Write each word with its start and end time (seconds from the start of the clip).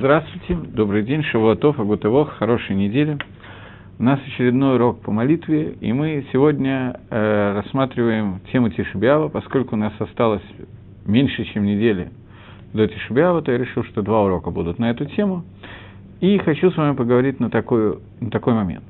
Здравствуйте, 0.00 0.54
добрый 0.54 1.02
день, 1.02 1.24
Шавуатов, 1.24 1.80
Агутывох, 1.80 2.34
хорошей 2.34 2.76
недели. 2.76 3.18
У 3.98 4.04
нас 4.04 4.20
очередной 4.28 4.76
урок 4.76 5.00
по 5.00 5.10
молитве, 5.10 5.72
и 5.80 5.92
мы 5.92 6.24
сегодня 6.30 7.00
э, 7.10 7.54
рассматриваем 7.56 8.38
тему 8.52 8.70
Тишибиава, 8.70 9.28
поскольку 9.28 9.74
у 9.74 9.78
нас 9.78 9.92
осталось 9.98 10.44
меньше, 11.04 11.42
чем 11.46 11.64
недели 11.64 12.12
до 12.74 12.86
Тишибиава, 12.86 13.42
то 13.42 13.50
я 13.50 13.58
решил, 13.58 13.82
что 13.82 14.02
два 14.02 14.22
урока 14.22 14.52
будут 14.52 14.78
на 14.78 14.88
эту 14.88 15.04
тему. 15.04 15.42
И 16.20 16.38
хочу 16.38 16.70
с 16.70 16.76
вами 16.76 16.94
поговорить 16.94 17.40
на 17.40 17.50
такой, 17.50 17.98
на 18.20 18.30
такой 18.30 18.54
момент. 18.54 18.84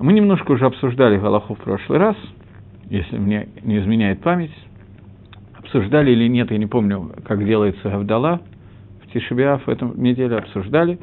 Мы 0.00 0.12
немножко 0.12 0.50
уже 0.50 0.66
обсуждали 0.66 1.18
Галаху 1.18 1.54
в 1.54 1.58
прошлый 1.58 2.00
раз, 2.00 2.16
если 2.90 3.16
мне 3.16 3.46
не 3.62 3.78
изменяет 3.78 4.22
память. 4.22 4.50
Обсуждали 5.56 6.10
или 6.10 6.26
нет, 6.26 6.50
я 6.50 6.58
не 6.58 6.66
помню, 6.66 7.12
как 7.24 7.44
делается 7.44 7.90
Гавдала– 7.90 8.40
Тишебиаф 9.16 9.66
в 9.66 9.70
этом 9.70 10.00
неделе 10.02 10.36
обсуждали, 10.36 10.98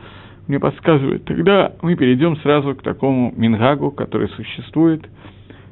мне 0.48 0.60
подсказывает, 0.60 1.26
тогда 1.26 1.74
мы 1.82 1.96
перейдем 1.96 2.38
сразу 2.38 2.76
к 2.76 2.84
такому 2.84 3.34
мингагу, 3.36 3.92
который 3.92 4.30
существует, 4.30 5.08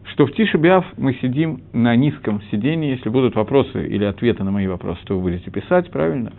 что 0.06 0.26
в 0.26 0.34
Тишебиаф 0.34 0.86
мы 0.98 1.14
сидим 1.16 1.62
на 1.74 1.96
низком 1.96 2.42
сидении, 2.52 2.96
если 2.96 3.10
будут 3.10 3.36
вопросы 3.36 3.88
или 3.88 4.04
ответы 4.06 4.44
на 4.44 4.52
мои 4.52 4.68
вопросы, 4.68 5.00
то 5.06 5.16
вы 5.16 5.22
будете 5.22 5.52
писать, 5.52 5.92
правильно? 5.92 6.34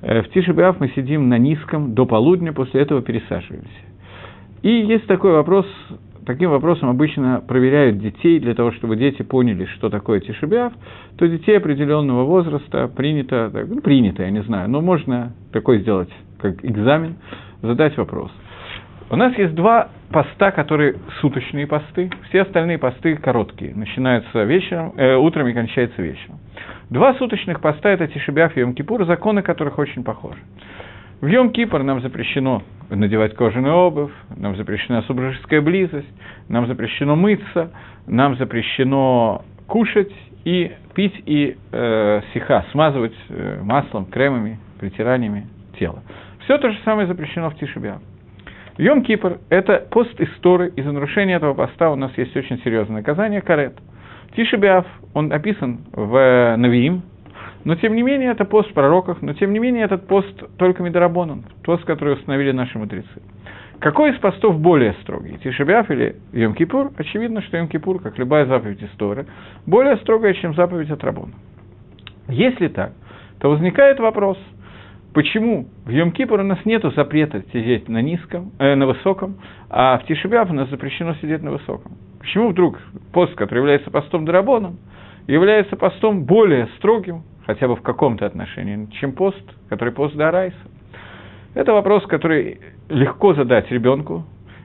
Э, 0.00 0.22
в 0.22 0.30
Тишебиаф 0.30 0.80
мы 0.80 0.88
сидим 0.90 1.28
на 1.28 1.38
низком 1.38 1.94
до 1.94 2.06
полудня, 2.06 2.52
после 2.52 2.80
этого 2.80 3.02
пересаживаемся. 3.02 3.68
И 4.62 4.70
есть 4.70 5.06
такой 5.06 5.32
вопрос, 5.32 5.66
таким 6.26 6.50
вопросом 6.50 6.88
обычно 6.88 7.42
проверяют 7.46 7.98
детей 7.98 8.40
для 8.40 8.54
того, 8.54 8.72
чтобы 8.72 8.96
дети 8.96 9.22
поняли, 9.22 9.64
что 9.66 9.90
такое 9.90 10.20
тишебиав, 10.20 10.72
то 11.18 11.26
детей 11.26 11.56
определенного 11.56 12.24
возраста 12.24 12.88
принято, 12.88 13.50
ну, 13.68 13.80
принято, 13.80 14.22
я 14.22 14.30
не 14.30 14.42
знаю, 14.42 14.70
но 14.70 14.80
можно 14.80 15.32
такой 15.52 15.80
сделать, 15.80 16.10
как 16.40 16.64
экзамен, 16.64 17.16
задать 17.62 17.96
вопрос. 17.96 18.30
У 19.10 19.16
нас 19.16 19.36
есть 19.36 19.54
два 19.54 19.88
поста, 20.10 20.52
которые 20.52 20.94
суточные 21.20 21.66
посты, 21.66 22.10
все 22.28 22.42
остальные 22.42 22.78
посты 22.78 23.16
короткие, 23.16 23.74
начинаются 23.74 24.44
вечером, 24.44 24.94
э, 24.96 25.16
утром 25.16 25.48
и 25.48 25.52
кончаются 25.52 26.00
вечером. 26.00 26.38
Два 26.88 27.14
суточных 27.14 27.60
поста– 27.60 27.90
это 27.90 28.06
Тишебиаф 28.06 28.56
и 28.56 28.60
Йом-Кипур, 28.60 29.04
законы 29.06 29.42
которых 29.42 29.78
очень 29.78 30.02
похожи. 30.02 30.38
В 31.22 31.26
Йом-Кипр 31.26 31.84
нам 31.84 32.00
запрещено 32.00 32.64
надевать 32.90 33.36
кожаную 33.36 33.76
обувь, 33.76 34.10
нам 34.36 34.56
запрещена 34.56 35.02
супружеская 35.02 35.60
близость, 35.60 36.12
нам 36.48 36.66
запрещено 36.66 37.14
мыться, 37.14 37.70
нам 38.08 38.36
запрещено 38.36 39.44
кушать 39.68 40.12
и 40.44 40.72
пить 40.94 41.14
и 41.24 41.56
э, 41.70 42.20
сиха, 42.34 42.66
смазывать 42.72 43.14
э, 43.28 43.60
маслом, 43.62 44.06
кремами, 44.06 44.58
притираниями 44.80 45.46
тела. 45.78 46.02
Все 46.40 46.58
то 46.58 46.68
же 46.72 46.78
самое 46.84 47.06
запрещено 47.06 47.50
в 47.50 47.54
Тишебиа. 47.54 48.00
Йом-Кипр– 48.78 49.38
это 49.48 49.86
пост 49.92 50.20
истории, 50.20 50.72
и 50.74 50.82
за 50.82 50.90
нарушение 50.90 51.36
этого 51.36 51.54
поста 51.54 51.92
у 51.92 51.94
нас 51.94 52.10
есть 52.18 52.36
очень 52.36 52.58
серьезное 52.64 52.96
наказание– 52.96 53.40
карет. 53.42 53.74
Тишебиав, 54.34 54.86
он 55.14 55.32
описан 55.32 55.82
в 55.92 56.16
э, 56.16 56.56
Навиим, 56.56 57.04
но, 57.64 57.76
тем 57.76 57.94
не 57.94 58.02
менее, 58.02 58.30
это 58.32 58.44
пост 58.44 58.72
пророков, 58.72 59.22
но, 59.22 59.34
тем 59.34 59.52
не 59.52 59.58
менее, 59.58 59.84
этот 59.84 60.06
пост 60.06 60.42
только 60.56 60.82
Медорабонан, 60.82 61.44
пост, 61.64 61.84
который 61.84 62.14
установили 62.14 62.52
наши 62.52 62.78
мудрецы. 62.78 63.22
Какой 63.78 64.12
из 64.12 64.18
постов 64.18 64.60
более 64.60 64.94
строгий, 65.02 65.38
Тишебиаф 65.38 65.90
или 65.90 66.16
Йом-Кипур? 66.32 66.92
Очевидно, 66.96 67.42
что 67.42 67.58
Йом-Кипур, 67.58 68.00
как 68.00 68.16
любая 68.18 68.46
заповедь 68.46 68.82
истории, 68.82 69.26
более 69.66 69.96
строгая, 69.98 70.34
чем 70.34 70.54
заповедь 70.54 70.90
от 70.90 71.02
Рабона. 71.02 71.32
Если 72.28 72.68
так, 72.68 72.92
то 73.40 73.50
возникает 73.50 73.98
вопрос, 73.98 74.38
почему 75.14 75.66
в 75.84 75.90
Йом-Кипур 75.90 76.40
у 76.40 76.44
нас 76.44 76.64
нет 76.64 76.84
запрета 76.94 77.42
сидеть 77.52 77.88
на 77.88 78.00
низком, 78.00 78.52
э, 78.60 78.76
на 78.76 78.86
высоком, 78.86 79.38
а 79.68 79.98
в 79.98 80.06
Тишебиаф 80.06 80.50
у 80.50 80.54
нас 80.54 80.68
запрещено 80.70 81.14
сидеть 81.14 81.42
на 81.42 81.50
высоком? 81.50 81.92
Почему 82.20 82.50
вдруг 82.50 82.78
пост, 83.12 83.34
который 83.34 83.58
является 83.58 83.90
постом 83.90 84.24
Дарабоном, 84.24 84.78
является 85.26 85.76
постом 85.76 86.24
более 86.24 86.68
строгим, 86.78 87.24
хотя 87.46 87.68
бы 87.68 87.76
в 87.76 87.82
каком-то 87.82 88.26
отношении, 88.26 88.86
чем 89.00 89.12
пост, 89.12 89.42
который 89.68 89.92
пост 89.92 90.14
Дарайса. 90.14 90.56
Это 91.54 91.72
вопрос, 91.72 92.06
который 92.06 92.60
легко 92.88 93.34
задать 93.34 93.70
ребенку, 93.70 94.24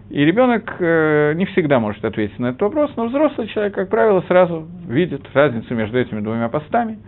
и 0.10 0.24
ребенок 0.24 0.76
э, 0.80 1.34
не 1.36 1.46
всегда 1.48 1.80
может 1.80 2.04
ответить 2.06 2.40
на 2.40 2.48
этот 2.48 2.62
вопрос, 2.62 2.92
но 2.96 3.08
взрослый 3.08 3.48
человек, 3.48 3.76
как 3.76 3.90
правило, 3.90 4.24
сразу 4.28 4.66
видит 4.88 5.22
разницу 5.34 5.74
между 5.76 6.00
этими 6.00 6.22
двумя 6.22 6.48
постами, 6.48 7.00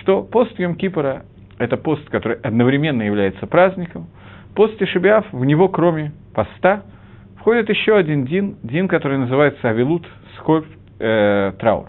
что 0.00 0.22
пост 0.22 0.58
Йом-Кипора– 0.58 1.22
это 1.58 1.78
пост, 1.78 2.06
который 2.10 2.36
одновременно 2.38 3.02
является 3.02 3.46
праздником, 3.46 4.08
пост 4.54 4.76
Тишебиав, 4.78 5.24
в 5.32 5.44
него, 5.44 5.68
кроме 5.68 6.12
поста, 6.34 6.82
входит 7.38 7.70
еще 7.70 7.96
один 7.96 8.26
дин, 8.26 8.56
дин, 8.62 8.88
который 8.88 9.16
называется 9.16 9.70
Авилут, 9.70 10.06
скорбь, 10.38 10.66
э, 10.98 11.52
траур. 11.58 11.88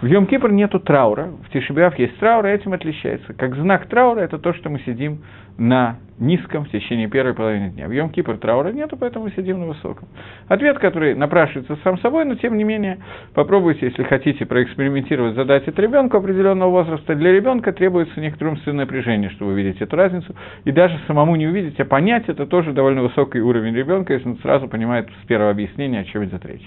В 0.00 0.06
Йом-Кипр 0.06 0.50
нету 0.50 0.80
траура, 0.80 1.28
в 1.46 1.50
Тишебиав 1.52 1.98
есть 1.98 2.16
траур, 2.18 2.46
и 2.46 2.50
этим 2.50 2.72
отличается. 2.72 3.34
Как 3.34 3.54
знак 3.54 3.86
траура 3.86 4.20
это 4.20 4.38
то, 4.38 4.54
что 4.54 4.70
мы 4.70 4.78
сидим 4.80 5.18
на 5.58 5.98
низком 6.18 6.64
в 6.64 6.70
течение 6.70 7.06
первой 7.06 7.34
половины 7.34 7.70
дня. 7.70 7.86
В 7.86 7.90
Йом-Кипр 7.90 8.38
траура 8.38 8.72
нету, 8.72 8.96
поэтому 8.96 9.26
мы 9.26 9.32
сидим 9.32 9.60
на 9.60 9.66
высоком. 9.66 10.08
Ответ, 10.48 10.78
который 10.78 11.14
напрашивается 11.14 11.76
сам 11.84 11.98
собой, 11.98 12.24
но 12.24 12.34
тем 12.36 12.56
не 12.56 12.64
менее, 12.64 12.98
попробуйте, 13.34 13.86
если 13.86 14.02
хотите 14.04 14.46
проэкспериментировать, 14.46 15.34
задать 15.34 15.68
это 15.68 15.82
ребенку 15.82 16.16
определенного 16.16 16.70
возраста. 16.70 17.14
Для 17.14 17.32
ребенка 17.32 17.72
требуется 17.72 18.18
некоторое 18.20 18.52
умственное 18.52 18.84
напряжение, 18.84 19.28
чтобы 19.30 19.52
увидеть 19.52 19.82
эту 19.82 19.96
разницу, 19.96 20.34
и 20.64 20.72
даже 20.72 20.98
самому 21.06 21.36
не 21.36 21.46
увидеть, 21.46 21.78
а 21.78 21.84
понять 21.84 22.24
это 22.28 22.46
тоже 22.46 22.72
довольно 22.72 23.02
высокий 23.02 23.40
уровень 23.40 23.74
ребенка, 23.74 24.14
если 24.14 24.28
он 24.28 24.38
сразу 24.38 24.66
понимает 24.66 25.08
с 25.22 25.26
первого 25.26 25.50
объяснения, 25.50 26.00
о 26.00 26.04
чем 26.04 26.24
идет 26.24 26.44
речь. 26.46 26.66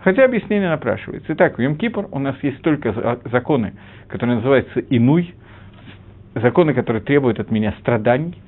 Хотя 0.00 0.24
объяснение 0.24 0.68
напрашивается. 0.68 1.32
Итак, 1.32 1.58
в 1.58 1.60
Йом-Кипр 1.60 2.08
у 2.12 2.18
нас 2.18 2.36
есть 2.42 2.62
только 2.62 3.18
законы, 3.30 3.74
которые 4.08 4.36
называются 4.36 4.80
«инуй», 4.80 5.34
законы, 6.34 6.72
которые 6.72 7.02
требуют 7.02 7.40
от 7.40 7.50
меня 7.50 7.74
страданий, 7.80 8.40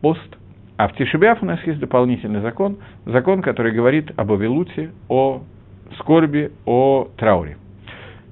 пост. 0.00 0.36
А 0.76 0.88
в 0.88 0.94
Тишебиаф 0.94 1.42
у 1.42 1.46
нас 1.46 1.60
есть 1.64 1.80
дополнительный 1.80 2.40
закон, 2.40 2.78
закон, 3.06 3.42
который 3.42 3.72
говорит 3.72 4.12
об 4.16 4.30
Авилуте, 4.30 4.90
о 5.08 5.42
скорби, 5.98 6.52
о 6.66 7.08
трауре. 7.16 7.56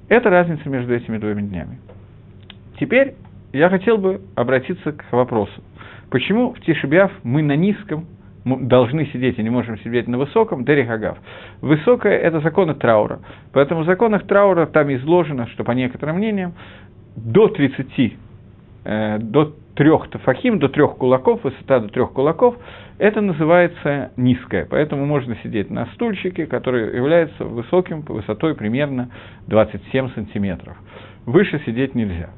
Это 0.07 0.29
разница 0.29 0.69
между 0.69 0.93
этими 0.93 1.17
двумя 1.17 1.41
днями. 1.41 1.79
Теперь 2.79 3.15
я 3.51 3.69
хотел 3.69 3.97
бы 3.97 4.21
обратиться 4.35 4.91
к 4.91 5.11
вопросу, 5.11 5.63
почему 6.09 6.53
в 6.53 6.61
Тишебиаф 6.61 7.11
мы 7.23 7.41
на 7.41 7.55
низком 7.55 8.05
должны 8.45 9.07
сидеть 9.07 9.39
и 9.39 9.43
не 9.43 9.49
можем 9.49 9.77
сидеть 9.79 10.07
на 10.07 10.17
высоком, 10.17 10.63
Дерихагав. 10.65 11.17
Высокое– 11.61 12.17
это 12.19 12.39
законы 12.41 12.75
траура. 12.75 13.19
Поэтому 13.51 13.81
в 13.81 13.85
законах 13.85 14.27
траура 14.27 14.67
там 14.67 14.93
изложено, 14.93 15.47
что 15.47 15.63
по 15.63 15.71
некоторым 15.71 16.17
мнениям, 16.17 16.53
до 17.15 17.47
30, 17.47 18.13
э, 18.85 19.17
до 19.19 19.53
трех 19.75 20.09
тафахим, 20.09 20.59
до 20.59 20.69
трех 20.69 20.97
кулаков, 20.97 21.43
высота 21.43 21.79
до 21.79 21.89
трех 21.89 22.13
кулаков, 22.13 22.55
это 22.97 23.19
называется 23.21 24.11
низкое. 24.15 24.67
Поэтому 24.69 25.05
можно 25.05 25.35
сидеть 25.43 25.69
на 25.69 25.87
стульчике, 25.87 26.45
который 26.45 26.95
является 26.95 27.43
высоким, 27.43 28.03
по 28.03 28.13
высотой 28.13 28.55
примерно 28.55 29.09
27 29.47 30.13
сантиметров. 30.13 30.77
Выше 31.25 31.61
сидеть 31.65 31.95
нельзя. 31.95 32.29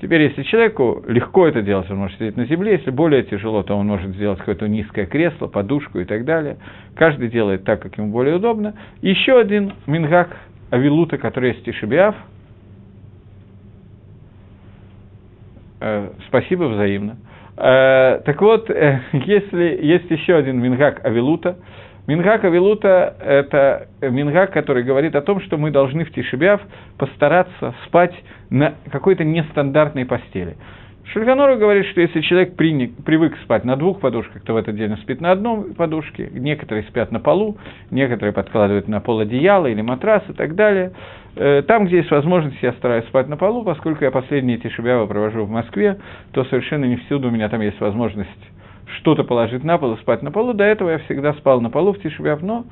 Теперь, 0.00 0.22
если 0.22 0.42
человеку 0.42 1.02
легко 1.08 1.46
это 1.46 1.62
делать, 1.62 1.90
он 1.90 1.98
может 1.98 2.18
сидеть 2.18 2.36
на 2.36 2.44
земле, 2.44 2.72
если 2.72 2.90
более 2.90 3.22
тяжело, 3.22 3.62
то 3.62 3.74
он 3.74 3.86
может 3.86 4.14
сделать 4.14 4.38
какое-то 4.38 4.68
низкое 4.68 5.06
кресло, 5.06 5.46
подушку 5.46 5.98
и 6.00 6.04
так 6.04 6.24
далее. 6.24 6.58
Каждый 6.94 7.28
делает 7.28 7.64
так, 7.64 7.80
как 7.80 7.96
ему 7.96 8.12
более 8.12 8.36
удобно. 8.36 8.74
Еще 9.00 9.38
один 9.38 9.72
мингак 9.86 10.36
Авилута, 10.70 11.16
который 11.16 11.52
есть 11.52 11.64
Тишибиав– 11.64 12.14
Э, 15.80 16.10
спасибо 16.28 16.64
взаимно. 16.64 17.16
Э, 17.56 18.20
так 18.24 18.40
вот, 18.40 18.70
э, 18.70 19.00
если 19.12 19.78
есть 19.82 20.10
еще 20.10 20.36
один 20.36 20.60
Мингак 20.60 21.04
Авилута, 21.04 21.56
Мингак 22.06 22.44
Авилута– 22.44 23.16
это 23.20 23.88
Мингак, 24.00 24.52
который 24.52 24.84
говорит 24.84 25.16
о 25.16 25.22
том, 25.22 25.40
что 25.40 25.56
мы 25.56 25.72
должны 25.72 26.04
в 26.04 26.12
Тишебяв 26.12 26.60
постараться 26.98 27.74
спать 27.86 28.14
на 28.48 28.74
какой-то 28.92 29.24
нестандартной 29.24 30.06
постели. 30.06 30.56
Шульганору 31.12 31.56
говорит, 31.56 31.86
что 31.86 32.00
если 32.00 32.20
человек 32.20 32.56
приник, 32.56 32.92
привык 33.04 33.36
спать 33.42 33.64
на 33.64 33.76
двух 33.76 34.00
подушках, 34.00 34.42
то 34.42 34.54
в 34.54 34.56
этот 34.56 34.76
день 34.76 34.92
он 34.92 34.98
спит 34.98 35.20
на 35.20 35.32
одной 35.32 35.74
подушке, 35.74 36.28
некоторые 36.32 36.84
спят 36.84 37.10
на 37.10 37.20
полу, 37.20 37.58
некоторые 37.90 38.32
подкладывают 38.32 38.88
на 38.88 39.00
пол 39.00 39.20
одеяло 39.20 39.66
или 39.66 39.82
матрас 39.82 40.22
и 40.28 40.32
так 40.32 40.54
далее. 40.54 40.92
Э, 41.36 41.62
там, 41.62 41.86
где 41.86 41.98
есть 41.98 42.10
возможность, 42.10 42.58
я 42.62 42.72
стараюсь 42.72 43.06
спать 43.06 43.28
на 43.28 43.36
полу, 43.36 43.64
поскольку 43.64 44.04
я 44.04 44.10
последние 44.10 44.58
эти 44.58 44.68
шибявы 44.68 45.06
провожу 45.06 45.44
в 45.44 45.50
Москве, 45.50 45.98
то 46.32 46.44
совершенно 46.44 46.84
не 46.84 46.96
всюду 46.96 47.28
у 47.28 47.30
меня 47.30 47.48
там 47.48 47.60
есть 47.60 47.80
возможность 47.80 48.30
что-то 48.98 49.24
положить 49.24 49.64
на 49.64 49.78
пол 49.78 49.94
и 49.94 50.00
спать 50.00 50.22
на 50.22 50.30
полу. 50.30 50.52
До 50.52 50.64
этого 50.64 50.90
я 50.90 50.98
всегда 50.98 51.34
спал 51.34 51.60
на 51.60 51.70
полу 51.70 51.92
в 51.92 52.00
Тишебяв, 52.00 52.42
но 52.42 52.64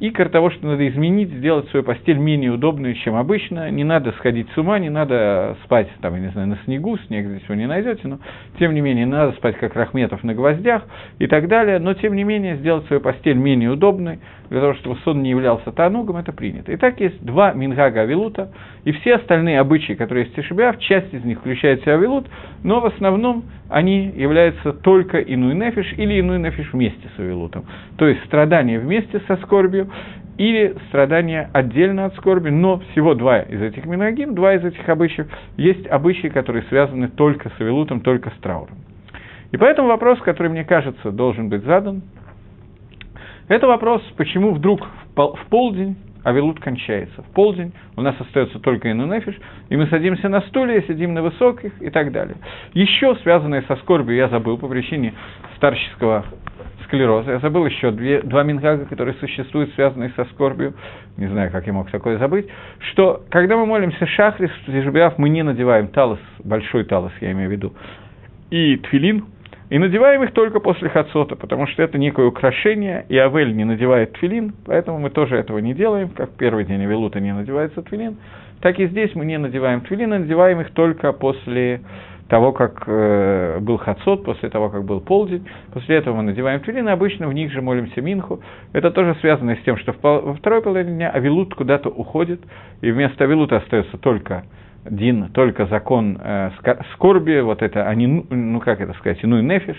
и 0.00 0.10
кроме 0.10 0.30
того, 0.30 0.50
что 0.50 0.66
надо 0.66 0.88
изменить, 0.88 1.28
сделать 1.28 1.68
свою 1.68 1.84
постель 1.84 2.16
менее 2.16 2.52
удобной, 2.52 2.94
чем 2.94 3.16
обычно, 3.16 3.70
не 3.70 3.84
надо 3.84 4.12
сходить 4.12 4.48
с 4.54 4.58
ума, 4.58 4.78
не 4.78 4.88
надо 4.88 5.58
спать, 5.64 5.88
там, 6.00 6.14
я 6.14 6.20
не 6.20 6.30
знаю, 6.30 6.48
на 6.48 6.58
снегу, 6.64 6.96
снег 7.06 7.26
здесь 7.26 7.46
вы 7.48 7.56
не 7.56 7.66
найдете, 7.66 8.08
но, 8.08 8.18
тем 8.58 8.72
не 8.72 8.80
менее, 8.80 9.04
не 9.04 9.10
надо 9.10 9.32
спать, 9.32 9.58
как 9.58 9.74
Рахметов, 9.76 10.24
на 10.24 10.32
гвоздях 10.32 10.84
и 11.18 11.26
так 11.26 11.48
далее, 11.48 11.78
но, 11.78 11.92
тем 11.92 12.16
не 12.16 12.24
менее, 12.24 12.56
сделать 12.56 12.86
свою 12.86 13.02
постель 13.02 13.36
менее 13.36 13.70
удобной, 13.70 14.20
для 14.50 14.60
того, 14.60 14.74
чтобы 14.74 14.96
сон 15.04 15.22
не 15.22 15.30
являлся 15.30 15.70
танугом, 15.70 16.16
это 16.16 16.32
принято. 16.32 16.74
Итак, 16.74 17.00
есть 17.00 17.24
два 17.24 17.52
Мингага 17.52 18.02
Авилута, 18.02 18.50
и 18.84 18.92
все 18.92 19.14
остальные 19.14 19.60
обычаи, 19.60 19.92
которые 19.92 20.24
есть 20.24 20.36
в 20.36 20.42
Тишебиав, 20.42 20.78
часть 20.80 21.14
из 21.14 21.24
них 21.24 21.38
включает 21.38 21.80
в 21.80 21.82
себя 21.84 21.94
Авилут, 21.94 22.26
но 22.64 22.80
в 22.80 22.86
основном 22.86 23.44
они 23.68 24.06
являются 24.14 24.72
только 24.72 25.20
Инуй 25.20 25.54
Нефиш 25.54 25.94
или 25.96 26.20
Инуй 26.20 26.40
Нефиш 26.40 26.72
вместе 26.72 27.08
с 27.16 27.20
Авилутом. 27.20 27.64
То 27.96 28.08
есть 28.08 28.24
страдания 28.24 28.80
вместе 28.80 29.20
со 29.28 29.36
скорбью 29.36 29.88
или 30.36 30.74
страдания 30.88 31.48
отдельно 31.52 32.06
от 32.06 32.16
скорби, 32.16 32.48
но 32.48 32.80
всего 32.90 33.14
два 33.14 33.40
из 33.40 33.62
этих 33.62 33.84
Минагим, 33.84 34.34
два 34.34 34.54
из 34.54 34.64
этих 34.64 34.88
обычаев, 34.88 35.28
есть 35.56 35.86
обычаи, 35.86 36.28
которые 36.28 36.64
связаны 36.64 37.08
только 37.08 37.50
с 37.50 37.60
Авилутом, 37.60 38.00
только 38.00 38.30
с 38.30 38.40
трауром. 38.40 38.78
И 39.52 39.56
поэтому 39.56 39.88
вопрос, 39.88 40.18
который, 40.20 40.48
мне 40.48 40.64
кажется, 40.64 41.10
должен 41.10 41.48
быть 41.48 41.64
задан, 41.64 42.02
это 43.50 43.66
вопрос, 43.66 44.00
почему 44.16 44.54
вдруг 44.54 44.80
в 45.16 45.46
полдень 45.50 45.96
Авилут 46.22 46.60
кончается. 46.60 47.22
В 47.22 47.32
полдень 47.32 47.72
у 47.96 48.02
нас 48.02 48.14
остается 48.20 48.58
только 48.58 48.92
инунефиш, 48.92 49.34
и 49.70 49.76
мы 49.76 49.86
садимся 49.86 50.28
на 50.28 50.42
стуле, 50.42 50.84
сидим 50.86 51.14
на 51.14 51.22
высоких 51.22 51.72
и 51.82 51.90
так 51.90 52.12
далее. 52.12 52.36
Еще 52.74 53.16
связанное 53.22 53.62
со 53.62 53.76
скорбью 53.76 54.16
я 54.16 54.28
забыл 54.28 54.58
по 54.58 54.68
причине 54.68 55.14
старческого 55.56 56.24
склероза. 56.84 57.32
Я 57.32 57.38
забыл 57.38 57.66
еще 57.66 57.90
две, 57.90 58.22
два 58.22 58.42
мингага, 58.42 58.84
которые 58.84 59.14
существуют, 59.14 59.72
связанные 59.74 60.10
со 60.10 60.24
скорбью. 60.26 60.74
Не 61.16 61.26
знаю, 61.26 61.50
как 61.50 61.66
я 61.66 61.72
мог 61.72 61.90
такое 61.90 62.18
забыть. 62.18 62.46
Что, 62.92 63.24
когда 63.30 63.56
мы 63.56 63.66
молимся 63.66 64.06
шахрис, 64.06 64.50
в 64.66 65.14
мы 65.18 65.28
не 65.28 65.42
надеваем 65.42 65.88
талос, 65.88 66.20
большой 66.44 66.84
талос, 66.84 67.12
я 67.20 67.32
имею 67.32 67.48
в 67.48 67.52
виду, 67.52 67.72
и 68.50 68.76
тфилин, 68.76 69.24
и 69.70 69.78
надеваем 69.78 70.24
их 70.24 70.32
только 70.32 70.58
после 70.58 70.88
хацота, 70.88 71.36
потому 71.36 71.66
что 71.68 71.82
это 71.82 71.96
некое 71.96 72.26
украшение, 72.26 73.06
и 73.08 73.16
Авель 73.16 73.56
не 73.56 73.64
надевает 73.64 74.12
твилин, 74.14 74.52
поэтому 74.66 74.98
мы 74.98 75.10
тоже 75.10 75.36
этого 75.36 75.58
не 75.58 75.74
делаем, 75.74 76.08
как 76.08 76.30
первый 76.30 76.64
день 76.64 76.82
Авелута 76.82 77.20
не 77.20 77.32
надевается 77.32 77.80
твилин, 77.82 78.16
так 78.60 78.78
и 78.80 78.88
здесь 78.88 79.14
мы 79.14 79.24
не 79.24 79.38
надеваем 79.38 79.80
твилин, 79.82 80.12
а 80.12 80.18
надеваем 80.18 80.60
их 80.60 80.72
только 80.72 81.12
после 81.12 81.80
того, 82.28 82.52
как 82.52 82.82
э, 82.86 83.58
был 83.60 83.76
хацот, 83.78 84.24
после 84.24 84.50
того, 84.50 84.70
как 84.70 84.84
был 84.84 85.00
полдень, 85.00 85.48
после 85.72 85.96
этого 85.96 86.16
мы 86.16 86.24
надеваем 86.24 86.60
твилин, 86.60 86.88
и 86.88 86.92
обычно 86.92 87.28
в 87.28 87.32
них 87.32 87.52
же 87.52 87.62
молимся 87.62 88.00
минху. 88.00 88.40
Это 88.72 88.90
тоже 88.90 89.16
связано 89.20 89.54
с 89.54 89.60
тем, 89.60 89.76
что 89.76 89.94
во 90.02 90.34
второй 90.34 90.62
половине 90.62 90.96
дня 90.96 91.10
Авилут 91.10 91.54
куда-то 91.54 91.90
уходит, 91.90 92.40
и 92.80 92.90
вместо 92.90 93.24
Авилута 93.24 93.58
остается 93.58 93.98
только 93.98 94.44
Дин, 94.84 95.28
только 95.32 95.66
закон 95.66 96.18
э, 96.20 96.50
скорби, 96.94 97.40
вот 97.40 97.62
это, 97.62 97.86
они, 97.86 98.06
ну, 98.06 98.26
ну 98.30 98.60
как 98.60 98.80
это 98.80 98.94
сказать, 98.94 99.18
ну 99.22 99.38
и 99.38 99.42
нефиш, 99.42 99.76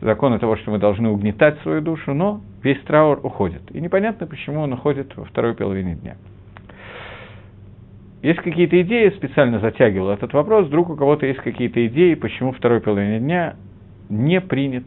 закон 0.00 0.36
того, 0.38 0.56
что 0.56 0.72
мы 0.72 0.78
должны 0.78 1.08
угнетать 1.08 1.60
свою 1.60 1.80
душу, 1.80 2.12
но 2.12 2.40
весь 2.62 2.80
траур 2.82 3.20
уходит. 3.22 3.62
И 3.70 3.80
непонятно, 3.80 4.26
почему 4.26 4.60
он 4.60 4.72
уходит 4.72 5.16
во 5.16 5.24
второй 5.24 5.54
половине 5.54 5.94
дня. 5.94 6.16
Есть 8.22 8.40
какие-то 8.40 8.80
идеи, 8.82 9.10
специально 9.10 9.58
затягивал 9.58 10.10
этот 10.10 10.32
вопрос, 10.32 10.66
вдруг 10.66 10.90
у 10.90 10.96
кого-то 10.96 11.26
есть 11.26 11.40
какие-то 11.40 11.84
идеи, 11.86 12.14
почему 12.14 12.52
второй 12.52 12.80
половине 12.80 13.18
дня 13.18 13.56
не 14.08 14.40
принят 14.40 14.84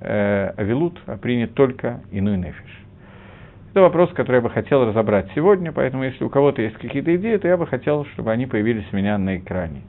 э, 0.00 0.52
Авилут, 0.56 1.00
а 1.06 1.16
принят 1.16 1.54
только 1.54 2.00
Иной 2.10 2.38
Нефиш. 2.38 2.87
Это 3.72 3.82
вопрос, 3.82 4.10
который 4.14 4.36
я 4.36 4.42
бы 4.42 4.50
хотел 4.50 4.86
разобрать 4.86 5.26
сегодня, 5.34 5.72
поэтому 5.72 6.04
если 6.04 6.24
у 6.24 6.30
кого-то 6.30 6.62
есть 6.62 6.76
какие-то 6.78 7.14
идеи, 7.16 7.36
то 7.36 7.46
я 7.46 7.56
бы 7.56 7.66
хотел, 7.66 8.06
чтобы 8.14 8.32
они 8.32 8.46
появились 8.46 8.86
у 8.92 8.96
меня 8.96 9.18
на 9.18 9.36
экране. 9.36 9.82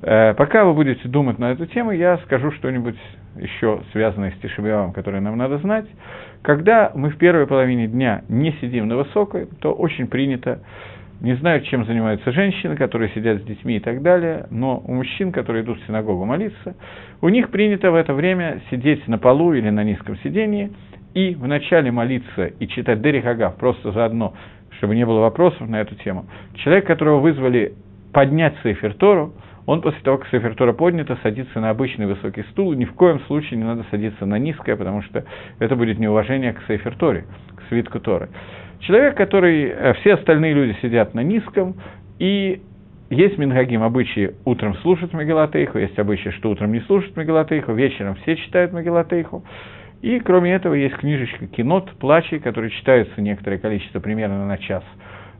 Э, 0.00 0.32
пока 0.34 0.64
вы 0.64 0.72
будете 0.72 1.06
думать 1.06 1.38
на 1.38 1.52
эту 1.52 1.66
тему, 1.66 1.92
я 1.92 2.16
скажу 2.24 2.50
что-нибудь 2.52 2.96
еще 3.36 3.82
связанное 3.92 4.30
с 4.30 4.40
Тишебиавом, 4.40 4.92
которое 4.92 5.20
нам 5.20 5.36
надо 5.36 5.58
знать. 5.58 5.86
Когда 6.42 6.92
мы 6.94 7.10
в 7.10 7.18
первой 7.18 7.46
половине 7.46 7.88
дня 7.88 8.22
не 8.28 8.52
сидим 8.52 8.88
на 8.88 8.96
высокой, 8.96 9.48
то 9.60 9.72
очень 9.72 10.06
принято, 10.06 10.60
не 11.20 11.34
знаю, 11.36 11.60
чем 11.62 11.84
занимаются 11.84 12.32
женщины, 12.32 12.74
которые 12.74 13.10
сидят 13.10 13.42
с 13.42 13.44
детьми 13.44 13.76
и 13.76 13.80
так 13.80 14.00
далее, 14.00 14.46
но 14.50 14.82
у 14.86 14.94
мужчин, 14.94 15.30
которые 15.30 15.62
идут 15.62 15.78
в 15.80 15.86
синагогу 15.86 16.24
молиться, 16.24 16.74
у 17.20 17.28
них 17.28 17.50
принято 17.50 17.90
в 17.90 17.96
это 17.96 18.14
время 18.14 18.62
сидеть 18.70 19.06
на 19.08 19.18
полу 19.18 19.52
или 19.52 19.68
на 19.68 19.84
низком 19.84 20.16
сидении– 20.18 20.72
и 21.14 21.34
вначале 21.34 21.90
молиться 21.90 22.46
и 22.46 22.68
читать 22.68 23.00
Дерихагав 23.00 23.56
просто 23.56 23.92
заодно, 23.92 24.34
чтобы 24.78 24.94
не 24.94 25.06
было 25.06 25.20
вопросов 25.20 25.68
на 25.68 25.80
эту 25.80 25.94
тему. 25.96 26.26
Человек, 26.56 26.86
которого 26.86 27.20
вызвали 27.20 27.74
поднять 28.12 28.54
Сейфер 28.62 28.94
Тору, 28.94 29.32
он 29.66 29.80
после 29.80 30.00
того, 30.00 30.18
как 30.18 30.28
Сейфер 30.28 30.54
Тора 30.56 30.72
поднята, 30.72 31.16
садится 31.22 31.60
на 31.60 31.70
обычный 31.70 32.06
высокий 32.06 32.42
стул, 32.50 32.74
ни 32.74 32.84
в 32.84 32.92
коем 32.92 33.20
случае 33.20 33.58
не 33.58 33.64
надо 33.64 33.84
садиться 33.90 34.26
на 34.26 34.38
низкое, 34.38 34.76
потому 34.76 35.02
что 35.02 35.24
это 35.58 35.74
будет 35.74 35.98
неуважение 35.98 36.52
к 36.52 36.62
Сейфер 36.66 36.96
Торе, 36.96 37.24
к 37.56 37.68
свитку 37.68 38.00
Торы. 38.00 38.28
Человек, 38.80 39.16
который... 39.16 39.64
Э, 39.68 39.94
все 39.94 40.14
остальные 40.14 40.52
люди 40.52 40.76
сидят 40.82 41.14
на 41.14 41.20
низком, 41.20 41.76
и 42.18 42.60
есть 43.08 43.38
Мингагим 43.38 43.82
обычаи 43.82 44.34
утром 44.44 44.76
слушать 44.78 45.14
Мегалатейху, 45.14 45.78
есть 45.78 45.98
обычаи, 45.98 46.30
что 46.30 46.50
утром 46.50 46.72
не 46.72 46.80
слушать 46.80 47.16
Мегалатейху, 47.16 47.72
вечером 47.72 48.16
все 48.16 48.36
читают 48.36 48.72
Мегалатейху. 48.72 49.44
И, 50.02 50.20
кроме 50.20 50.52
этого, 50.52 50.74
есть 50.74 50.96
книжечка 50.96 51.46
«Кинот», 51.46 51.90
«Плачи», 51.98 52.38
которые 52.38 52.70
читаются 52.70 53.20
некоторое 53.20 53.58
количество, 53.58 54.00
примерно 54.00 54.46
на 54.46 54.58
час 54.58 54.82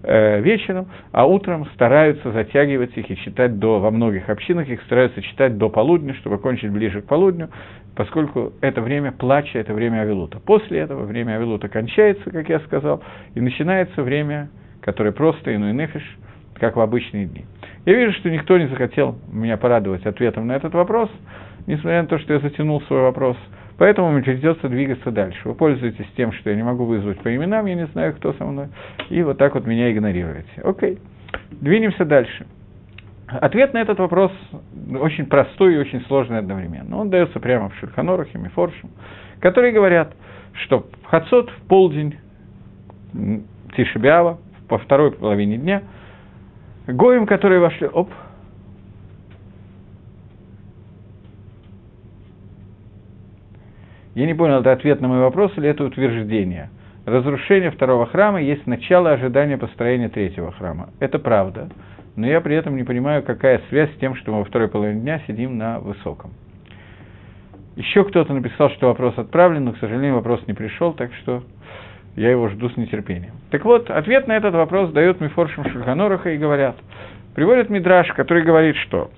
э, 0.04 0.40
вечером, 0.40 0.88
а 1.12 1.26
утром 1.26 1.66
стараются 1.74 2.30
затягивать 2.30 2.96
их 2.96 3.10
и 3.10 3.16
читать 3.16 3.58
до, 3.58 3.80
во 3.80 3.90
многих 3.90 4.28
общинах 4.28 4.68
их 4.68 4.82
стараются 4.82 5.20
читать 5.22 5.58
до 5.58 5.68
полудня, 5.68 6.14
чтобы 6.14 6.38
кончить 6.38 6.70
ближе 6.70 7.02
к 7.02 7.06
полудню, 7.06 7.50
поскольку 7.96 8.52
это 8.60 8.80
время 8.80 9.12
плача, 9.12 9.58
это 9.58 9.74
время 9.74 10.02
Авилута. 10.02 10.40
После 10.40 10.80
этого 10.80 11.04
время 11.04 11.36
Авилута 11.36 11.68
кончается, 11.68 12.30
как 12.30 12.48
я 12.48 12.60
сказал, 12.60 13.02
и 13.34 13.40
начинается 13.40 14.02
время, 14.02 14.50
которое 14.80 15.12
просто 15.12 15.54
иной 15.54 15.72
нефиш, 15.72 16.18
как 16.54 16.76
в 16.76 16.80
обычные 16.80 17.26
дни. 17.26 17.44
Я 17.84 17.94
вижу, 17.94 18.12
что 18.12 18.30
никто 18.30 18.56
не 18.58 18.68
захотел 18.68 19.18
меня 19.32 19.56
порадовать 19.56 20.06
ответом 20.06 20.46
на 20.46 20.52
этот 20.52 20.74
вопрос, 20.74 21.10
несмотря 21.66 22.02
на 22.02 22.08
то, 22.08 22.18
что 22.18 22.34
я 22.34 22.40
затянул 22.40 22.80
свой 22.82 23.02
вопрос– 23.02 23.36
Поэтому 23.78 24.12
мне 24.12 24.22
придется 24.22 24.68
двигаться 24.68 25.10
дальше. 25.10 25.40
Вы 25.44 25.54
пользуетесь 25.54 26.06
тем, 26.16 26.32
что 26.32 26.50
я 26.50 26.56
не 26.56 26.62
могу 26.62 26.84
вызвать 26.84 27.20
по 27.20 27.34
именам, 27.34 27.66
я 27.66 27.74
не 27.74 27.86
знаю, 27.88 28.14
кто 28.14 28.32
со 28.34 28.44
мной, 28.44 28.68
и 29.10 29.22
вот 29.22 29.38
так 29.38 29.54
вот 29.54 29.66
меня 29.66 29.90
игнорируете. 29.92 30.48
Окей, 30.62 30.98
двинемся 31.50 32.04
дальше. 32.04 32.46
Ответ 33.26 33.72
на 33.72 33.78
этот 33.78 33.98
вопрос 33.98 34.32
очень 35.00 35.26
простой 35.26 35.74
и 35.74 35.78
очень 35.78 36.02
сложный 36.02 36.38
одновременно. 36.38 36.98
Он 36.98 37.10
дается 37.10 37.40
прямо 37.40 37.70
в 37.70 37.74
Шульханорах 37.76 38.28
и 38.34 38.38
Мифоршем, 38.38 38.90
которые 39.40 39.72
говорят, 39.72 40.14
что 40.64 40.86
в 41.02 41.06
Хацот 41.06 41.50
в 41.50 41.66
полдень 41.66 42.16
Тишебиава, 43.76 44.38
по 44.68 44.78
второй 44.78 45.12
половине 45.12 45.56
дня, 45.56 45.82
Гоим, 46.86 47.26
которые 47.26 47.60
вошли... 47.60 47.88
Оп, 47.88 48.10
Я 54.14 54.26
не 54.26 54.34
понял, 54.34 54.60
это 54.60 54.72
ответ 54.72 55.00
на 55.00 55.08
мой 55.08 55.20
вопрос 55.20 55.52
или 55.56 55.68
это 55.68 55.84
утверждение. 55.84 56.70
Разрушение 57.04 57.70
второго 57.70 58.06
храма 58.06 58.40
есть 58.40 58.66
начало 58.66 59.10
ожидания 59.10 59.58
построения 59.58 60.08
третьего 60.08 60.52
храма. 60.52 60.90
Это 61.00 61.18
правда. 61.18 61.68
Но 62.16 62.26
я 62.26 62.40
при 62.40 62.54
этом 62.54 62.76
не 62.76 62.84
понимаю, 62.84 63.24
какая 63.24 63.60
связь 63.68 63.90
с 63.92 63.98
тем, 63.98 64.14
что 64.14 64.30
мы 64.32 64.38
во 64.38 64.44
второй 64.44 64.68
половине 64.68 65.00
дня 65.00 65.20
сидим 65.26 65.58
на 65.58 65.80
высоком. 65.80 66.30
Еще 67.76 68.04
кто-то 68.04 68.32
написал, 68.32 68.70
что 68.70 68.86
вопрос 68.86 69.18
отправлен, 69.18 69.64
но, 69.64 69.72
к 69.72 69.78
сожалению, 69.78 70.14
вопрос 70.14 70.46
не 70.46 70.54
пришел, 70.54 70.92
так 70.92 71.12
что 71.22 71.42
я 72.14 72.30
его 72.30 72.48
жду 72.48 72.70
с 72.70 72.76
нетерпением. 72.76 73.34
Так 73.50 73.64
вот, 73.64 73.90
ответ 73.90 74.28
на 74.28 74.36
этот 74.36 74.54
вопрос 74.54 74.92
дает 74.92 75.20
Мифоршим 75.20 75.64
Шульханораха 75.64 76.30
и 76.30 76.38
говорят, 76.38 76.76
приводит 77.34 77.68
Мидраш, 77.68 78.12
который 78.12 78.44
говорит, 78.44 78.76
что 78.76 79.10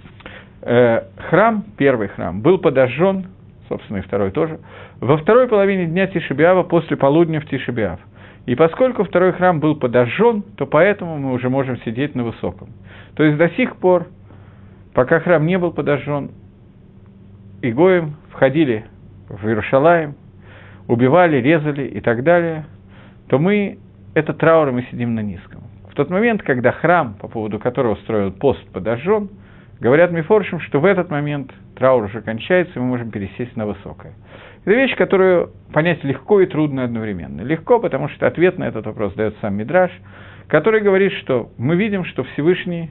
э, 0.63 1.03
храм, 1.29 1.65
первый 1.77 2.09
храм, 2.09 2.41
был 2.41 2.57
подожжен 2.57 3.27
собственно, 3.69 3.99
и 3.99 4.01
второй 4.03 4.31
тоже, 4.31 4.61
во 5.01 5.17
второй 5.17 5.49
половине 5.49 5.87
дня 5.87 6.07
Тишебиава 6.07 6.63
после 6.63 6.97
полудня 6.97 7.41
в 7.41 7.47
Тишебиав. 7.47 8.01
И 8.47 8.55
поскольку 8.55 9.05
второй 9.05 9.33
храм 9.33 9.59
был 9.59 9.77
подожжен, 9.77 10.43
то 10.57 10.67
поэтому 10.67 11.19
мы 11.19 11.33
уже 11.33 11.51
можем 11.51 11.79
сидеть 11.79 12.15
на 12.15 12.23
высоком. 12.23 12.69
То 13.15 13.25
есть 13.25 13.37
до 13.37 13.49
сих 13.51 13.77
пор, 13.77 14.07
пока 14.95 15.21
храм 15.21 15.45
не 15.45 15.59
был 15.59 15.73
подожжен, 15.73 16.31
Игоем 17.63 18.17
входили 18.31 18.85
в 19.29 19.47
Иерушалаем, 19.49 20.15
убивали, 20.87 21.39
резали 21.39 21.87
и 21.87 22.01
так 22.01 22.23
далее, 22.23 22.67
то 23.29 23.39
мы, 23.39 23.79
это 24.15 24.33
траур, 24.33 24.71
мы 24.71 24.83
сидим 24.91 25.15
на 25.15 25.21
низком. 25.21 25.63
В 25.91 25.95
тот 25.95 26.11
момент, 26.11 26.43
когда 26.43 26.71
храм, 26.73 27.15
по 27.15 27.27
поводу 27.27 27.59
которого 27.59 27.97
строил 27.97 28.31
пост, 28.31 28.65
подожжен, 28.73 29.31
Говорят 29.79 30.11
Мифоршим, 30.11 30.61
что 30.61 30.81
в 30.81 30.87
этот 30.87 31.11
момент 31.11 31.53
траур 31.77 32.05
уже 32.05 32.23
кончается, 32.23 32.73
и 32.75 32.79
мы 32.79 32.87
можем 32.87 33.11
пересесть 33.11 33.57
на 33.57 33.67
высокое. 33.67 34.15
Это 34.65 34.75
вещь, 34.75 34.97
которую 34.97 35.53
понять 35.73 36.03
легко 36.03 36.41
и 36.41 36.47
трудно 36.47 36.85
одновременно. 36.85 37.43
Легко, 37.43 37.79
потому 37.79 38.09
что 38.09 38.27
ответ 38.27 38.59
на 38.59 38.65
этот 38.65 38.87
вопрос 38.87 39.13
дает 39.15 39.37
сам 39.41 39.55
Мидраш, 39.55 39.91
который 40.49 40.81
говорит, 40.81 41.13
что 41.21 41.51
мы 41.59 41.77
видим, 41.77 42.05
что 42.07 42.25
Всевышний, 42.25 42.91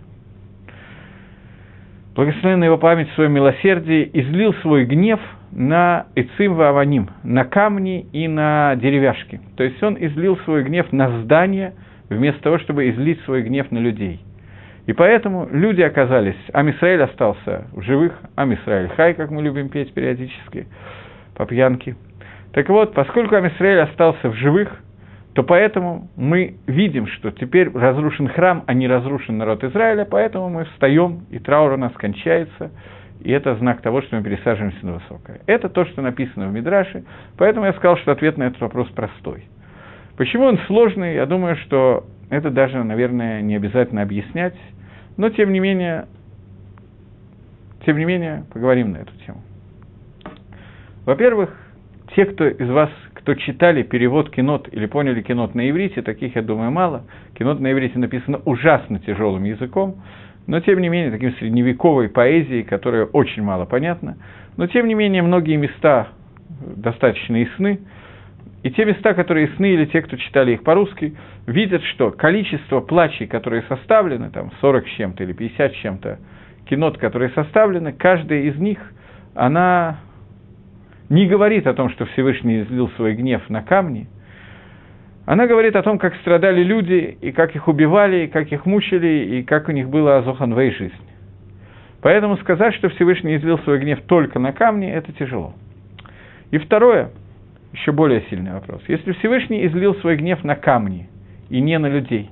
благословен 2.15 2.59
на 2.59 2.65
его 2.65 2.77
память 2.77 3.09
в 3.09 3.15
своем 3.15 3.33
милосердии, 3.33 4.09
излил 4.13 4.53
свой 4.61 4.85
гнев 4.85 5.19
на 5.51 6.05
Эцим 6.15 6.53
Ваваним, 6.53 7.09
на 7.23 7.45
камни 7.45 8.07
и 8.13 8.27
на 8.27 8.75
деревяшки. 8.75 9.41
То 9.57 9.63
есть 9.63 9.81
он 9.81 9.97
излил 9.99 10.37
свой 10.45 10.63
гнев 10.63 10.91
на 10.91 11.21
здание, 11.21 11.73
вместо 12.09 12.41
того, 12.43 12.59
чтобы 12.59 12.89
излить 12.89 13.19
свой 13.21 13.41
гнев 13.41 13.71
на 13.71 13.79
людей. 13.79 14.21
И 14.85 14.93
поэтому 14.93 15.47
люди 15.51 15.81
оказались, 15.81 16.37
Амисраэль 16.53 17.01
остался 17.01 17.67
в 17.71 17.81
живых, 17.81 18.13
Амисраэль 18.35 18.89
хай, 18.95 19.13
как 19.15 19.31
мы 19.31 19.41
любим 19.41 19.69
петь 19.69 19.93
периодически, 19.93 20.67
по 21.35 21.45
пьянке. 21.45 21.95
Так 22.53 22.69
вот, 22.69 22.93
поскольку 22.93 23.35
Амисраэль 23.35 23.81
остался 23.81 24.29
в 24.29 24.35
живых, 24.35 24.69
то 25.33 25.43
поэтому 25.43 26.07
мы 26.15 26.55
видим, 26.65 27.07
что 27.07 27.29
теперь 27.31 27.69
разрушен 27.69 28.29
храм, 28.29 28.63
а 28.67 28.73
не 28.73 28.87
разрушен 28.87 29.37
народ 29.37 29.63
Израиля, 29.65 30.07
поэтому 30.09 30.49
мы 30.49 30.63
встаем, 30.65 31.25
и 31.29 31.39
траур 31.39 31.73
у 31.73 31.77
нас 31.77 31.91
кончается, 31.93 32.71
и 33.21 33.31
это 33.31 33.55
знак 33.55 33.81
того, 33.81 34.01
что 34.01 34.15
мы 34.15 34.23
пересаживаемся 34.23 34.85
на 34.85 34.93
высокое. 34.93 35.41
Это 35.45 35.67
то, 35.67 35.83
что 35.85 36.01
написано 36.01 36.47
в 36.47 36.53
Мидраше, 36.53 37.03
поэтому 37.37 37.65
я 37.65 37.73
сказал, 37.73 37.97
что 37.97 38.13
ответ 38.13 38.37
на 38.37 38.43
этот 38.43 38.61
вопрос 38.61 38.87
простой. 38.91 39.45
Почему 40.15 40.45
он 40.45 40.57
сложный, 40.67 41.15
я 41.15 41.25
думаю, 41.25 41.57
что 41.57 42.05
это 42.29 42.49
даже, 42.49 42.83
наверное, 42.83 43.41
не 43.41 43.55
обязательно 43.55 44.01
объяснять, 44.01 44.55
но 45.17 45.29
тем 45.29 45.53
не 45.53 45.59
менее, 45.59 46.05
тем 47.85 47.97
не 47.97 48.05
менее, 48.05 48.45
поговорим 48.51 48.91
на 48.91 48.97
эту 48.97 49.13
тему. 49.25 49.41
Во-первых, 51.05 51.55
те, 52.15 52.25
кто 52.25 52.47
из 52.47 52.69
вас, 52.69 52.89
кто 53.13 53.35
читали 53.35 53.83
перевод 53.83 54.29
кинот 54.31 54.67
или 54.71 54.85
поняли 54.85 55.21
кинот 55.21 55.53
на 55.53 55.69
иврите, 55.69 56.01
таких, 56.01 56.35
я 56.35 56.41
думаю, 56.41 56.71
мало. 56.71 57.03
Кинот 57.37 57.59
на 57.59 57.71
иврите 57.71 57.99
написано 57.99 58.39
ужасно 58.45 58.99
тяжелым 58.99 59.43
языком, 59.43 59.97
но, 60.47 60.59
тем 60.59 60.79
не 60.79 60.89
менее, 60.89 61.11
таким 61.11 61.33
средневековой 61.35 62.09
поэзией, 62.09 62.63
которая 62.63 63.05
очень 63.05 63.43
мало 63.43 63.65
понятна. 63.65 64.17
Но, 64.57 64.67
тем 64.67 64.87
не 64.87 64.93
менее, 64.93 65.21
многие 65.21 65.57
места 65.57 66.09
достаточно 66.75 67.35
ясны, 67.35 67.79
и 68.65 68.71
те 68.71 68.83
места, 68.83 69.13
которые 69.13 69.45
ясны, 69.45 69.75
или 69.75 69.85
те, 69.85 70.01
кто 70.01 70.17
читали 70.17 70.53
их 70.53 70.63
по-русски, 70.63 71.15
видят, 71.45 71.83
что 71.83 72.09
количество 72.09 72.79
плачей, 72.79 73.27
которые 73.27 73.61
составлены, 73.69 74.31
там 74.31 74.51
40 74.59 74.87
с 74.87 74.91
чем-то 74.93 75.23
или 75.23 75.33
50 75.33 75.71
с 75.71 75.75
чем-то 75.75 76.19
кинот, 76.67 76.97
которые 76.97 77.29
составлены, 77.35 77.93
каждая 77.93 78.39
из 78.39 78.55
них, 78.55 78.79
она 79.35 79.99
не 81.09 81.27
говорит 81.27 81.67
о 81.67 81.75
том, 81.75 81.91
что 81.91 82.05
Всевышний 82.07 82.61
излил 82.61 82.89
свой 82.95 83.13
гнев 83.13 83.47
на 83.51 83.61
камни, 83.61 84.07
она 85.27 85.45
говорит 85.45 85.75
о 85.75 85.83
том, 85.83 85.99
как 85.99 86.15
страдали 86.15 86.63
люди, 86.63 87.19
и 87.21 87.31
как 87.31 87.55
их 87.55 87.67
убивали, 87.67 88.23
и 88.25 88.27
как 88.27 88.51
их 88.51 88.65
мучили, 88.65 89.37
и 89.37 89.43
как 89.43 89.69
у 89.69 89.73
них 89.73 89.89
была 89.89 90.17
азоханвей 90.17 90.71
жизнь. 90.71 91.07
Поэтому 92.01 92.35
сказать, 92.37 92.73
что 92.73 92.89
Всевышний 92.89 93.35
излил 93.35 93.59
свой 93.59 93.77
гнев 93.77 94.01
только 94.07 94.39
на 94.39 94.53
камни, 94.53 94.91
это 94.91 95.13
тяжело. 95.13 95.53
И 96.49 96.57
второе, 96.57 97.11
еще 97.75 97.91
более 97.91 98.21
сильный 98.29 98.53
вопрос. 98.53 98.81
Если 98.87 99.11
Всевышний 99.13 99.65
излил 99.67 99.95
свой 99.95 100.15
гнев 100.15 100.43
на 100.43 100.55
камни 100.55 101.09
и 101.49 101.61
не 101.61 101.77
на 101.77 101.87
людей, 101.87 102.29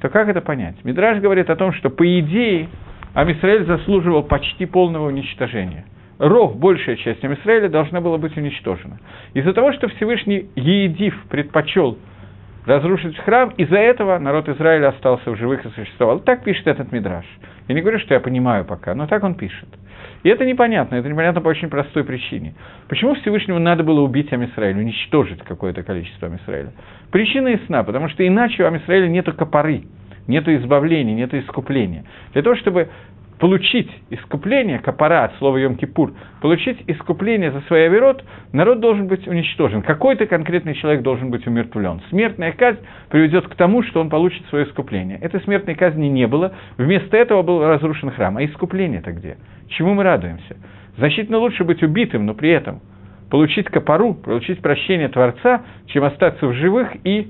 то 0.00 0.08
как 0.08 0.28
это 0.28 0.40
понять? 0.40 0.76
Мидраж 0.84 1.20
говорит 1.20 1.50
о 1.50 1.56
том, 1.56 1.72
что 1.72 1.90
по 1.90 2.04
идее 2.20 2.68
Амисраэль 3.14 3.64
заслуживал 3.64 4.22
почти 4.22 4.66
полного 4.66 5.08
уничтожения– 5.08 5.84
ров, 6.18 6.56
большая 6.56 6.96
часть 6.96 7.24
Амисраэля 7.24 7.68
должна 7.68 8.00
была 8.00 8.18
быть 8.18 8.36
уничтожена. 8.36 8.98
Из-за 9.34 9.52
того, 9.52 9.72
что 9.72 9.88
Всевышний 9.88 10.48
Еедив 10.54 11.14
предпочел 11.28 11.98
разрушить 12.66 13.16
храм, 13.18 13.50
из-за 13.56 13.76
этого 13.76 14.18
народ 14.18 14.48
Израиля 14.48 14.88
остался 14.88 15.30
в 15.30 15.36
живых 15.36 15.64
и 15.66 15.70
существовал. 15.70 16.20
Так 16.20 16.44
пишет 16.44 16.66
этот 16.66 16.92
Мидраш. 16.92 17.26
Я 17.68 17.74
не 17.74 17.82
говорю, 17.82 17.98
что 17.98 18.14
я 18.14 18.20
понимаю 18.20 18.64
пока, 18.64 18.94
но 18.94 19.06
так 19.06 19.22
он 19.22 19.34
пишет. 19.34 19.68
И 20.24 20.28
это 20.30 20.44
непонятно, 20.46 20.96
это 20.96 21.08
непонятно 21.08 21.42
по 21.42 21.48
очень 21.48 21.68
простой 21.68 22.02
причине. 22.02 22.54
Почему 22.88 23.14
Всевышнему 23.14 23.58
надо 23.58 23.84
было 23.84 24.00
убить 24.00 24.32
Амисраиль, 24.32 24.78
уничтожить 24.78 25.42
какое-то 25.42 25.82
количество 25.82 26.28
Амисраиля? 26.28 26.72
Причина 27.12 27.48
ясна, 27.48 27.84
потому 27.84 28.08
что 28.08 28.26
иначе 28.26 28.64
у 28.64 28.66
Амисраиля 28.66 29.06
нету 29.06 29.34
копоры, 29.34 29.84
нету 30.26 30.54
избавления, 30.56 31.14
нету 31.14 31.38
искупления. 31.38 32.04
Для 32.32 32.42
того, 32.42 32.56
чтобы 32.56 32.88
получить 33.44 33.90
искупление, 34.08 34.78
капара 34.78 35.24
от 35.24 35.36
слова 35.36 35.58
Йом-Кипур, 35.58 36.14
получить 36.40 36.82
искупление 36.86 37.52
за 37.52 37.60
свой 37.66 37.84
оверот, 37.84 38.24
народ 38.52 38.80
должен 38.80 39.06
быть 39.06 39.28
уничтожен. 39.28 39.82
Какой-то 39.82 40.24
конкретный 40.24 40.72
человек 40.72 41.02
должен 41.02 41.30
быть 41.30 41.46
умертвлен. 41.46 42.00
Смертная 42.08 42.52
казнь 42.52 42.78
приведет 43.10 43.46
к 43.46 43.54
тому, 43.54 43.82
что 43.82 44.00
он 44.00 44.08
получит 44.08 44.46
свое 44.46 44.64
искупление. 44.64 45.18
Этой 45.18 45.42
смертной 45.42 45.74
казни 45.74 46.06
не 46.06 46.26
было, 46.26 46.54
вместо 46.78 47.18
этого 47.18 47.42
был 47.42 47.62
разрушен 47.62 48.12
храм. 48.12 48.38
А 48.38 48.44
искупление-то 48.46 49.12
где? 49.12 49.36
Чему 49.68 49.92
мы 49.92 50.04
радуемся? 50.04 50.56
Значительно 50.96 51.36
лучше 51.36 51.64
быть 51.64 51.82
убитым, 51.82 52.24
но 52.24 52.32
при 52.32 52.48
этом 52.48 52.80
получить 53.28 53.66
капару, 53.66 54.14
получить 54.14 54.62
прощение 54.62 55.08
Творца, 55.08 55.64
чем 55.88 56.04
остаться 56.04 56.46
в 56.46 56.54
живых 56.54 56.96
и 57.04 57.28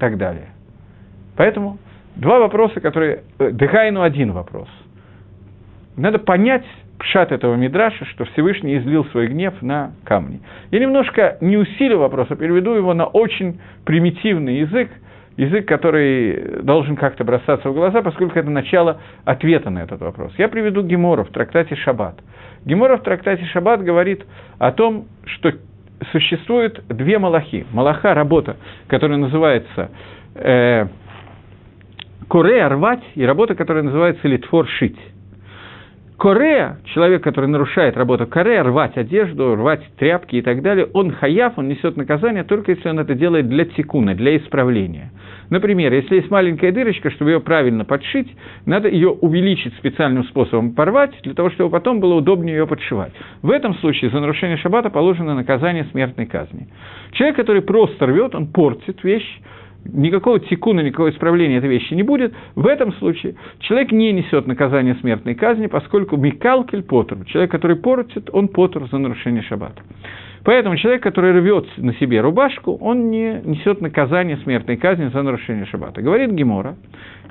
так 0.00 0.18
далее. 0.18 0.48
Поэтому 1.36 1.78
Два 2.16 2.38
вопроса, 2.38 2.80
которые... 2.80 3.22
Э, 3.38 3.50
Дыхайну 3.50 4.02
один 4.02 4.32
вопрос. 4.32 4.68
Надо 6.00 6.18
понять 6.18 6.64
пшат 6.98 7.30
этого 7.30 7.56
мидраша, 7.56 8.06
что 8.06 8.24
Всевышний 8.24 8.78
излил 8.78 9.04
свой 9.06 9.26
гнев 9.26 9.60
на 9.60 9.92
камни. 10.04 10.40
Я 10.70 10.78
немножко 10.80 11.36
не 11.42 11.58
усилю 11.58 11.98
вопрос, 11.98 12.28
а 12.30 12.36
переведу 12.36 12.72
его 12.72 12.94
на 12.94 13.04
очень 13.04 13.60
примитивный 13.84 14.60
язык, 14.60 14.90
язык, 15.36 15.66
который 15.66 16.62
должен 16.62 16.96
как-то 16.96 17.22
бросаться 17.24 17.68
в 17.68 17.74
глаза, 17.74 18.00
поскольку 18.00 18.38
это 18.38 18.48
начало 18.48 18.98
ответа 19.26 19.68
на 19.68 19.80
этот 19.80 20.00
вопрос. 20.00 20.32
Я 20.38 20.48
приведу 20.48 20.82
Гемора 20.82 21.24
в 21.24 21.28
трактате 21.28 21.76
«Шаббат». 21.76 22.18
Гемора 22.64 22.96
в 22.96 23.02
трактате 23.02 23.44
«Шаббат» 23.44 23.82
говорит 23.82 24.24
о 24.58 24.72
том, 24.72 25.06
что 25.26 25.52
существует 26.12 26.82
две 26.88 27.18
малахи. 27.18 27.66
Малаха– 27.72 28.14
работа, 28.14 28.56
которая 28.86 29.18
называется 29.18 29.90
э, 30.34 30.86
Корея 32.30 32.70
рвать 32.70 33.02
и 33.16 33.24
работа, 33.24 33.54
которая 33.54 33.82
называется 33.82 34.26
литфор 34.28 34.66
шить. 34.66 34.96
Корея, 36.20 36.76
человек, 36.92 37.24
который 37.24 37.46
нарушает 37.46 37.96
работу 37.96 38.26
Корея, 38.26 38.62
рвать 38.62 38.94
одежду, 38.98 39.56
рвать 39.56 39.80
тряпки 39.96 40.36
и 40.36 40.42
так 40.42 40.60
далее, 40.60 40.86
он 40.92 41.12
хаяв, 41.12 41.56
он 41.56 41.68
несет 41.68 41.96
наказание 41.96 42.44
только 42.44 42.72
если 42.72 42.90
он 42.90 42.98
это 42.98 43.14
делает 43.14 43.48
для 43.48 43.64
тикуна, 43.64 44.14
для 44.14 44.36
исправления. 44.36 45.12
Например, 45.48 45.90
если 45.90 46.16
есть 46.16 46.30
маленькая 46.30 46.72
дырочка, 46.72 47.10
чтобы 47.10 47.30
ее 47.30 47.40
правильно 47.40 47.86
подшить, 47.86 48.28
надо 48.66 48.90
ее 48.90 49.08
увеличить 49.08 49.72
специальным 49.78 50.24
способом 50.24 50.74
порвать, 50.74 51.12
для 51.22 51.32
того, 51.32 51.48
чтобы 51.52 51.70
потом 51.70 52.00
было 52.00 52.16
удобнее 52.16 52.58
ее 52.58 52.66
подшивать. 52.66 53.12
В 53.40 53.50
этом 53.50 53.74
случае 53.76 54.10
за 54.10 54.20
нарушение 54.20 54.58
шаббата 54.58 54.90
положено 54.90 55.34
наказание 55.34 55.86
смертной 55.90 56.26
казни. 56.26 56.68
Человек, 57.12 57.36
который 57.36 57.62
просто 57.62 58.04
рвет, 58.04 58.34
он 58.34 58.48
портит 58.48 59.02
вещь, 59.02 59.40
никакого 59.84 60.40
тикуна, 60.40 60.80
никакого 60.80 61.10
исправления 61.10 61.58
этой 61.58 61.68
вещи 61.68 61.94
не 61.94 62.02
будет, 62.02 62.32
в 62.54 62.66
этом 62.66 62.92
случае 62.94 63.36
человек 63.60 63.92
не 63.92 64.12
несет 64.12 64.46
наказание 64.46 64.94
смертной 64.96 65.34
казни, 65.34 65.66
поскольку 65.66 66.16
микалкель 66.16 66.82
потер, 66.82 67.24
человек, 67.26 67.50
который 67.50 67.76
портит, 67.76 68.30
он 68.32 68.48
потер 68.48 68.86
за 68.90 68.98
нарушение 68.98 69.42
шаббата. 69.42 69.82
Поэтому 70.44 70.76
человек, 70.76 71.02
который 71.02 71.32
рвет 71.32 71.66
на 71.76 71.92
себе 71.94 72.20
рубашку, 72.20 72.74
он 72.76 73.10
не 73.10 73.42
несет 73.44 73.80
наказание 73.80 74.38
смертной 74.38 74.76
казни 74.76 75.08
за 75.08 75.22
нарушение 75.22 75.66
шаббата. 75.66 76.00
Говорит 76.00 76.30
Гемора, 76.30 76.76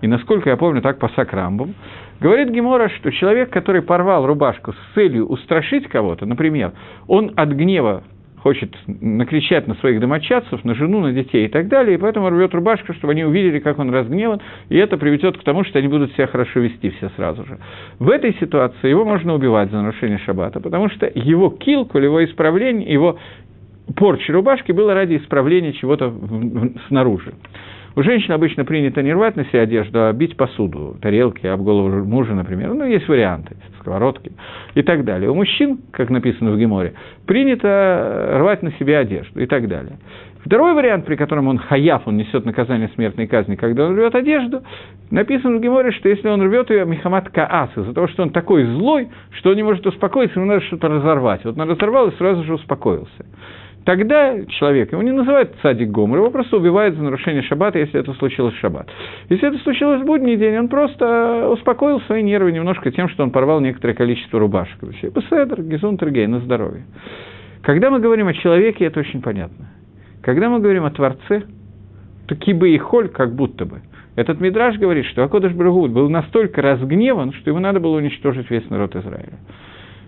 и 0.02 0.08
насколько 0.08 0.50
я 0.50 0.58
помню, 0.58 0.82
так 0.82 1.00
по 1.00 1.10
Сакрамбам, 1.10 1.74
говорит 2.20 2.50
Гемора, 2.50 2.90
что 2.90 3.12
человек, 3.12 3.50
который 3.50 3.82
порвал 3.82 4.28
рубашку 4.28 4.74
с 4.74 4.94
целью 4.94 5.26
устрашить 5.26 5.88
кого-то, 5.88 6.26
например, 6.26 6.74
он 7.08 7.32
от 7.36 7.50
гнева 7.50 8.04
хочет 8.42 8.76
накричать 8.88 9.68
на 9.68 9.76
своих 9.76 10.00
домочадцев, 10.00 10.64
на 10.64 10.76
жену, 10.76 11.02
на 11.02 11.12
детей 11.12 11.46
и 11.46 11.48
так 11.50 11.68
далее, 11.68 11.96
и 11.96 11.98
поэтому 11.98 12.30
рвет 12.30 12.54
рубашку, 12.54 12.94
чтобы 12.94 13.12
они 13.14 13.24
увидели, 13.24 13.60
как 13.60 13.80
он 13.80 13.90
разгневан, 13.90 14.42
и 14.70 14.78
это 14.78 14.98
приведет 14.98 15.38
к 15.38 15.44
тому, 15.44 15.64
что 15.64 15.80
они 15.80 15.88
будут 15.88 16.14
себя 16.14 16.28
хорошо 16.28 16.60
вести 16.60 16.90
все 16.92 17.10
сразу 17.16 17.46
же. 17.46 17.58
В 18.00 18.10
этой 18.10 18.34
ситуации 18.36 18.90
его 18.90 19.06
можно 19.06 19.34
убивать 19.34 19.72
за 19.72 19.82
нарушение 19.82 20.20
шаббата, 20.20 20.60
потому 20.60 20.90
что 20.90 21.12
его 21.14 21.50
килку, 21.50 21.98
его 21.98 22.24
исправление, 22.24 22.92
его 22.92 23.18
порча 23.96 24.34
рубашки 24.34 24.72
было 24.72 24.94
ради 24.94 25.18
исправления 25.18 25.74
чего-то 25.74 26.14
снаружи. 26.88 27.34
У 28.00 28.02
женщин 28.02 28.32
обычно 28.32 28.64
принято 28.64 29.04
не 29.04 29.12
рвать 29.12 29.36
на 29.36 29.44
себе 29.44 29.60
одежду, 29.60 30.06
а 30.06 30.14
бить 30.14 30.38
посуду, 30.38 30.96
тарелки, 31.02 31.46
об 31.46 31.62
голову 31.64 32.06
мужа, 32.06 32.34
например. 32.34 32.74
Ну, 32.74 32.86
есть 32.86 33.10
варианты, 33.10 33.58
сковородки 33.78 34.32
и 34.74 34.82
так 34.84 35.04
далее. 35.04 35.30
У 35.30 35.36
мужчин, 35.36 35.82
как 35.92 36.10
написано 36.10 36.52
в 36.52 36.58
Геморе, 36.58 36.94
принято 37.28 38.38
рвать 38.40 38.64
на 38.64 38.72
себе 38.80 39.00
одежду 39.00 39.42
и 39.42 39.46
так 39.48 39.68
далее. 39.68 39.98
Второй 40.46 40.76
вариант, 40.76 41.08
при 41.08 41.18
котором 41.18 41.50
он 41.50 41.58
хаяф, 41.58 42.04
он 42.06 42.16
несет 42.16 42.46
наказание 42.46 42.90
смертной 42.96 43.28
казни, 43.28 43.56
когда 43.56 43.88
он 43.88 43.98
рвет 43.98 44.16
одежду, 44.16 44.62
написано 45.12 45.58
в 45.58 45.62
Геморе, 45.62 45.92
что 45.92 46.08
если 46.08 46.30
он 46.30 46.42
рвет 46.42 46.70
ее 46.70 46.86
Михамад 46.86 47.28
Каас, 47.32 47.72
из-за 47.76 47.94
того, 47.94 48.08
что 48.08 48.24
он 48.24 48.30
такой 48.30 48.64
злой, 48.64 49.10
что 49.32 49.50
он 49.50 49.58
не 49.58 49.64
может 49.64 49.86
успокоиться, 49.86 50.40
ему 50.40 50.48
надо 50.48 50.62
что-то 50.62 50.88
разорвать. 50.88 51.44
Вот 51.44 51.60
он 51.60 51.70
разорвал 51.70 52.08
и 52.08 52.16
сразу 52.16 52.46
же 52.46 52.54
успокоился. 52.54 53.26
Тогда 53.86 54.46
человек, 54.46 54.92
его 54.92 55.02
не 55.02 55.12
называют 55.12 55.56
цадик 55.62 55.90
гомор, 55.90 56.20
его 56.20 56.30
просто 56.30 56.58
убивают 56.58 56.96
за 56.96 57.04
нарушение 57.04 57.42
шаббата, 57.44 57.80
если 57.80 58.00
это 58.00 58.14
случилось 58.14 58.54
в 58.54 58.60
шаббат. 58.60 58.88
Если 59.30 59.48
это 59.48 59.58
случилось 59.60 60.02
в 60.02 60.06
будний 60.06 60.36
день, 60.36 60.58
он 60.58 60.68
просто 60.68 61.50
успокоил 61.50 62.02
свои 62.02 62.22
нервы 62.22 62.52
немножко 62.52 62.92
тем, 62.92 63.10
что 63.10 63.24
он 63.24 63.32
порвал 63.32 63.62
некоторое 63.62 63.94
количество 63.94 64.40
рубашек. 64.40 64.78
Беседр, 64.84 65.62
гизун, 65.62 65.98
тергей, 65.98 66.28
на 66.28 66.40
здоровье. 66.40 66.84
Когда 67.62 67.90
мы 67.90 68.00
говорим 68.00 68.28
о 68.28 68.34
человеке, 68.34 68.86
это 68.86 69.00
очень 69.00 69.22
понятно. 69.22 69.70
Когда 70.22 70.50
мы 70.50 70.60
говорим 70.60 70.86
о 70.86 70.92
Творце, 70.92 71.44
то 72.28 72.36
кибы 72.36 72.72
и 72.72 72.78
холь, 72.78 73.10
как 73.10 73.34
будто 73.34 73.66
бы. 73.66 73.82
Этот 74.16 74.42
Мидраж 74.42 74.78
говорит, 74.78 75.06
что 75.06 75.24
Акодыш 75.24 75.54
Брагут 75.54 75.92
был 75.92 76.10
настолько 76.10 76.62
разгневан, 76.62 77.32
что 77.34 77.50
ему 77.50 77.60
надо 77.60 77.80
было 77.80 77.98
уничтожить 77.98 78.50
весь 78.50 78.70
народ 78.70 78.96
Израиля. 78.96 79.40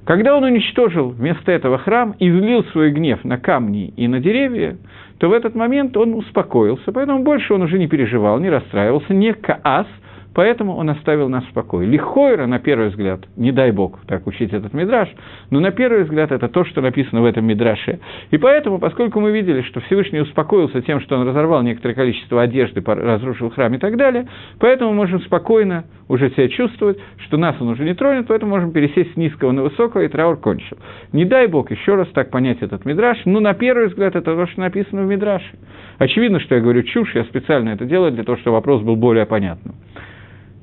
Когда 0.06 0.36
он 0.36 0.44
уничтожил 0.44 1.10
вместо 1.10 1.52
этого 1.52 1.78
храм 1.78 2.16
и 2.18 2.30
злил 2.30 2.64
свой 2.66 2.92
гнев 2.92 3.24
на 3.24 3.38
камни 3.38 3.94
и 3.96 4.08
на 4.08 4.20
деревья, 4.20 4.78
то 5.20 5.30
в 5.30 5.34
этот 5.34 5.54
момент 5.54 5.96
он 5.96 6.16
успокоился, 6.16 6.92
поэтому 6.92 7.24
больше 7.24 7.54
он 7.54 7.62
уже 7.62 7.78
не 7.78 7.88
переживал, 7.88 8.40
не 8.40 8.50
расстраивался, 8.50 9.14
не 9.14 9.34
каас, 9.34 9.88
Поэтому 10.34 10.76
он 10.76 10.90
оставил 10.90 11.28
нас 11.30 11.44
в 11.46 11.54
покое. 11.54 11.88
Лихойра, 11.88 12.46
на 12.46 12.60
первый 12.60 12.90
взгляд, 12.90 13.22
не 13.36 13.52
дай 13.52 13.72
бог 13.72 14.00
так 14.08 14.28
учить 14.28 14.54
этот 14.54 14.74
мидраж, 14.74 15.10
но 15.50 15.60
на 15.60 15.72
первый 15.72 16.04
взгляд 16.04 16.32
это 16.32 16.48
то, 16.48 16.64
что 16.64 16.82
написано 16.82 17.22
в 17.22 17.26
этом 17.26 17.46
мидраше. 17.46 18.00
И 18.32 18.38
поэтому, 18.38 18.80
поскольку 18.80 19.20
мы 19.20 19.32
видели, 19.32 19.62
что 19.64 19.82
Всевышний 19.82 20.22
успокоился 20.22 20.82
тем, 20.82 21.02
что 21.02 21.18
он 21.18 21.28
разорвал 21.28 21.62
некоторое 21.64 21.96
количество 21.96 22.42
одежды, 22.42 22.82
разрушил 22.86 23.50
храм 23.50 23.74
и 23.74 23.78
так 23.78 23.98
далее, 23.98 24.28
поэтому 24.60 24.92
мы 24.92 24.98
можем 24.98 25.22
спокойно 25.22 25.86
уже 26.08 26.30
себя 26.32 26.50
чувствовать, 26.50 26.98
что 27.26 27.38
нас 27.38 27.56
он 27.60 27.70
уже 27.70 27.84
не 27.84 27.94
тронет, 27.94 28.28
поэтому 28.28 28.52
можем 28.52 28.72
пересесть 28.72 29.14
с 29.14 29.18
низкого 29.18 29.52
на 29.52 29.64
высокого, 29.64 30.02
и 30.02 30.08
траур 30.08 30.38
кончил. 30.38 30.78
Не 31.14 31.26
дай 31.26 31.48
бог 31.48 31.72
еще 31.72 31.96
раз 31.96 32.08
так 32.10 32.30
понять 32.30 32.62
этот 32.62 32.86
мидраж, 32.86 33.18
но 33.26 33.40
на 33.40 33.54
первый 33.54 33.88
взгляд 33.88 34.16
это 34.16 34.36
то, 34.36 34.46
что 34.48 34.62
написано 34.62 35.04
в 35.04 35.08
мидраше. 35.08 35.58
Очевидно, 35.98 36.40
что 36.40 36.56
я 36.56 36.62
говорю 36.62 36.84
чушь, 36.84 37.16
я 37.16 37.24
специально 37.26 37.70
это 37.70 37.86
делаю 37.86 38.12
для 38.12 38.24
того, 38.24 38.38
чтобы 38.38 38.56
вопрос 38.56 38.82
был 38.82 38.96
более 38.96 39.26
понятным. 39.26 39.76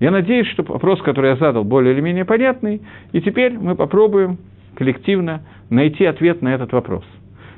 Я 0.00 0.10
надеюсь, 0.10 0.46
что 0.48 0.62
вопрос, 0.62 1.02
который 1.02 1.30
я 1.30 1.36
задал, 1.36 1.64
более 1.64 1.92
или 1.92 2.00
менее 2.00 2.24
понятный, 2.24 2.82
и 3.12 3.20
теперь 3.20 3.58
мы 3.58 3.74
попробуем 3.74 4.38
коллективно 4.76 5.42
найти 5.70 6.04
ответ 6.04 6.40
на 6.40 6.54
этот 6.54 6.72
вопрос. 6.72 7.04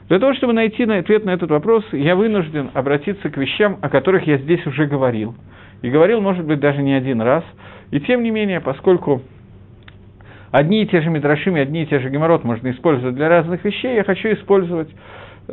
Для 0.09 0.19
того, 0.19 0.35
чтобы 0.35 0.55
найти 0.55 0.83
ответ 0.85 1.25
на 1.25 1.31
этот 1.31 1.51
вопрос, 1.51 1.85
я 1.93 2.17
вынужден 2.17 2.71
обратиться 2.75 3.31
к 3.31 3.37
вещам, 3.37 3.79
о 3.81 3.89
которых 3.89 4.27
я 4.27 4.39
здесь 4.39 4.67
уже 4.67 4.87
говорил. 4.87 5.35
И 5.83 5.91
говорил, 5.91 6.21
может 6.21 6.45
быть, 6.45 6.61
даже 6.61 6.83
не 6.83 6.95
один 6.95 7.21
раз. 7.21 7.45
И 7.91 8.01
тем 8.01 8.23
не 8.23 8.31
менее, 8.31 8.61
поскольку 8.61 9.23
одни 10.51 10.83
и 10.83 10.87
те 10.87 11.01
же 11.01 11.11
Мидрашим 11.11 11.57
и 11.57 11.61
одни 11.61 11.83
и 11.83 11.87
те 11.87 12.01
же 12.01 12.11
Геморрот 12.11 12.43
можно 12.43 12.71
использовать 12.71 13.15
для 13.15 13.29
разных 13.29 13.65
вещей, 13.65 13.95
я 13.95 14.03
хочу 14.03 14.33
использовать 14.33 14.89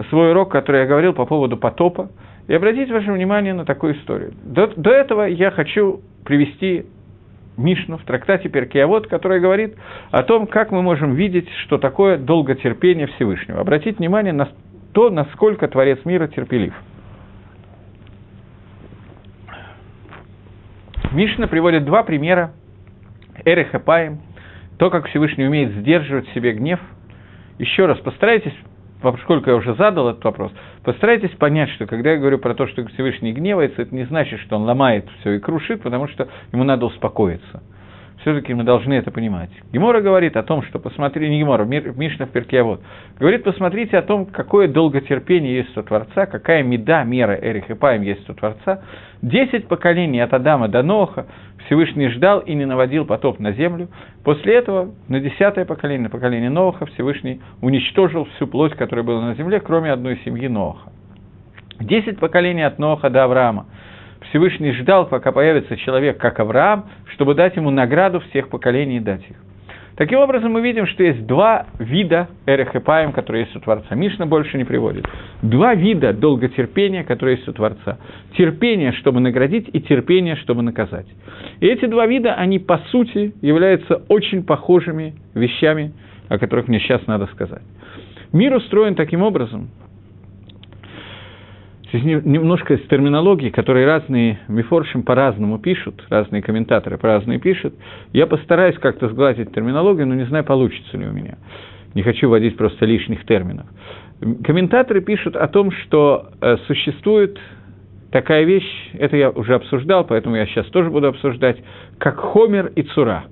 свой 0.09 0.31
урок, 0.31 0.51
который 0.51 0.81
я 0.81 0.87
говорил 0.87 1.13
по 1.13 1.25
поводу 1.25 1.57
потопа, 1.57 2.09
и 2.47 2.53
обратить 2.53 2.89
ваше 2.89 3.11
внимание 3.11 3.53
на 3.53 3.65
такую 3.65 3.95
историю. 3.95 4.33
До, 4.43 4.67
до 4.75 4.89
этого 4.89 5.23
я 5.23 5.51
хочу 5.51 6.01
привести 6.27 6.85
Мишну 7.55 7.97
в 7.97 8.03
трактате 8.03 8.49
Перкиавод, 8.49 9.07
который 9.07 9.39
говорит 9.39 9.75
о 10.11 10.21
том, 10.23 10.45
как 10.45 10.71
мы 10.71 10.83
можем 10.83 11.15
видеть, 11.15 11.49
что 11.63 11.77
такое 11.79 12.17
долготерпение 12.17 13.07
Всевышнего. 13.07 13.61
Обратить 13.61 13.97
внимание 13.97 14.33
на 14.33 14.49
то, 14.93 15.09
насколько 15.09 15.67
Творец 15.67 15.99
мира 16.03 16.27
терпелив. 16.27 16.73
Мишна 21.13 21.47
приводит 21.47 21.85
два 21.85 22.03
примера. 22.03 22.51
Эрех 23.45 23.73
и 23.73 23.79
Паем, 23.79 24.19
то, 24.77 24.89
как 24.89 25.07
Всевышний 25.07 25.45
умеет 25.45 25.71
сдерживать 25.71 26.27
себе 26.29 26.51
гнев. 26.51 26.79
Еще 27.57 27.85
раз, 27.85 27.97
постарайтесь 27.99 28.53
поскольку 29.01 29.49
я 29.49 29.55
уже 29.55 29.75
задал 29.75 30.09
этот 30.09 30.23
вопрос, 30.23 30.51
постарайтесь 30.83 31.31
понять, 31.31 31.69
что 31.71 31.85
когда 31.85 32.11
я 32.11 32.17
говорю 32.17 32.39
про 32.39 32.53
то, 32.53 32.67
что 32.67 32.85
Всевышний 32.87 33.33
гневается, 33.33 33.81
это 33.81 33.93
не 33.93 34.05
значит, 34.05 34.39
что 34.41 34.55
он 34.55 34.63
ломает 34.63 35.05
все 35.19 35.33
и 35.33 35.39
крушит, 35.39 35.81
потому 35.81 36.07
что 36.07 36.27
ему 36.51 36.63
надо 36.63 36.85
успокоиться. 36.85 37.61
Все-таки 38.21 38.53
мы 38.53 38.63
должны 38.63 38.93
это 38.93 39.11
понимать. 39.11 39.51
Гемора 39.71 40.01
говорит 40.01 40.35
о 40.37 40.43
том, 40.43 40.63
что 40.63 40.79
посмотри, 40.79 41.29
не 41.29 41.39
Гемора, 41.39 41.65
Мишна 41.65 42.25
в 42.25 42.29
Перкиавод, 42.29 42.81
говорит, 43.19 43.43
посмотрите 43.43 43.97
о 43.97 44.01
том, 44.01 44.25
какое 44.25 44.67
долготерпение 44.67 45.57
есть 45.57 45.77
у 45.77 45.83
Творца, 45.83 46.25
какая 46.25 46.63
меда, 46.63 47.03
мера 47.03 47.35
Эрих 47.35 47.69
и 47.69 47.75
Паем 47.75 48.01
есть 48.01 48.27
у 48.29 48.33
Творца. 48.33 48.81
Десять 49.21 49.67
поколений 49.67 50.19
от 50.19 50.33
Адама 50.33 50.67
до 50.67 50.81
Ноха 50.83 51.27
Всевышний 51.65 52.07
ждал 52.09 52.39
и 52.39 52.53
не 52.55 52.65
наводил 52.65 53.05
потоп 53.05 53.39
на 53.39 53.51
землю. 53.51 53.89
После 54.23 54.55
этого 54.55 54.93
на 55.07 55.19
десятое 55.19 55.65
поколение, 55.65 56.05
на 56.05 56.09
поколение 56.09 56.49
Ноха, 56.49 56.85
Всевышний 56.87 57.41
уничтожил 57.61 58.25
всю 58.35 58.47
плоть, 58.47 58.73
которая 58.73 59.05
была 59.05 59.21
на 59.21 59.35
земле, 59.35 59.59
кроме 59.59 59.91
одной 59.91 60.19
семьи 60.25 60.47
Ноха. 60.47 60.91
Десять 61.79 62.19
поколений 62.19 62.63
от 62.63 62.79
Ноха 62.79 63.09
до 63.09 63.23
Авраама. 63.25 63.67
Всевышний 64.29 64.71
ждал, 64.73 65.07
пока 65.07 65.31
появится 65.31 65.77
человек, 65.77 66.17
как 66.17 66.39
Авраам, 66.39 66.85
чтобы 67.13 67.33
дать 67.33 67.55
ему 67.55 67.69
награду 67.69 68.19
всех 68.19 68.49
поколений 68.49 68.97
и 68.97 68.99
дать 68.99 69.21
их. 69.29 69.37
Таким 69.97 70.19
образом, 70.19 70.51
мы 70.51 70.61
видим, 70.61 70.85
что 70.85 71.03
есть 71.03 71.25
два 71.25 71.65
вида 71.79 72.27
эрехепаем, 72.45 73.13
которые 73.13 73.45
есть 73.45 73.55
у 73.55 73.59
Творца. 73.59 73.95
Мишна 73.95 74.27
больше 74.27 74.55
не 74.57 74.63
приводит. 74.63 75.07
Два 75.41 75.73
вида 75.73 76.13
долготерпения, 76.13 77.03
которые 77.03 77.37
есть 77.37 77.47
у 77.47 77.53
Творца. 77.53 77.97
Терпение, 78.37 78.91
чтобы 78.91 79.21
наградить, 79.21 79.67
и 79.73 79.81
терпение, 79.81 80.35
чтобы 80.35 80.61
наказать. 80.61 81.07
И 81.61 81.65
эти 81.65 81.85
два 81.85 82.05
вида, 82.05 82.35
они 82.35 82.59
по 82.59 82.77
сути 82.91 83.33
являются 83.41 84.03
очень 84.07 84.43
похожими 84.43 85.15
вещами, 85.33 85.93
о 86.29 86.37
которых 86.37 86.67
мне 86.67 86.79
сейчас 86.79 87.07
надо 87.07 87.25
сказать. 87.33 87.63
Мир 88.31 88.53
устроен 88.53 88.93
таким 88.93 89.23
образом, 89.23 89.69
Немножко 91.93 92.73
из 92.73 92.87
терминологии, 92.89 93.49
которые 93.49 93.85
разные 93.85 94.39
мифоршим 94.49 95.03
по-разному 95.03 95.57
пишут, 95.57 96.03
разные 96.09 96.41
комментаторы 96.41 96.97
по-разному 96.97 97.39
пишут. 97.39 97.75
Я 98.11 98.27
постараюсь 98.27 98.77
как-то 98.77 99.07
сгладить 99.07 99.53
терминологию, 99.53 100.05
но 100.05 100.13
не 100.15 100.25
знаю, 100.25 100.43
получится 100.43 100.97
ли 100.97 101.07
у 101.07 101.11
меня. 101.11 101.37
Не 101.93 102.03
хочу 102.03 102.29
вводить 102.29 102.57
просто 102.57 102.85
лишних 102.85 103.25
терминов. 103.25 103.67
Комментаторы 104.43 105.01
пишут 105.01 105.37
о 105.37 105.47
том, 105.47 105.71
что 105.71 106.29
э, 106.41 106.57
существует 106.67 107.39
такая 108.11 108.43
вещь, 108.43 108.91
это 108.93 109.15
я 109.15 109.29
уже 109.29 109.55
обсуждал, 109.55 110.05
поэтому 110.05 110.35
я 110.35 110.45
сейчас 110.47 110.65
тоже 110.67 110.89
буду 110.89 111.07
обсуждать, 111.07 111.57
как 111.99 112.17
хомер 112.17 112.71
и 112.75 112.83
цура, 112.83 113.25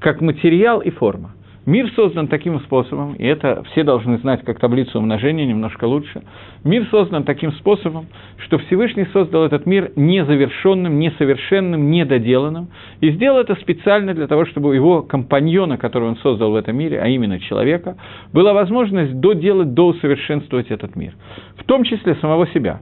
как 0.00 0.20
материал 0.20 0.80
и 0.80 0.90
форма. 0.90 1.34
Мир 1.68 1.90
создан 1.94 2.28
таким 2.28 2.60
способом, 2.60 3.12
и 3.12 3.26
это 3.26 3.62
все 3.64 3.84
должны 3.84 4.16
знать 4.20 4.42
как 4.42 4.58
таблицу 4.58 5.00
умножения 5.00 5.44
немножко 5.44 5.84
лучше. 5.84 6.22
Мир 6.64 6.86
создан 6.90 7.24
таким 7.24 7.52
способом, 7.52 8.06
что 8.38 8.56
Всевышний 8.56 9.04
создал 9.12 9.44
этот 9.44 9.66
мир 9.66 9.92
незавершенным, 9.94 10.98
несовершенным, 10.98 11.90
недоделанным, 11.90 12.68
и 13.02 13.10
сделал 13.10 13.40
это 13.40 13.54
специально 13.56 14.14
для 14.14 14.26
того, 14.26 14.46
чтобы 14.46 14.74
его 14.74 15.02
компаньона, 15.02 15.76
которого 15.76 16.08
он 16.08 16.16
создал 16.16 16.52
в 16.52 16.54
этом 16.54 16.74
мире, 16.74 17.02
а 17.02 17.06
именно 17.06 17.38
человека, 17.38 17.98
была 18.32 18.54
возможность 18.54 19.20
доделать, 19.20 19.74
доусовершенствовать 19.74 20.70
этот 20.70 20.96
мир, 20.96 21.12
в 21.58 21.64
том 21.64 21.84
числе 21.84 22.14
самого 22.14 22.46
себя. 22.46 22.80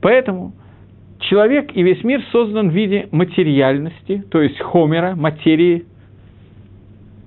Поэтому 0.00 0.54
человек 1.20 1.76
и 1.76 1.82
весь 1.82 2.02
мир 2.02 2.22
создан 2.32 2.70
в 2.70 2.72
виде 2.72 3.10
материальности, 3.10 4.24
то 4.30 4.40
есть 4.40 4.58
хомера, 4.58 5.14
материи, 5.14 5.84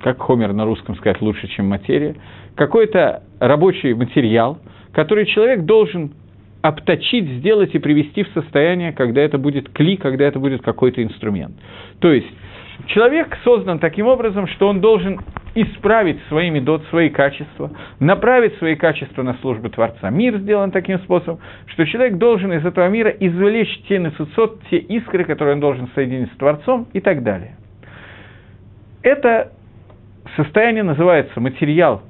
как 0.01 0.21
хомер 0.21 0.53
на 0.53 0.65
русском 0.65 0.95
сказать 0.95 1.21
лучше, 1.21 1.47
чем 1.47 1.67
материя, 1.67 2.15
какой-то 2.55 3.23
рабочий 3.39 3.93
материал, 3.93 4.59
который 4.93 5.25
человек 5.25 5.65
должен 5.65 6.12
обточить, 6.62 7.25
сделать 7.39 7.73
и 7.73 7.79
привести 7.79 8.23
в 8.23 8.29
состояние, 8.29 8.91
когда 8.91 9.21
это 9.21 9.38
будет 9.38 9.69
кли, 9.69 9.97
когда 9.97 10.25
это 10.25 10.39
будет 10.39 10.62
какой-то 10.62 11.01
инструмент. 11.01 11.55
То 11.99 12.12
есть 12.12 12.27
человек 12.88 13.38
создан 13.43 13.79
таким 13.79 14.07
образом, 14.07 14.47
что 14.47 14.67
он 14.67 14.81
должен 14.81 15.19
исправить 15.55 16.19
своими 16.27 16.59
дот 16.59 16.83
свои 16.89 17.09
качества, 17.09 17.71
направить 17.99 18.57
свои 18.57 18.75
качества 18.75 19.23
на 19.23 19.35
службу 19.35 19.69
Творца. 19.69 20.09
Мир 20.09 20.38
сделан 20.38 20.71
таким 20.71 20.99
способом, 20.99 21.39
что 21.67 21.85
человек 21.85 22.17
должен 22.17 22.53
из 22.53 22.65
этого 22.65 22.88
мира 22.88 23.09
извлечь 23.09 23.81
те 23.88 23.97
несуцот, 23.97 24.62
те 24.69 24.77
искры, 24.77 25.23
которые 25.23 25.55
он 25.55 25.62
должен 25.62 25.89
соединить 25.95 26.31
с 26.33 26.38
Творцом 26.38 26.88
и 26.93 26.99
так 26.99 27.23
далее. 27.23 27.55
Это 29.01 29.53
состояние 30.36 30.84
называется 30.84 31.39
материал 31.39 32.01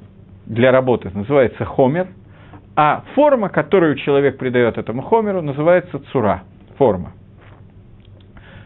для 0.46 0.72
работы, 0.72 1.12
называется 1.14 1.66
хомер, 1.66 2.08
а 2.76 3.04
форма, 3.14 3.50
которую 3.50 3.96
человек 3.96 4.38
придает 4.38 4.78
этому 4.78 5.02
хомеру, 5.02 5.42
называется 5.42 6.00
цура, 6.12 6.44
форма. 6.78 7.14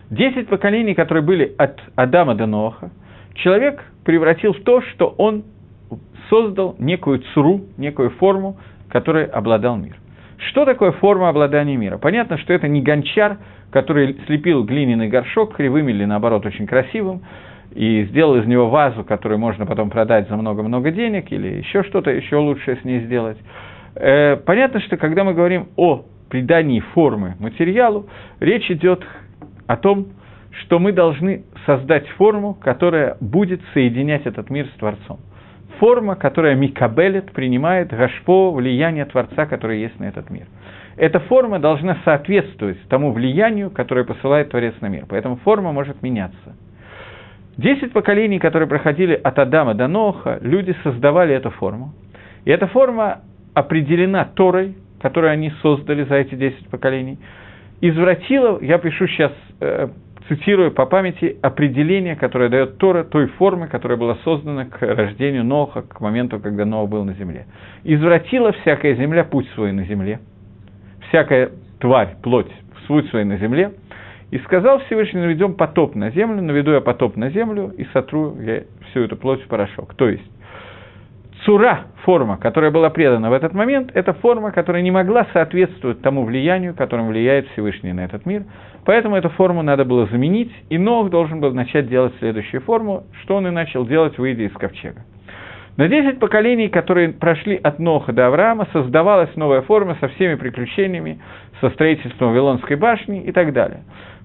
Десять 0.09 0.47
поколений, 0.47 0.93
которые 0.93 1.23
были 1.23 1.55
от 1.57 1.81
Адама 1.95 2.35
до 2.35 2.45
Ноаха, 2.45 2.91
человек 3.35 3.83
превратил 4.05 4.53
в 4.53 4.61
то, 4.61 4.81
что 4.81 5.07
он 5.17 5.43
создал 6.29 6.75
некую 6.77 7.19
цуру, 7.33 7.61
некую 7.77 8.11
форму, 8.11 8.57
которой 8.89 9.25
обладал 9.25 9.77
мир. 9.77 9.95
Что 10.37 10.65
такое 10.65 10.91
форма 10.91 11.29
обладания 11.29 11.75
мира? 11.77 11.97
Понятно, 11.97 12.37
что 12.37 12.53
это 12.53 12.67
не 12.67 12.81
гончар, 12.81 13.37
который 13.71 14.19
слепил 14.27 14.63
глиняный 14.63 15.07
горшок 15.07 15.55
кривым 15.55 15.89
или, 15.89 16.05
наоборот, 16.05 16.45
очень 16.45 16.67
красивым, 16.67 17.23
и 17.73 18.05
сделал 18.05 18.35
из 18.37 18.45
него 18.45 18.69
вазу, 18.69 19.03
которую 19.03 19.39
можно 19.39 19.65
потом 19.65 19.89
продать 19.89 20.29
за 20.29 20.37
много-много 20.37 20.91
денег, 20.91 21.31
или 21.31 21.57
еще 21.57 21.83
что-то 21.83 22.11
еще 22.11 22.37
лучшее 22.37 22.77
с 22.77 22.83
ней 22.83 23.01
сделать. 23.01 23.37
Э, 23.95 24.37
понятно, 24.37 24.79
что 24.81 24.97
когда 24.97 25.23
мы 25.23 25.33
говорим 25.33 25.67
о 25.75 26.05
придании 26.29 26.79
формы 26.79 27.35
материалу, 27.39 28.07
речь 28.39 28.69
идет 28.71 29.03
о 29.67 29.77
том, 29.77 30.07
что 30.61 30.79
мы 30.79 30.91
должны 30.91 31.43
создать 31.65 32.07
форму, 32.09 32.53
которая 32.53 33.17
будет 33.19 33.61
соединять 33.73 34.25
этот 34.25 34.49
мир 34.49 34.67
с 34.67 34.79
Творцом. 34.79 35.19
Форма, 35.79 36.15
которая 36.15 36.55
микабелет, 36.55 37.31
принимает 37.31 37.89
гашпо, 37.89 38.51
влияние 38.51 39.05
Творца, 39.05 39.45
которое 39.45 39.79
есть 39.79 39.99
на 39.99 40.05
этот 40.05 40.29
мир. 40.29 40.45
Эта 40.95 41.19
форма 41.19 41.59
должна 41.59 41.97
соответствовать 42.05 42.77
тому 42.87 43.11
влиянию, 43.11 43.71
которое 43.71 44.05
посылает 44.05 44.49
Творец 44.49 44.75
на 44.81 44.87
мир. 44.87 45.05
Поэтому 45.09 45.37
форма 45.37 45.71
может 45.71 46.03
меняться. 46.03 46.55
Десять 47.57 47.93
поколений, 47.93 48.39
которые 48.39 48.67
проходили 48.67 49.13
от 49.13 49.37
Адама 49.37 49.75
до 49.75 49.87
Ноха, 49.87 50.39
люди 50.41 50.75
создавали 50.83 51.35
эту 51.35 51.51
форму. 51.51 51.93
И 52.45 52.51
эта 52.51 52.67
форма 52.67 53.21
определена 53.53 54.25
Торой, 54.25 54.75
которую 55.01 55.31
они 55.31 55.51
создали 55.61 56.03
за 56.03 56.15
эти 56.15 56.33
десять 56.35 56.67
поколений, 56.69 57.19
извратила, 57.79 58.59
я 58.61 58.79
пишу 58.79 59.07
сейчас, 59.07 59.31
э, 59.59 59.89
цитирую 60.27 60.71
по 60.71 60.85
памяти, 60.87 61.37
определение, 61.41 62.15
которое 62.15 62.49
дает 62.49 62.77
Тора 62.77 63.03
той 63.03 63.27
формы, 63.27 63.67
которая 63.67 63.97
была 63.97 64.15
создана 64.23 64.65
к 64.65 64.81
рождению 64.81 65.43
Ноха, 65.43 65.83
к 65.83 66.01
моменту, 66.01 66.39
когда 66.39 66.65
Ноах 66.65 66.89
был 66.89 67.03
на 67.03 67.13
земле. 67.13 67.45
Извратила 67.83 68.51
всякая 68.53 68.95
земля 68.95 69.25
путь 69.25 69.47
свой 69.53 69.73
на 69.73 69.83
земле, 69.83 70.19
всякая 71.09 71.51
тварь, 71.79 72.15
плоть, 72.23 72.51
путь 72.87 73.09
свой 73.09 73.25
на 73.25 73.37
земле, 73.37 73.73
и 74.33 74.39
сказал 74.39 74.79
Всевышний, 74.79 75.21
наведем 75.21 75.53
потоп 75.53 75.93
на 75.93 76.09
землю, 76.09 76.41
наведу 76.41 76.71
я 76.71 76.81
потоп 76.81 77.17
на 77.17 77.29
землю 77.29 77.71
и 77.77 77.85
сотру 77.93 78.35
я 78.41 78.63
всю 78.89 79.01
эту 79.01 79.15
плоть 79.15 79.43
в 79.43 79.47
порошок. 79.47 79.93
То 79.93 80.09
есть, 80.09 80.23
цура, 81.45 81.81
форма, 82.01 82.37
которая 82.37 82.71
была 82.71 82.89
предана 82.89 83.29
в 83.29 83.33
этот 83.33 83.53
момент, 83.53 83.91
это 83.93 84.13
форма, 84.13 84.51
которая 84.51 84.81
не 84.81 84.89
могла 84.89 85.27
соответствовать 85.33 86.01
тому 86.01 86.23
влиянию, 86.25 86.73
которым 86.73 87.09
влияет 87.09 87.47
Всевышний 87.49 87.93
на 87.93 88.05
этот 88.05 88.25
мир. 88.25 88.45
Поэтому 88.85 89.17
эту 89.17 89.29
форму 89.29 89.61
надо 89.61 89.85
было 89.85 90.07
заменить, 90.07 90.51
и 90.69 90.79
Ног 90.79 91.11
должен 91.11 91.39
был 91.39 91.53
начать 91.53 91.87
делать 91.87 92.15
следующую 92.17 92.61
форму, 92.61 93.03
что 93.21 93.35
он 93.35 93.45
и 93.45 93.51
начал 93.51 93.85
делать, 93.85 94.17
выйдя 94.17 94.45
из 94.45 94.53
ковчега. 94.53 95.03
На 95.77 95.87
10 95.87 96.19
поколений, 96.19 96.69
которые 96.69 97.09
прошли 97.09 97.55
от 97.55 97.77
Ноха 97.77 98.13
до 98.13 98.27
Авраама, 98.27 98.67
создавалась 98.73 99.35
новая 99.35 99.61
форма 99.61 99.95
со 99.99 100.07
всеми 100.07 100.35
приключениями, 100.35 101.19
со 101.61 101.69
строительством 101.69 102.29
Вавилонской 102.29 102.77
башни 102.77 103.23
и 103.23 103.31
так 103.31 103.53
далее. 103.53 103.81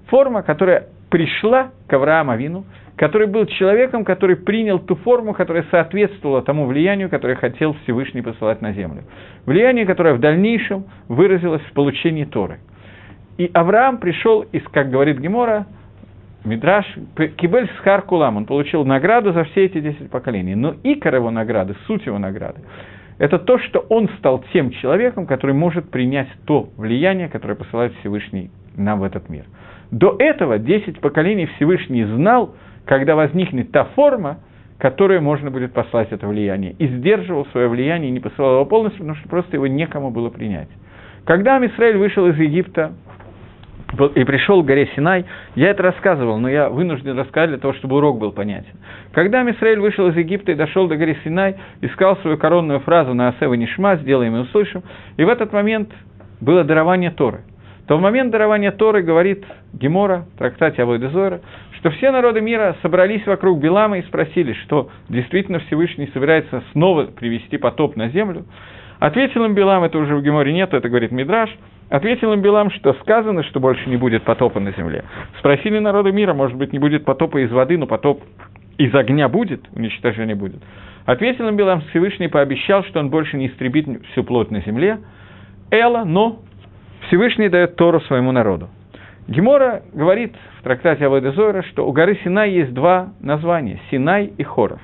Форма, 0.09 0.43
которая 0.43 0.87
пришла 1.09 1.71
к 1.87 1.93
Аврааму 1.93 2.31
Авину, 2.31 2.65
который 2.95 3.27
был 3.27 3.45
человеком, 3.45 4.03
который 4.03 4.35
принял 4.35 4.79
ту 4.79 4.95
форму, 4.95 5.33
которая 5.33 5.65
соответствовала 5.71 6.41
тому 6.41 6.65
влиянию, 6.65 7.09
которое 7.09 7.35
хотел 7.35 7.73
Всевышний 7.83 8.21
посылать 8.21 8.61
на 8.61 8.73
землю. 8.73 9.03
Влияние, 9.45 9.85
которое 9.85 10.15
в 10.15 10.19
дальнейшем 10.19 10.85
выразилось 11.07 11.61
в 11.61 11.71
получении 11.73 12.25
Торы. 12.25 12.59
И 13.37 13.49
Авраам 13.53 13.99
пришел 13.99 14.41
из, 14.41 14.63
как 14.63 14.89
говорит 14.89 15.17
Гемора, 15.19 15.65
Мидраш, 16.43 16.85
Кибель 17.37 17.69
Схар 17.77 18.01
Кулам, 18.01 18.37
он 18.37 18.45
получил 18.45 18.83
награду 18.85 19.31
за 19.31 19.43
все 19.45 19.65
эти 19.65 19.79
десять 19.79 20.09
поколений. 20.09 20.55
Но 20.55 20.75
икор 20.83 21.15
его 21.15 21.31
награды, 21.31 21.75
суть 21.85 22.05
его 22.05 22.17
награды, 22.17 22.61
это 23.17 23.39
то, 23.39 23.59
что 23.59 23.79
он 23.89 24.09
стал 24.17 24.43
тем 24.51 24.71
человеком, 24.71 25.25
который 25.25 25.55
может 25.55 25.89
принять 25.89 26.29
то 26.45 26.69
влияние, 26.77 27.29
которое 27.29 27.55
посылает 27.55 27.93
Всевышний 27.99 28.51
нам 28.75 28.99
в 28.99 29.03
этот 29.03 29.29
мир. 29.29 29.45
До 29.91 30.15
этого 30.19 30.59
десять 30.59 30.99
поколений 30.99 31.47
Всевышний 31.55 32.03
знал, 32.03 32.55
когда 32.85 33.15
возникнет 33.15 33.71
та 33.71 33.85
форма, 33.85 34.37
которой 34.77 35.19
можно 35.19 35.51
будет 35.51 35.73
послать 35.73 36.11
это 36.11 36.27
влияние. 36.27 36.73
И 36.73 36.87
сдерживал 36.87 37.45
свое 37.47 37.67
влияние, 37.67 38.11
не 38.11 38.19
посылал 38.19 38.53
его 38.53 38.65
полностью, 38.65 38.99
потому 38.99 39.17
что 39.17 39.29
просто 39.29 39.55
его 39.55 39.67
некому 39.67 40.11
было 40.11 40.29
принять. 40.29 40.69
Когда 41.25 41.57
Амисраиль 41.57 41.97
вышел 41.97 42.25
из 42.27 42.37
Египта 42.37 42.93
и 44.15 44.23
пришел 44.23 44.63
к 44.63 44.65
горе 44.65 44.87
Синай, 44.95 45.25
я 45.55 45.69
это 45.69 45.83
рассказывал, 45.83 46.37
но 46.37 46.47
я 46.49 46.69
вынужден 46.69 47.17
рассказать 47.17 47.49
для 47.49 47.59
того, 47.59 47.73
чтобы 47.73 47.97
урок 47.97 48.19
был 48.19 48.31
понятен. 48.31 48.73
Когда 49.11 49.41
Амисраиль 49.41 49.79
вышел 49.79 50.07
из 50.07 50.15
Египта 50.15 50.51
и 50.51 50.55
дошел 50.55 50.87
до 50.87 50.95
горы 50.95 51.17
Синай, 51.23 51.57
искал 51.81 52.15
свою 52.17 52.37
коронную 52.37 52.79
фразу 52.79 53.13
на 53.13 53.29
Асева 53.29 53.55
Нишма, 53.55 53.97
сделаем 53.97 54.35
и 54.35 54.39
услышим, 54.39 54.83
и 55.17 55.23
в 55.23 55.29
этот 55.29 55.51
момент 55.51 55.89
было 56.39 56.63
дарование 56.63 57.11
Торы. 57.11 57.41
То 57.89 57.97
в 57.97 58.01
момент 58.01 58.29
дарования 58.29 58.71
Торы 58.71 59.01
говорит 59.01 59.43
Гемора, 59.73 60.27
трактате 60.37 60.83
Авойдезора, 60.83 61.41
что 61.79 61.89
все 61.89 62.11
народы 62.11 62.39
мира 62.39 62.75
собрались 62.83 63.25
вокруг 63.25 63.59
Белама 63.59 63.97
и 63.97 64.03
спросили, 64.03 64.53
что 64.53 64.91
действительно 65.09 65.57
Всевышний 65.57 66.07
собирается 66.13 66.61
снова 66.71 67.05
привести 67.05 67.57
потоп 67.57 67.95
на 67.95 68.09
землю. 68.09 68.45
Ответил 68.99 69.43
им 69.43 69.55
Белам, 69.55 69.83
это 69.83 69.97
уже 69.97 70.15
в 70.15 70.21
Геморе 70.21 70.53
нет, 70.53 70.71
это 70.71 70.87
говорит 70.87 71.11
Мидраш, 71.11 71.49
ответил 71.89 72.31
им 72.31 72.43
Белам, 72.43 72.69
что 72.69 72.93
сказано, 73.01 73.41
что 73.45 73.59
больше 73.59 73.89
не 73.89 73.97
будет 73.97 74.21
потопа 74.21 74.59
на 74.59 74.71
земле. 74.73 75.03
Спросили 75.39 75.79
народы 75.79 76.11
мира, 76.11 76.35
может 76.35 76.57
быть, 76.57 76.71
не 76.71 76.77
будет 76.77 77.05
потопа 77.05 77.43
из 77.43 77.49
воды, 77.51 77.79
но 77.79 77.87
потоп 77.87 78.21
из 78.77 78.93
огня 78.93 79.27
будет, 79.29 79.67
уничтожение 79.73 80.35
будет. 80.35 80.61
Ответил 81.07 81.47
им 81.47 81.55
Белам, 81.55 81.81
Всевышний 81.89 82.27
пообещал, 82.27 82.83
что 82.83 82.99
он 82.99 83.09
больше 83.09 83.35
не 83.35 83.47
истребит 83.47 83.87
всю 84.11 84.23
плоть 84.23 84.51
на 84.51 84.61
земле. 84.61 84.99
Эла, 85.71 86.03
но 86.03 86.39
Всевышний 87.09 87.49
дает 87.49 87.75
Тору 87.75 87.99
своему 88.01 88.31
народу. 88.31 88.69
Гемора 89.27 89.81
говорит 89.93 90.35
в 90.59 90.63
трактате 90.63 91.07
Авойдезора, 91.07 91.63
что 91.63 91.87
у 91.87 91.91
горы 91.91 92.19
Синай 92.23 92.51
есть 92.51 92.73
два 92.73 93.13
названия– 93.19 93.79
Синай 93.91 94.31
и 94.37 94.43
Хоров. 94.43 94.79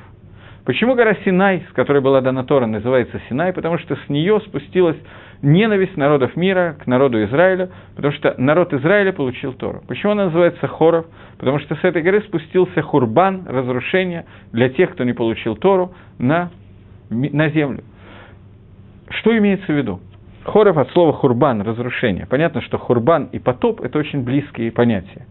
Почему 0.66 0.96
гора 0.96 1.16
Синай, 1.24 1.64
с 1.70 1.74
которой 1.74 2.02
была 2.02 2.22
дана 2.22 2.44
Тора, 2.44 2.66
называется 2.66 3.22
Синай? 3.30 3.54
Потому 3.54 3.78
что 3.78 3.96
с 3.96 4.10
нее 4.10 4.40
спустилась 4.42 4.98
ненависть 5.44 5.98
народов 5.98 6.36
мира 6.36 6.76
к 6.84 6.88
народу 6.88 7.24
Израиля, 7.26 7.70
потому 7.96 8.12
что 8.14 8.34
народ 8.40 8.74
Израиля 8.74 9.14
получил 9.14 9.54
Тору. 9.54 9.84
Почему 9.88 10.14
она 10.14 10.26
называется 10.26 10.68
Хоров? 10.68 11.06
Потому 11.38 11.60
что 11.60 11.76
с 11.76 11.84
этой 11.84 12.02
горы 12.02 12.22
спустился 12.22 12.82
хурбан, 12.82 13.44
разрушение 13.48 14.26
для 14.52 14.70
тех, 14.70 14.94
кто 14.94 15.04
не 15.04 15.14
получил 15.14 15.56
Тору, 15.56 15.94
на, 16.18 16.50
на 17.12 17.50
землю. 17.50 17.84
Что 19.10 19.38
имеется 19.38 19.72
в 19.72 19.76
виду? 19.78 20.00
Хоров 20.45 20.77
от 20.77 20.91
слова 20.91 21.12
хурбан, 21.12 21.62
разрушение. 21.62 22.27
Понятно, 22.27 22.62
что 22.62 22.77
хурбан 22.77 23.29
и 23.31 23.39
потоп– 23.39 23.81
это 23.84 23.97
очень 23.97 24.23
близкие 24.23 24.71
понятия. 24.71 25.25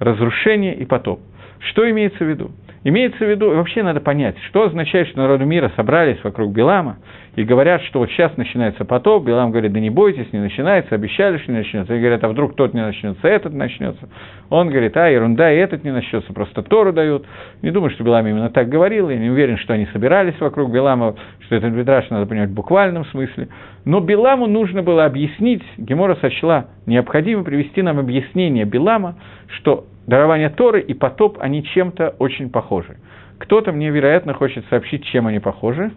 Разрушение 0.00 0.74
и 0.74 0.84
потоп. 0.84 1.20
Что 1.60 1.88
имеется 1.88 2.24
в 2.24 2.28
виду? 2.28 2.50
Имеется 2.86 3.24
в 3.24 3.28
виду, 3.30 3.48
вообще 3.48 3.82
надо 3.82 4.00
понять, 4.00 4.36
что 4.48 4.64
означает, 4.64 5.08
что 5.08 5.18
народы 5.18 5.46
мира 5.46 5.72
собрались 5.74 6.22
вокруг 6.22 6.52
Белама 6.52 6.98
и 7.34 7.42
говорят, 7.42 7.80
что 7.84 8.00
вот 8.00 8.10
сейчас 8.10 8.36
начинается 8.36 8.84
потоп, 8.84 9.24
Белам 9.24 9.52
говорит, 9.52 9.72
да 9.72 9.80
не 9.80 9.88
бойтесь, 9.88 10.30
не 10.32 10.38
начинается, 10.38 10.94
обещали, 10.94 11.38
что 11.38 11.50
не 11.50 11.58
начнется. 11.58 11.94
И 11.94 11.98
говорят, 11.98 12.22
а 12.24 12.28
вдруг 12.28 12.54
тот 12.56 12.74
не 12.74 12.82
начнется, 12.82 13.26
этот 13.26 13.54
начнется. 13.54 14.06
Он 14.50 14.68
говорит, 14.68 14.94
а, 14.98 15.08
ерунда, 15.08 15.50
и 15.50 15.56
этот 15.56 15.82
не 15.82 15.92
начнется, 15.92 16.30
просто 16.34 16.62
Тору 16.62 16.92
дают. 16.92 17.24
Не 17.62 17.70
думаю, 17.70 17.90
что 17.90 18.04
Белам 18.04 18.26
именно 18.26 18.50
так 18.50 18.68
говорил, 18.68 19.08
я 19.08 19.16
не 19.16 19.30
уверен, 19.30 19.56
что 19.56 19.72
они 19.72 19.86
собирались 19.86 20.38
вокруг 20.38 20.70
Белама, 20.70 21.14
что 21.40 21.56
этот 21.56 21.72
Медраж 21.72 22.10
надо 22.10 22.26
понимать 22.26 22.50
в 22.50 22.54
буквальном 22.54 23.06
смысле. 23.06 23.48
Но 23.86 24.00
Беламу 24.00 24.46
нужно 24.46 24.82
было 24.82 25.06
объяснить, 25.06 25.62
Гемора 25.78 26.16
сочла 26.16 26.66
необходимо 26.84 27.44
привести 27.44 27.80
нам 27.80 27.98
объяснение 27.98 28.66
Белама, 28.66 29.16
что 29.48 29.86
дарование 30.06 30.50
Торы 30.50 30.80
и 30.80 30.94
потоп, 30.94 31.38
они 31.40 31.64
чем-то 31.64 32.16
очень 32.18 32.50
похожи. 32.50 32.96
Кто-то 33.38 33.72
мне, 33.72 33.90
вероятно, 33.90 34.34
хочет 34.34 34.64
сообщить, 34.70 35.04
чем 35.04 35.26
они 35.26 35.38
похожи. 35.38 35.92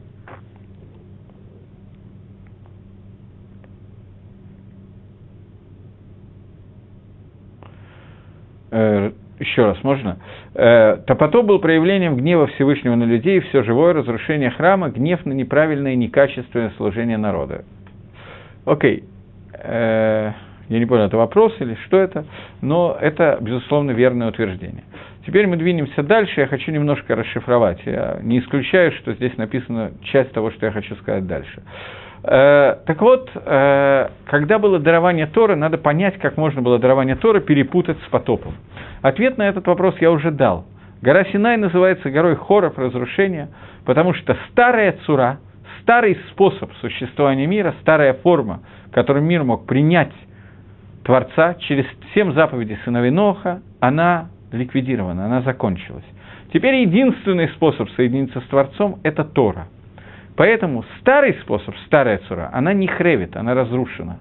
Э, 8.72 9.12
еще 9.40 9.66
раз, 9.66 9.84
можно? 9.84 10.18
Э, 10.56 10.98
Топотоп 11.06 11.46
был 11.46 11.60
проявлением 11.60 12.16
гнева 12.18 12.48
Всевышнего 12.48 12.96
на 12.96 13.04
людей, 13.04 13.40
все 13.40 13.64
живое 13.64 13.94
разрушение 13.94 14.50
храма, 14.50 14.90
гнев 14.90 15.26
на 15.26 15.34
неправильное 15.34 15.94
и 15.94 15.96
некачественное 15.96 16.72
служение 16.78 17.18
народа. 17.18 17.64
Окей. 18.66 19.04
Э, 19.54 20.32
я 20.70 20.80
не 20.80 20.86
понял, 20.86 21.06
это 21.06 21.18
вопрос 21.18 21.54
или 21.60 21.76
что 21.86 21.98
это, 21.98 22.26
но 22.62 22.98
это, 23.00 23.38
безусловно, 23.40 23.92
верное 23.92 24.30
утверждение. 24.30 24.84
Теперь 25.26 25.48
мы 25.48 25.58
двинемся 25.58 26.04
дальше, 26.04 26.42
я 26.42 26.48
хочу 26.48 26.72
немножко 26.72 27.16
расшифровать. 27.16 27.80
Я 27.86 28.20
не 28.22 28.40
исключаю, 28.40 28.92
что 28.94 29.14
здесь 29.14 29.36
написана 29.38 29.92
часть 30.04 30.32
того, 30.32 30.52
что 30.52 30.66
я 30.66 30.72
хочу 30.72 30.96
сказать 30.96 31.28
дальше. 31.28 31.64
Э, 32.24 32.78
так 32.86 33.02
вот, 33.02 33.30
э, 33.34 34.10
когда 34.26 34.60
было 34.60 34.80
дарование 34.80 35.28
Торы, 35.28 35.56
надо 35.56 35.78
понять, 35.78 36.18
как 36.20 36.38
можно 36.38 36.62
было 36.62 36.80
дарование 36.80 37.16
Торы 37.16 37.42
перепутать 37.42 37.98
с 38.06 38.10
потопом. 38.10 38.56
Ответ 39.02 39.38
на 39.38 39.48
этот 39.48 39.68
вопрос 39.68 39.96
я 40.00 40.12
уже 40.12 40.32
дал. 40.32 40.66
Гора 41.02 41.26
Синай 41.26 41.58
называется 41.58 42.10
горой 42.10 42.36
хоров 42.36 42.78
разрушения, 42.78 43.50
потому 43.86 44.14
что 44.14 44.36
старая 44.52 44.98
цура, 45.06 45.40
старый 45.82 46.18
способ 46.32 46.72
существования 46.82 47.46
мира, 47.48 47.76
старая 47.82 48.14
форма, 48.14 48.62
которую 48.92 49.24
мир 49.24 49.44
мог 49.44 49.68
принять 49.68 50.12
Творца 51.08 51.54
через 51.62 51.86
семь 52.14 52.34
заповедей 52.34 52.78
сыновей 52.84 53.12
Ноха, 53.12 53.62
она 53.80 54.28
ликвидирована, 54.52 55.28
она 55.28 55.42
закончилась. 55.42 56.04
Теперь 56.52 56.76
единственный 56.82 57.48
способ 57.50 57.90
соединиться 57.92 58.42
с 58.42 58.44
Творцом– 58.48 59.00
это 59.04 59.24
Тора. 59.24 59.70
Поэтому 60.36 60.84
старый 61.00 61.36
способ, 61.36 61.74
старая 61.86 62.18
цура, 62.28 62.50
она 62.52 62.74
не 62.74 62.88
хревит, 62.88 63.38
она 63.38 63.54
разрушена. 63.54 64.18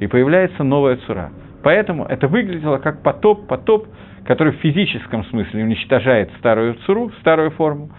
И 0.00 0.06
появляется 0.06 0.64
новая 0.64 0.96
цура. 1.06 1.32
Поэтому 1.62 2.06
это 2.06 2.28
выглядело 2.28 2.78
как 2.78 3.02
потоп, 3.02 3.46
потоп, 3.46 3.88
который 4.24 4.54
в 4.54 4.60
физическом 4.60 5.26
смысле 5.26 5.64
уничтожает 5.64 6.30
старую 6.38 6.76
цуру, 6.86 7.12
старую 7.20 7.50
форму. 7.50 7.90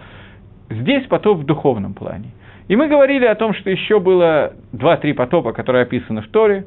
Здесь 0.71 1.05
потоп 1.05 1.37
в 1.37 1.45
духовном 1.45 1.93
плане. 1.93 2.31
И 2.67 2.75
мы 2.75 2.87
говорили 2.87 3.25
о 3.25 3.35
том, 3.35 3.53
что 3.53 3.69
еще 3.69 3.99
было 3.99 4.53
два-три 4.71 5.13
потопа, 5.13 5.53
которые 5.53 5.83
описаны 5.83 6.21
в 6.21 6.29
Торе, 6.29 6.65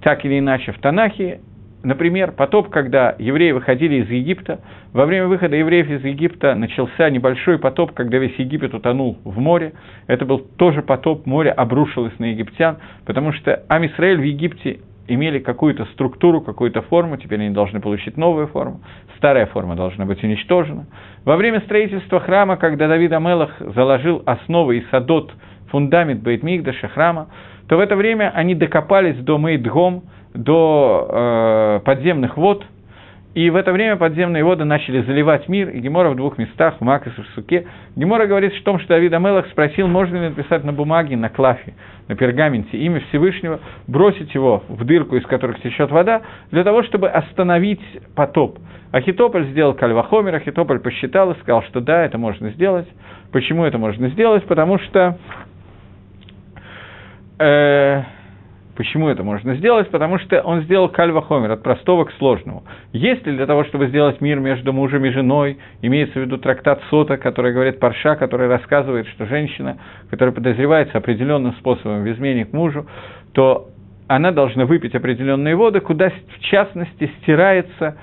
так 0.00 0.24
или 0.24 0.38
иначе 0.38 0.72
в 0.72 0.78
Танахе. 0.78 1.40
Например, 1.82 2.32
потоп, 2.32 2.70
когда 2.70 3.14
евреи 3.18 3.52
выходили 3.52 4.02
из 4.02 4.10
Египта. 4.10 4.60
Во 4.92 5.06
время 5.06 5.28
выхода 5.28 5.54
евреев 5.54 5.88
из 5.88 6.04
Египта 6.04 6.54
начался 6.56 7.08
небольшой 7.08 7.58
потоп, 7.58 7.92
когда 7.92 8.18
весь 8.18 8.34
Египет 8.36 8.74
утонул 8.74 9.18
в 9.24 9.38
море. 9.38 9.74
Это 10.08 10.24
был 10.24 10.40
тоже 10.40 10.82
потоп, 10.82 11.24
море 11.26 11.50
обрушилось 11.50 12.18
на 12.18 12.26
египтян, 12.26 12.78
потому 13.06 13.32
что 13.32 13.62
Амисраэль 13.68 14.18
в 14.18 14.24
Египте 14.24 14.80
имели 15.08 15.38
какую-то 15.38 15.86
структуру, 15.86 16.40
какую-то 16.40 16.82
форму, 16.82 17.16
теперь 17.16 17.40
они 17.40 17.50
должны 17.50 17.80
получить 17.80 18.16
новую 18.16 18.46
форму, 18.48 18.82
старая 19.16 19.46
форма 19.46 19.74
должна 19.74 20.04
быть 20.04 20.22
уничтожена. 20.22 20.86
Во 21.24 21.36
время 21.36 21.60
строительства 21.60 22.20
храма, 22.20 22.56
когда 22.56 22.88
Давид 22.88 23.12
Амелах 23.12 23.50
заложил 23.58 24.22
основы 24.26 24.78
и 24.78 24.84
садот, 24.90 25.32
фундамент 25.70 26.22
Бейтмигдаша 26.22 26.88
храма, 26.88 27.28
то 27.68 27.76
в 27.76 27.80
это 27.80 27.96
время 27.96 28.32
они 28.34 28.54
докопались 28.54 29.16
до 29.16 29.38
Мейдгом, 29.38 30.04
до 30.34 31.06
э, 31.10 31.80
подземных 31.84 32.36
вод, 32.36 32.64
и 33.34 33.50
в 33.50 33.56
это 33.56 33.72
время 33.72 33.96
подземные 33.96 34.42
воды 34.42 34.64
начали 34.64 35.02
заливать 35.02 35.48
мир, 35.48 35.68
и 35.68 35.78
Гемора 35.80 36.10
в 36.10 36.16
двух 36.16 36.38
местах, 36.38 36.76
в 36.78 36.80
Макас 36.80 37.12
и 37.16 37.22
в 37.22 37.26
Суке. 37.34 37.66
Гемора 37.94 38.26
говорит 38.26 38.52
о 38.52 38.64
том, 38.64 38.80
что 38.80 38.88
Давид 38.88 39.12
Амелах 39.12 39.46
спросил, 39.48 39.86
можно 39.86 40.16
ли 40.16 40.28
написать 40.30 40.64
на 40.64 40.72
бумаге, 40.72 41.16
на 41.16 41.28
клафе, 41.28 41.74
на 42.08 42.16
пергаменте 42.16 42.76
имя 42.78 43.00
Всевышнего, 43.08 43.60
бросить 43.86 44.34
его 44.34 44.64
в 44.68 44.84
дырку, 44.84 45.16
из 45.16 45.26
которых 45.26 45.60
течет 45.60 45.90
вода, 45.90 46.22
для 46.50 46.64
того, 46.64 46.82
чтобы 46.82 47.08
остановить 47.10 47.82
потоп. 48.16 48.58
Ахитополь 48.90 49.44
сделал 49.48 49.74
кальвахомер, 49.74 50.34
Ахитополь 50.34 50.80
посчитал 50.80 51.30
и 51.32 51.38
сказал, 51.40 51.62
что 51.64 51.80
да, 51.80 52.04
это 52.04 52.16
можно 52.16 52.50
сделать. 52.50 52.88
Почему 53.30 53.64
это 53.64 53.76
можно 53.76 54.08
сделать? 54.08 54.44
Потому 54.46 54.78
что 54.78 55.18
э, 57.38 58.02
Почему 58.78 59.08
это 59.08 59.24
можно 59.24 59.56
сделать? 59.56 59.90
Потому 59.90 60.20
что 60.20 60.40
он 60.40 60.62
сделал 60.62 60.88
кальва 60.88 61.20
хомер 61.20 61.50
от 61.50 61.64
простого 61.64 62.04
к 62.04 62.12
сложному. 62.12 62.62
Если 62.92 63.32
для 63.32 63.44
того, 63.44 63.64
чтобы 63.64 63.88
сделать 63.88 64.20
мир 64.20 64.38
между 64.38 64.72
мужем 64.72 65.04
и 65.04 65.10
женой, 65.10 65.58
имеется 65.82 66.20
в 66.20 66.22
виду 66.22 66.38
трактат 66.38 66.80
Сота, 66.88 67.16
который 67.16 67.52
говорит 67.52 67.80
Парша, 67.80 68.14
который 68.14 68.46
рассказывает, 68.46 69.08
что 69.08 69.26
женщина, 69.26 69.78
которая 70.10 70.32
подозревается 70.32 70.96
определенным 70.96 71.54
способом 71.54 72.04
в 72.04 72.12
измене 72.12 72.44
к 72.44 72.52
мужу, 72.52 72.86
то 73.32 73.66
она 74.06 74.30
должна 74.30 74.64
выпить 74.64 74.94
определенные 74.94 75.56
воды, 75.56 75.80
куда 75.80 76.10
в 76.10 76.38
частности 76.42 77.10
стирается 77.20 77.96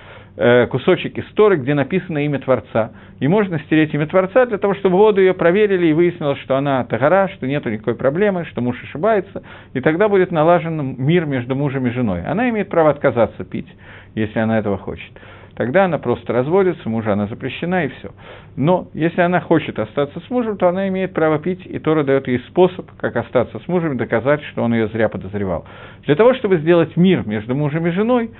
кусочек 0.69 1.17
истории, 1.17 1.57
где 1.57 1.73
написано 1.73 2.25
имя 2.25 2.39
Творца. 2.39 2.91
И 3.19 3.27
можно 3.27 3.59
стереть 3.59 3.93
имя 3.93 4.07
Творца 4.07 4.45
для 4.45 4.57
того, 4.57 4.73
чтобы 4.75 4.97
воду 4.97 5.21
ее 5.21 5.33
проверили 5.33 5.87
и 5.87 5.93
выяснилось, 5.93 6.39
что 6.39 6.57
она 6.57 6.83
тагара, 6.83 7.29
что 7.29 7.47
нет 7.47 7.65
никакой 7.65 7.95
проблемы, 7.95 8.45
что 8.45 8.61
муж 8.61 8.81
ошибается, 8.83 9.43
и 9.73 9.79
тогда 9.79 10.09
будет 10.09 10.31
налажен 10.31 10.95
мир 10.97 11.25
между 11.25 11.55
мужем 11.55 11.87
и 11.87 11.91
женой. 11.91 12.23
Она 12.25 12.49
имеет 12.49 12.69
право 12.69 12.89
отказаться 12.89 13.45
пить, 13.45 13.67
если 14.13 14.39
она 14.39 14.59
этого 14.59 14.77
хочет. 14.77 15.11
Тогда 15.55 15.85
она 15.85 15.99
просто 15.99 16.33
разводится, 16.33 16.89
мужа 16.89 17.13
она 17.13 17.27
запрещена 17.27 17.85
и 17.85 17.87
все. 17.87 18.11
Но 18.57 18.89
если 18.93 19.21
она 19.21 19.39
хочет 19.39 19.79
остаться 19.79 20.19
с 20.19 20.29
мужем, 20.29 20.57
то 20.57 20.67
она 20.67 20.89
имеет 20.89 21.13
право 21.13 21.39
пить, 21.39 21.65
и 21.65 21.79
Тора 21.79 22.03
дает 22.03 22.27
ей 22.27 22.39
способ, 22.49 22.91
как 22.97 23.15
остаться 23.15 23.59
с 23.59 23.67
мужем 23.69 23.93
и 23.93 23.97
доказать, 23.97 24.43
что 24.51 24.63
он 24.63 24.73
ее 24.73 24.89
зря 24.89 25.07
подозревал. 25.07 25.63
Для 26.05 26.15
того, 26.15 26.33
чтобы 26.33 26.57
сделать 26.57 26.97
мир 26.97 27.25
между 27.25 27.55
мужем 27.55 27.87
и 27.87 27.91
женой, 27.91 28.31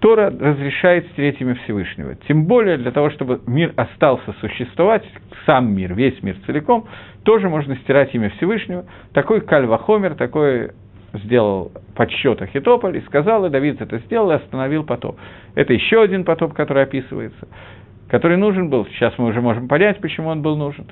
Тора 0.00 0.30
разрешает 0.30 1.06
стереть 1.12 1.40
имя 1.40 1.54
Всевышнего. 1.64 2.14
Тем 2.26 2.46
более 2.46 2.78
для 2.78 2.90
того, 2.90 3.10
чтобы 3.10 3.40
мир 3.46 3.72
остался 3.76 4.32
существовать, 4.40 5.04
сам 5.44 5.74
мир, 5.74 5.94
весь 5.94 6.22
мир 6.22 6.36
целиком, 6.46 6.86
тоже 7.22 7.50
можно 7.50 7.76
стирать 7.76 8.14
имя 8.14 8.30
Всевышнего. 8.30 8.86
Такой 9.12 9.42
Кальвахомер, 9.42 10.14
такой 10.14 10.70
сделал 11.12 11.72
подсчет 11.94 12.40
Ахитополь 12.40 12.96
и 12.96 13.00
сказал, 13.02 13.44
и 13.44 13.50
Давид 13.50 13.82
это 13.82 13.98
сделал 13.98 14.30
и 14.30 14.34
остановил 14.34 14.84
потоп. 14.84 15.18
Это 15.54 15.74
еще 15.74 16.02
один 16.02 16.24
потоп, 16.24 16.54
который 16.54 16.84
описывается, 16.84 17.48
который 18.08 18.38
нужен 18.38 18.70
был. 18.70 18.86
Сейчас 18.86 19.12
мы 19.18 19.26
уже 19.26 19.42
можем 19.42 19.68
понять, 19.68 20.00
почему 20.00 20.28
он 20.28 20.40
был 20.40 20.56
нужен. 20.56 20.86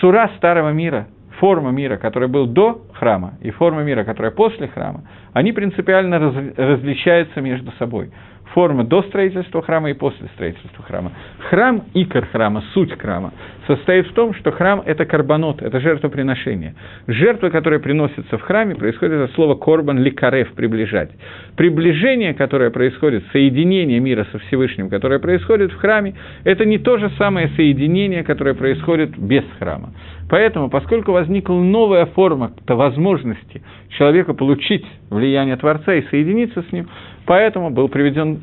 Цура 0.00 0.28
старого 0.38 0.70
мира, 0.70 1.06
форма 1.38 1.70
мира, 1.70 1.98
которая 1.98 2.28
был 2.28 2.46
до 2.46 2.82
храма, 2.94 3.34
и 3.42 3.50
форма 3.50 3.82
мира, 3.82 4.02
которая 4.02 4.32
после 4.32 4.66
храма, 4.66 5.04
они 5.34 5.52
принципиально 5.52 6.18
раз, 6.18 6.34
различаются 6.56 7.40
между 7.40 7.70
собой 7.72 8.10
форма 8.54 8.84
до 8.84 9.02
строительства 9.02 9.62
храма 9.62 9.90
и 9.90 9.94
после 9.94 10.28
строительства 10.34 10.84
храма. 10.84 11.12
Храм, 11.50 11.82
икор 11.94 12.26
храма, 12.26 12.62
суть 12.74 12.98
храма, 12.98 13.32
состоит 13.70 14.08
в 14.08 14.14
том, 14.14 14.34
что 14.34 14.50
храм– 14.50 14.82
это 14.84 15.04
карбонот, 15.04 15.62
это 15.62 15.78
жертвоприношение. 15.78 16.74
Жертва, 17.06 17.50
которая 17.50 17.78
приносится 17.78 18.36
в 18.36 18.42
храме, 18.42 18.74
происходит 18.74 19.20
от 19.20 19.32
слова 19.32 19.54
«корбан» 19.54 19.98
ликарев– 19.98 20.52
«приближать». 20.56 21.10
Приближение, 21.56 22.34
которое 22.34 22.70
происходит, 22.70 23.22
соединение 23.30 24.00
мира 24.00 24.26
со 24.32 24.40
Всевышним, 24.40 24.88
которое 24.88 25.20
происходит 25.20 25.72
в 25.72 25.76
храме, 25.76 26.14
это 26.42 26.64
не 26.64 26.78
то 26.78 26.98
же 26.98 27.10
самое 27.16 27.48
соединение, 27.54 28.24
которое 28.24 28.54
происходит 28.54 29.16
без 29.16 29.44
храма. 29.60 29.90
Поэтому, 30.28 30.68
поскольку 30.68 31.12
возникла 31.12 31.54
новая 31.54 32.06
форма 32.06 32.52
возможности 32.66 33.62
человека 33.90 34.34
получить 34.34 34.84
влияние 35.10 35.56
Творца 35.56 35.94
и 35.94 36.02
соединиться 36.08 36.64
с 36.68 36.72
ним, 36.72 36.88
поэтому 37.24 37.70
был 37.70 37.88
приведен 37.88 38.40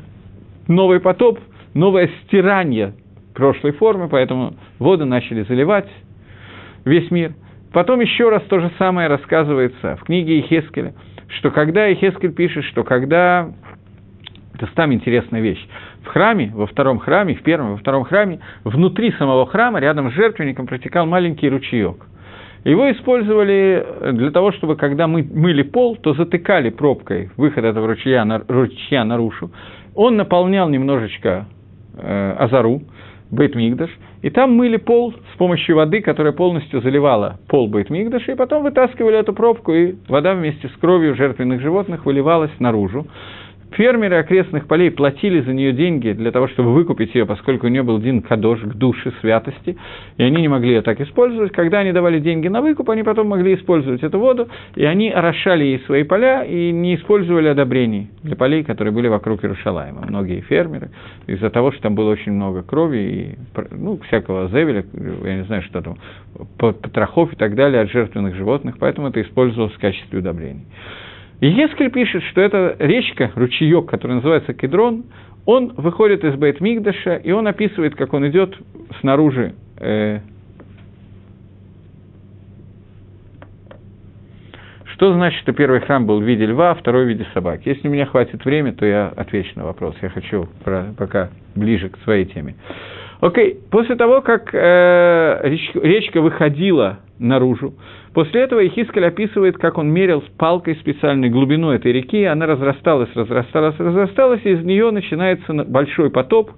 новый 0.68 1.00
потоп, 1.00 1.38
новое 1.74 2.08
стирание 2.24 2.94
прошлой 3.38 3.70
формы, 3.72 4.08
поэтому 4.08 4.54
воды 4.80 5.04
начали 5.04 5.44
заливать 5.44 5.88
весь 6.84 7.10
мир. 7.10 7.34
Потом 7.72 8.00
еще 8.00 8.28
раз 8.30 8.42
то 8.48 8.58
же 8.58 8.70
самое 8.78 9.08
рассказывается 9.08 9.96
в 9.96 10.04
книге 10.04 10.40
Ихескеля, 10.40 10.94
что 11.38 11.50
когда 11.50 11.90
Ихескель 11.90 12.32
пишет, 12.32 12.64
что 12.64 12.82
когда... 12.82 13.50
Это 14.54 14.66
там 14.74 14.92
интересная 14.92 15.40
вещь. 15.40 15.64
В 16.02 16.08
храме, 16.08 16.50
во 16.52 16.66
втором 16.66 16.98
храме, 16.98 17.36
в 17.36 17.42
первом, 17.42 17.72
во 17.72 17.76
втором 17.76 18.02
храме, 18.02 18.40
внутри 18.64 19.12
самого 19.12 19.46
храма, 19.46 19.78
рядом 19.78 20.10
с 20.10 20.14
жертвенником, 20.14 20.66
протекал 20.66 21.06
маленький 21.06 21.48
ручеек. 21.48 22.04
Его 22.64 22.90
использовали 22.90 23.86
для 24.14 24.32
того, 24.32 24.50
чтобы, 24.50 24.74
когда 24.74 25.06
мы 25.06 25.22
мыли 25.22 25.62
пол, 25.62 25.96
то 25.96 26.14
затыкали 26.14 26.70
пробкой 26.70 27.30
выход 27.36 27.64
этого 27.64 27.86
ручья, 27.86 28.24
на, 28.24 28.42
ручья 28.48 29.04
наружу. 29.04 29.52
Он 29.94 30.16
наполнял 30.16 30.68
немножечко 30.68 31.46
э, 31.96 32.36
азару, 32.36 32.82
Бейтмигдаш, 33.30 33.90
и 34.22 34.30
там 34.30 34.52
мыли 34.54 34.76
пол 34.76 35.14
с 35.34 35.36
помощью 35.36 35.76
воды, 35.76 36.00
которая 36.00 36.32
полностью 36.32 36.80
заливала 36.80 37.38
пол 37.48 37.68
Бейтмигдаша, 37.68 38.32
и 38.32 38.36
потом 38.36 38.62
вытаскивали 38.62 39.18
эту 39.18 39.32
пробку, 39.32 39.72
и 39.72 39.96
вода 40.08 40.34
вместе 40.34 40.68
с 40.68 40.72
кровью 40.80 41.14
жертвенных 41.14 41.60
животных 41.60 42.06
выливалась 42.06 42.52
наружу. 42.58 43.06
Фермеры 43.72 44.16
окрестных 44.16 44.66
полей 44.66 44.90
платили 44.90 45.40
за 45.40 45.52
нее 45.52 45.72
деньги 45.72 46.12
для 46.12 46.32
того, 46.32 46.48
чтобы 46.48 46.72
выкупить 46.72 47.14
ее, 47.14 47.26
поскольку 47.26 47.66
у 47.66 47.68
нее 47.68 47.82
был 47.82 48.00
дин 48.00 48.22
кадош 48.22 48.60
к 48.60 48.74
душе 48.74 49.12
святости, 49.20 49.76
и 50.16 50.22
они 50.22 50.40
не 50.40 50.48
могли 50.48 50.70
ее 50.70 50.82
так 50.82 51.00
использовать. 51.00 51.52
Когда 51.52 51.80
они 51.80 51.92
давали 51.92 52.18
деньги 52.18 52.48
на 52.48 52.62
выкуп, 52.62 52.90
они 52.90 53.02
потом 53.02 53.28
могли 53.28 53.54
использовать 53.54 54.02
эту 54.02 54.18
воду, 54.18 54.48
и 54.74 54.84
они 54.84 55.10
орошали 55.10 55.64
ей 55.64 55.80
свои 55.86 56.02
поля 56.02 56.44
и 56.44 56.72
не 56.72 56.96
использовали 56.96 57.48
одобрений 57.48 58.10
для 58.22 58.36
полей, 58.36 58.64
которые 58.64 58.92
были 58.92 59.08
вокруг 59.08 59.44
Иерушалайма. 59.44 60.06
Многие 60.08 60.40
фермеры, 60.40 60.90
из-за 61.26 61.50
того, 61.50 61.70
что 61.72 61.82
там 61.82 61.94
было 61.94 62.10
очень 62.10 62.32
много 62.32 62.62
крови 62.62 62.98
и 62.98 63.38
ну, 63.70 63.98
всякого 64.08 64.48
зевеля, 64.48 64.84
я 65.24 65.36
не 65.36 65.44
знаю, 65.44 65.62
что 65.62 65.82
там, 65.82 65.98
потрохов 66.58 67.32
и 67.32 67.36
так 67.36 67.54
далее 67.54 67.82
от 67.82 67.90
жертвенных 67.90 68.34
животных, 68.34 68.76
поэтому 68.78 69.08
это 69.08 69.20
использовалось 69.20 69.74
в 69.74 69.78
качестве 69.78 70.18
удобрений. 70.20 70.64
И 71.40 71.46
Ескель 71.46 71.90
пишет, 71.90 72.22
что 72.24 72.40
эта 72.40 72.76
речка, 72.78 73.30
ручеек, 73.34 73.86
который 73.86 74.16
называется 74.16 74.54
Кедрон, 74.54 75.04
он 75.46 75.72
выходит 75.76 76.24
из 76.24 76.34
Бейт 76.34 76.60
Мигдаша, 76.60 77.16
и 77.16 77.30
он 77.30 77.46
описывает, 77.46 77.94
как 77.94 78.12
он 78.12 78.28
идет 78.28 78.56
снаружи 79.00 79.54
э, 79.78 80.20
Что 84.98 85.12
значит, 85.12 85.40
что 85.42 85.52
первый 85.52 85.78
храм 85.78 86.06
был 86.06 86.20
в 86.20 86.24
виде 86.24 86.44
льва, 86.44 86.72
а 86.72 86.74
второй 86.74 87.04
в 87.04 87.08
виде 87.08 87.24
собаки? 87.32 87.68
Если 87.68 87.86
у 87.86 87.90
меня 87.92 88.04
хватит 88.04 88.44
времени, 88.44 88.72
то 88.72 88.84
я 88.84 89.06
отвечу 89.14 89.52
на 89.54 89.64
вопрос. 89.64 89.94
Я 90.02 90.08
хочу 90.08 90.48
про, 90.64 90.86
пока 90.98 91.30
ближе 91.54 91.88
к 91.88 91.98
своей 91.98 92.24
теме. 92.24 92.56
Окей, 93.20 93.58
после 93.70 93.96
того, 93.96 94.20
как 94.20 94.50
э, 94.52 95.40
речка, 95.42 95.80
речка 95.80 96.20
выходила 96.20 97.00
наружу, 97.18 97.74
после 98.14 98.42
этого 98.42 98.64
Ихискаль 98.64 99.06
описывает, 99.06 99.58
как 99.58 99.76
он 99.76 99.90
мерил 99.90 100.22
палкой 100.36 100.76
специальной 100.76 101.28
глубину 101.28 101.70
этой 101.70 101.90
реки, 101.90 102.22
она 102.24 102.46
разрасталась, 102.46 103.08
разрасталась, 103.16 103.74
разрасталась, 103.78 104.40
и 104.44 104.50
из 104.50 104.64
нее 104.64 104.92
начинается 104.92 105.52
большой 105.52 106.10
потоп, 106.10 106.52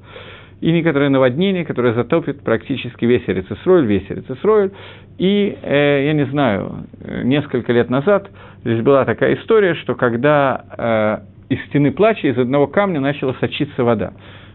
и 0.61 0.70
некоторое 0.70 1.09
наводнение, 1.09 1.64
которое 1.64 1.94
затопит 1.94 2.42
практически 2.42 3.07
весь 3.07 3.23
Эрицесройль, 3.27 3.87
весь 3.87 4.05
Эрицесройль. 4.11 4.73
И, 5.16 5.57
э, 5.62 6.05
я 6.05 6.12
не 6.12 6.27
знаю, 6.27 6.85
несколько 7.25 7.73
лет 7.73 7.88
назад 7.88 8.29
здесь 8.64 8.83
была 8.83 9.07
такая 9.07 9.37
история, 9.37 9.75
что 9.77 9.94
когда 9.94 11.23
э, 11.49 11.55
из 11.55 11.64
стены 11.68 11.92
плача 11.92 12.29
из 12.29 12.37
одного 12.37 12.66
камня 12.66 13.01
начала 13.01 13.35
сочиться 13.40 13.83
вода. 13.83 14.12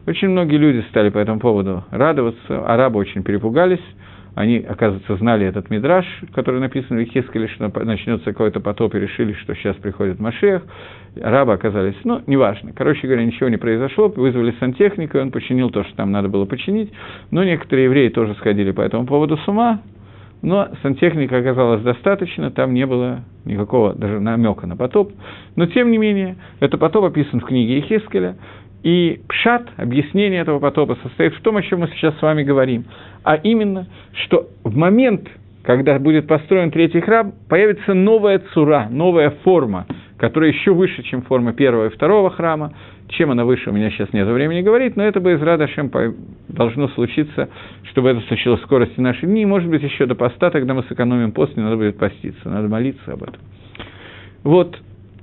Очень 0.08 0.30
многие 0.30 0.58
люди 0.58 0.86
стали 0.90 1.10
по 1.10 1.18
этому 1.18 1.40
поводу 1.40 1.84
радоваться, 1.92 2.66
арабы 2.66 3.00
очень 3.00 3.24
перепугались, 3.24 3.82
они, 4.36 4.58
оказывается, 4.58 5.16
знали 5.16 5.48
этот 5.48 5.70
мидраж, 5.70 6.06
который 6.34 6.60
написан 6.60 6.98
в 6.98 7.04
Ихискеле, 7.04 7.48
что 7.48 7.72
начнется 7.86 8.26
какой-то 8.26 8.60
потоп, 8.60 8.94
и 8.96 9.00
решили, 9.00 9.32
что 9.34 9.56
сейчас 9.56 9.78
приходит 9.78 10.20
Машех. 10.20 10.62
Арабы 11.22 11.54
оказались, 11.54 11.96
ну, 12.04 12.22
неважно. 12.28 12.74
Короче 12.76 13.08
говоря, 13.08 13.24
ничего 13.24 13.48
не 13.48 13.56
произошло, 13.56 14.10
вызвали 14.10 14.54
сантехника, 14.60 15.22
он 15.22 15.32
починил 15.32 15.70
то, 15.70 15.86
что 15.86 15.96
там 15.96 16.12
надо 16.12 16.28
было 16.28 16.44
починить. 16.44 16.92
Но 17.32 17.46
некоторые 17.46 17.86
евреи 17.86 18.10
тоже 18.10 18.36
сходили 18.36 18.72
по 18.72 18.82
этому 18.82 19.06
поводу 19.06 19.38
с 19.38 19.48
ума, 19.48 19.80
но 20.42 20.68
сантехника 20.84 21.38
оказалась 21.38 21.82
достаточно, 21.82 22.52
там 22.52 22.74
не 22.74 22.86
было 22.86 23.22
никакого 23.46 23.94
даже 23.94 24.20
намека 24.20 24.68
на 24.68 24.76
потоп. 24.76 25.14
Но, 25.56 25.66
тем 25.66 25.92
не 25.92 25.98
менее, 25.98 26.36
этот 26.60 26.82
потоп 26.82 27.06
описан 27.06 27.40
в 27.40 27.46
книге 27.46 27.80
Ихискеля, 27.80 28.36
и 28.86 29.20
пшат, 29.28 29.68
объяснение 29.78 30.42
этого 30.42 30.60
потопа, 30.60 30.96
состоит 31.02 31.34
в 31.34 31.42
том, 31.42 31.58
о 31.58 31.64
чем 31.64 31.80
мы 31.80 31.88
сейчас 31.88 32.16
с 32.20 32.22
вами 32.22 32.44
говорим. 32.44 32.86
А 33.24 33.34
именно, 33.36 33.88
что 34.14 34.48
в 34.64 34.78
момент, 34.78 35.28
когда 35.64 35.98
будет 35.98 36.28
построен 36.28 36.70
третий 36.70 37.02
храм, 37.02 37.34
появится 37.50 37.96
новая 37.96 38.40
цура, 38.54 38.88
новая 38.92 39.32
форма, 39.44 39.88
которая 40.20 40.52
еще 40.52 40.72
выше, 40.72 41.02
чем 41.02 41.24
форма 41.24 41.54
первого 41.54 41.88
и 41.88 41.90
второго 41.90 42.30
храма. 42.30 42.74
Чем 43.08 43.32
она 43.32 43.44
выше, 43.44 43.72
у 43.72 43.74
меня 43.74 43.90
сейчас 43.90 44.14
нет 44.14 44.28
времени 44.28 44.62
говорить, 44.62 44.96
но 44.96 45.04
это 45.04 45.20
бы 45.20 45.34
из 45.34 45.42
Радашем 45.42 45.92
должно 46.48 46.88
случиться, 46.90 47.50
чтобы 47.90 48.10
это 48.10 48.22
случилось 48.28 48.62
в 48.62 48.66
скорости 48.66 49.00
наших 49.00 49.28
дней. 49.28 49.46
Может 49.46 49.68
быть, 49.68 49.82
еще 49.82 50.06
до 50.06 50.14
поста, 50.14 50.52
тогда 50.52 50.76
мы 50.76 50.84
сэкономим 50.84 51.32
пост, 51.32 51.58
не 51.58 51.64
надо 51.64 51.78
будет 51.78 51.98
поститься, 51.98 52.48
надо 52.48 52.68
молиться 52.68 53.14
об 53.14 53.24
этом. 53.24 53.42
Вот, 54.44 54.78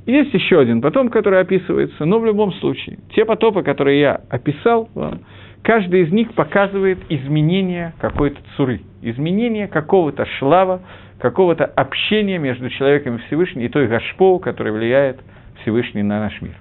есть 0.07 0.35
еще 0.35 0.61
один 0.61 0.81
потом, 0.81 1.11
который 1.11 1.41
описывается, 1.41 2.05
но 2.05 2.19
в 2.19 2.27
любом 2.27 2.53
случае, 2.55 2.99
те 3.15 3.25
потопы, 3.25 3.63
которые 3.63 4.01
я 4.01 4.21
описал 4.31 4.89
вам, 4.95 5.21
каждый 5.63 6.03
из 6.03 6.13
них 6.13 6.35
показывает 6.35 6.99
изменение 7.09 7.95
какой-то 8.01 8.41
цуры, 8.57 8.81
изменение 9.01 9.69
какого-то 9.69 10.27
шлава, 10.39 10.83
какого-то 11.21 11.65
общения 11.65 12.39
между 12.39 12.69
человеком 12.71 13.17
и 13.17 13.19
Всевышним, 13.27 13.63
и 13.63 13.69
той 13.69 13.87
гашпоу, 13.87 14.41
которая 14.41 14.73
влияет 14.73 15.21
Всевышний 15.63 16.03
на 16.03 16.19
наш 16.19 16.41
мир. 16.43 16.55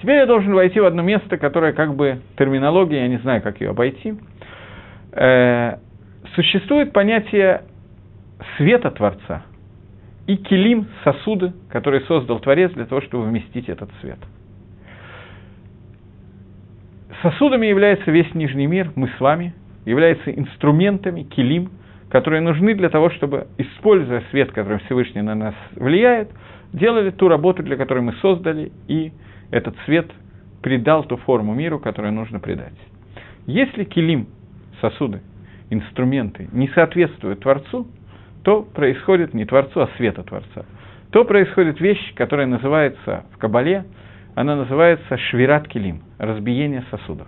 Теперь 0.00 0.16
я 0.16 0.26
должен 0.26 0.54
войти 0.54 0.78
в 0.78 0.84
одно 0.84 1.02
место, 1.02 1.38
которое 1.38 1.72
как 1.72 1.94
бы 1.94 2.20
терминология, 2.38 3.00
я 3.00 3.08
не 3.08 3.18
знаю, 3.18 3.42
как 3.42 3.60
ее 3.60 3.70
обойти. 3.70 4.14
Э, 5.12 5.78
существует 6.36 6.92
понятие 6.92 7.62
света 8.56 8.92
Творца– 8.92 9.42
и 10.30 10.36
килим– 10.36 10.86
сосуды, 11.04 11.52
которые 11.70 12.02
создал 12.02 12.38
Творец 12.38 12.70
для 12.72 12.86
того, 12.86 13.00
чтобы 13.00 13.24
вместить 13.24 13.68
этот 13.68 13.90
свет. 14.00 14.18
Сосудами 17.20 17.66
является 17.66 18.12
весь 18.12 18.32
нижний 18.34 18.68
мир, 18.68 18.92
мы 18.94 19.08
с 19.08 19.20
вами, 19.20 19.54
являются 19.84 20.30
инструментами, 20.30 21.24
килим, 21.24 21.70
которые 22.10 22.42
нужны 22.42 22.74
для 22.76 22.90
того, 22.90 23.10
чтобы, 23.10 23.48
используя 23.58 24.22
свет, 24.30 24.52
который 24.52 24.78
Всевышний 24.84 25.20
на 25.20 25.34
нас 25.34 25.54
влияет, 25.74 26.30
делали 26.72 27.10
ту 27.10 27.26
работу, 27.26 27.64
для 27.64 27.76
которой 27.76 28.00
мы 28.00 28.12
создали, 28.22 28.70
и 28.86 29.12
этот 29.50 29.74
свет 29.84 30.12
придал 30.62 31.02
ту 31.02 31.16
форму 31.16 31.54
миру, 31.54 31.80
которую 31.80 32.12
нужно 32.12 32.38
придать. 32.38 32.78
Если 33.46 33.82
килим, 33.82 34.28
сосуды, 34.80 35.22
инструменты 35.70 36.48
не 36.52 36.68
соответствуют 36.68 37.40
Творцу– 37.40 37.88
то 38.42 38.62
происходит 38.62 39.34
не 39.34 39.44
Творцу, 39.44 39.80
а 39.80 39.88
света 39.96 40.22
Творца. 40.22 40.64
То 41.12 41.24
происходит 41.24 41.80
вещь, 41.80 42.14
которая 42.14 42.46
называется 42.46 43.24
в 43.32 43.38
Кабале, 43.38 43.84
она 44.34 44.56
называется 44.56 45.18
швират 45.18 45.68
килим, 45.68 46.02
разбиение 46.18 46.84
сосудов. 46.90 47.26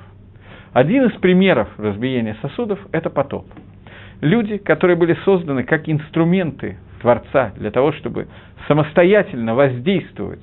Один 0.73 1.05
из 1.05 1.13
примеров 1.19 1.69
разбиения 1.79 2.37
сосудов– 2.41 2.79
это 2.93 3.11
потоп. 3.11 3.47
Люди, 4.21 4.57
которые 4.57 4.97
были 4.97 5.15
созданы 5.25 5.65
как 5.65 5.89
инструменты 5.89 6.79
Творца 7.01 7.53
для 7.57 7.71
того, 7.71 7.93
чтобы 7.93 8.29
самостоятельно 8.69 9.55
воздействовать 9.55 10.43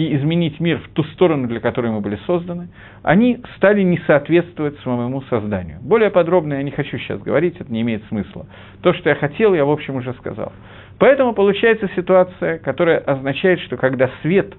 и 0.00 0.16
изменить 0.16 0.60
мир 0.60 0.78
в 0.78 0.88
ту 0.94 1.04
сторону, 1.04 1.46
для 1.46 1.60
которой 1.60 1.92
мы 1.92 2.00
были 2.00 2.18
созданы, 2.26 2.68
они 3.02 3.42
стали 3.56 3.82
не 3.82 3.98
соответствовать 4.06 4.78
своему 4.78 5.20
созданию. 5.22 5.78
Более 5.82 6.08
подробно 6.08 6.54
я 6.54 6.62
не 6.62 6.70
хочу 6.70 6.96
сейчас 6.96 7.20
говорить, 7.20 7.56
это 7.60 7.70
не 7.70 7.82
имеет 7.82 8.02
смысла. 8.08 8.46
То, 8.80 8.94
что 8.94 9.10
я 9.10 9.14
хотел, 9.14 9.52
я, 9.52 9.66
в 9.66 9.70
общем, 9.70 9.96
уже 9.96 10.14
сказал. 10.14 10.54
Поэтому 10.98 11.34
получается 11.34 11.86
ситуация, 11.94 12.58
которая 12.60 12.98
означает, 12.98 13.60
что 13.60 13.76
когда 13.76 14.10
свет 14.22 14.54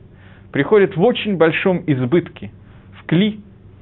приходит 0.51 0.95
в 0.95 1.01
очень 1.01 1.38
большом 1.38 1.84
избытке, 1.88 2.51
в 2.99 3.06
кли, 3.08 3.39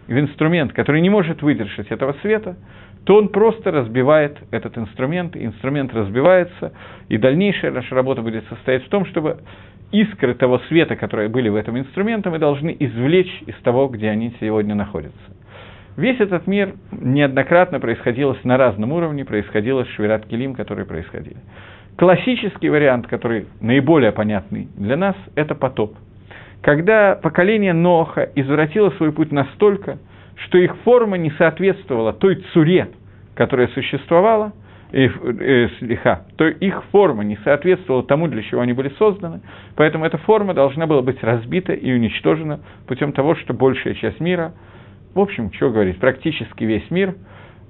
в 0.08 0.18
инструмент, 0.18 0.72
который 0.72 1.02
не 1.02 1.10
может 1.10 1.42
выдержать 1.42 1.88
этого 1.92 2.16
света, 2.22 2.56
то 3.04 3.18
он 3.18 3.28
просто 3.28 3.72
разбивает 3.72 4.38
этот 4.52 4.78
инструмент, 4.78 5.36
инструмент 5.36 5.94
разбивается, 5.94 6.72
и 7.10 7.18
дальнейшая 7.18 7.72
наша 7.72 7.96
работа 7.96 8.22
будет 8.22 8.48
состоять 8.48 8.86
в 8.86 8.90
том, 8.90 9.06
чтобы 9.08 9.40
искры 9.92 10.34
того 10.36 10.60
света, 10.68 10.96
которые 10.96 11.30
были 11.30 11.50
в 11.50 11.56
этом 11.56 11.78
инструменте, 11.78 12.30
мы 12.30 12.40
должны 12.40 12.76
извлечь 12.80 13.44
из 13.48 13.56
того, 13.64 13.88
где 13.88 14.10
они 14.10 14.34
сегодня 14.40 14.76
находятся. 14.76 15.18
Весь 15.98 16.20
этот 16.20 16.48
мир 16.48 16.76
неоднократно 16.92 17.80
происходило 17.80 18.36
на 18.44 18.58
разном 18.58 18.94
уровне, 18.94 19.26
происходило 19.26 19.84
с 19.84 19.88
Швират 19.90 20.26
Келим, 20.28 20.56
которые 20.56 20.86
происходили. 20.86 21.38
Классический 21.98 22.70
вариант, 22.70 23.08
который 23.08 23.48
наиболее 23.60 24.12
понятный 24.12 24.70
для 24.78 24.96
нас, 24.96 25.16
это 25.36 25.56
потоп. 25.56 25.96
Когда 26.62 27.16
поколение 27.16 27.74
Ноха 27.74 28.30
извратило 28.36 28.92
свой 28.92 29.12
путь 29.12 29.32
настолько, 29.32 29.98
что 30.36 30.58
их 30.58 30.78
форма 30.86 31.18
не 31.18 31.32
соответствовала 31.32 32.14
той 32.14 32.36
цуре, 32.54 32.90
которая 33.36 33.68
существовала– 33.70 34.54
слиха, 34.92 36.26
то 36.36 36.48
их 36.48 36.84
форма 36.92 37.24
не 37.24 37.38
соответствовала 37.38 38.04
тому, 38.04 38.28
для 38.28 38.42
чего 38.44 38.62
они 38.62 38.74
были 38.74 38.90
созданы, 38.98 39.42
поэтому 39.76 40.06
эта 40.06 40.18
форма 40.18 40.54
должна 40.54 40.88
была 40.88 41.02
быть 41.02 41.24
разбита 41.24 41.74
и 41.74 41.92
уничтожена 41.94 42.62
путем 42.88 43.14
того, 43.14 43.36
что 43.36 43.54
большая 43.54 43.94
часть 43.94 44.20
мира, 44.20 44.54
в 45.14 45.20
общем, 45.20 45.52
что 45.54 45.70
говорить, 45.70 46.00
практически 46.00 46.64
весь 46.64 46.90
мир 46.90 47.16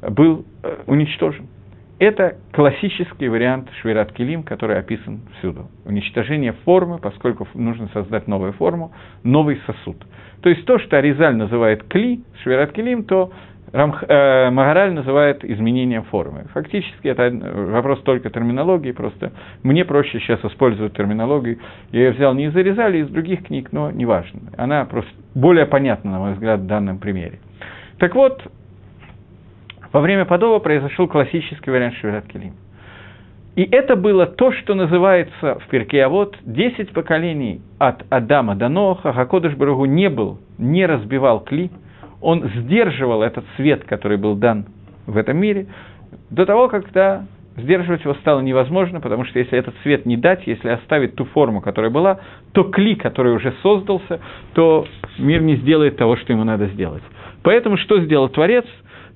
был 0.02 0.46
э, 0.64 0.78
уничтожен. 0.88 1.48
Это 2.00 2.38
классический 2.54 3.28
вариант 3.28 3.70
Швират 3.82 4.14
Килим, 4.14 4.44
который 4.44 4.80
описан 4.80 5.20
всюду. 5.38 5.68
Уничтожение 5.84 6.54
формы, 6.64 6.98
поскольку 6.98 7.46
нужно 7.54 7.90
создать 7.90 8.26
новую 8.26 8.54
форму, 8.54 8.94
новый 9.24 9.60
сосуд. 9.66 9.98
То 10.42 10.48
есть 10.48 10.64
то, 10.64 10.80
что 10.80 10.98
Аризаль 10.98 11.36
называет 11.36 11.84
кли, 11.84 12.24
Швират 12.42 12.72
Килим, 12.72 13.04
то 13.04 13.34
Рамх, 13.72 14.04
э, 14.08 14.50
Магараль 14.50 14.94
называет 14.94 15.46
изменением 15.46 16.04
формы. 16.04 16.46
Фактически 16.54 17.08
это 17.08 17.30
вопрос 17.72 18.02
только 18.02 18.30
терминологии, 18.30 18.92
просто 18.92 19.32
мне 19.64 19.86
проще 19.86 20.20
сейчас 20.20 20.44
использовать 20.44 20.94
терминологию. 20.94 21.60
Я 21.92 22.06
ее 22.06 22.12
взял 22.12 22.34
не 22.34 22.46
из 22.46 22.56
Аризали, 22.56 22.98
а 22.98 23.02
из 23.02 23.10
других 23.10 23.46
книг, 23.46 23.72
но 23.72 23.92
неважно. 23.92 24.42
Она 24.58 24.86
просто 24.86 25.12
более 25.36 25.68
понятна, 25.68 26.12
на 26.12 26.20
мой 26.20 26.34
взгляд, 26.34 26.62
в 26.62 26.66
данном 26.66 26.98
примере. 26.98 27.40
Так 28.00 28.16
вот, 28.16 28.42
во 29.92 30.02
время 30.02 30.26
подоба 30.26 30.60
произошел 30.60 31.08
классический 31.08 31.70
вариант 31.70 31.96
Швират 31.96 32.26
Келим. 32.26 32.54
И 33.56 33.64
это 33.64 33.96
было 33.96 34.26
то, 34.26 34.52
что 34.52 34.74
называется 34.74 35.60
в 35.60 35.68
Перке, 35.68 36.04
а 36.06 36.10
вот 36.10 36.38
10 36.44 36.92
поколений 36.92 37.62
от 37.78 38.06
Адама 38.10 38.56
до 38.56 38.70
Ноха, 38.70 39.12
Хакодыш 39.12 39.56
Барагу 39.56 39.86
не 39.86 40.10
был, 40.10 40.40
не 40.58 40.86
разбивал 40.86 41.42
кли, 41.42 41.70
он 42.22 42.50
сдерживал 42.56 43.24
этот 43.24 43.46
свет, 43.56 43.84
который 43.86 44.18
был 44.18 44.36
дан 44.36 44.66
в 45.06 45.18
этом 45.18 45.38
мире, 45.38 45.68
до 46.30 46.46
того, 46.46 46.68
когда 46.68 47.26
сдерживать 47.58 48.04
его 48.04 48.14
стало 48.16 48.42
невозможно, 48.42 49.00
потому 49.02 49.26
что 49.26 49.40
если 49.40 49.58
этот 49.58 49.76
свет 49.84 50.06
не 50.06 50.18
дать, 50.18 50.46
если 50.48 50.70
оставить 50.70 51.16
ту 51.16 51.26
форму, 51.26 51.62
которая 51.62 51.92
была, 51.92 52.20
то 52.54 52.64
кли, 52.64 52.96
который 52.96 53.34
уже 53.34 53.54
создался, 53.62 54.20
то 54.54 54.86
мир 55.18 55.42
не 55.42 55.58
сделает 55.58 55.98
того, 55.98 56.16
что 56.16 56.34
ему 56.34 56.44
надо 56.44 56.68
сделать. 56.68 57.04
Поэтому 57.44 57.78
что 57.78 58.00
сделал 58.02 58.30
Творец? 58.30 58.66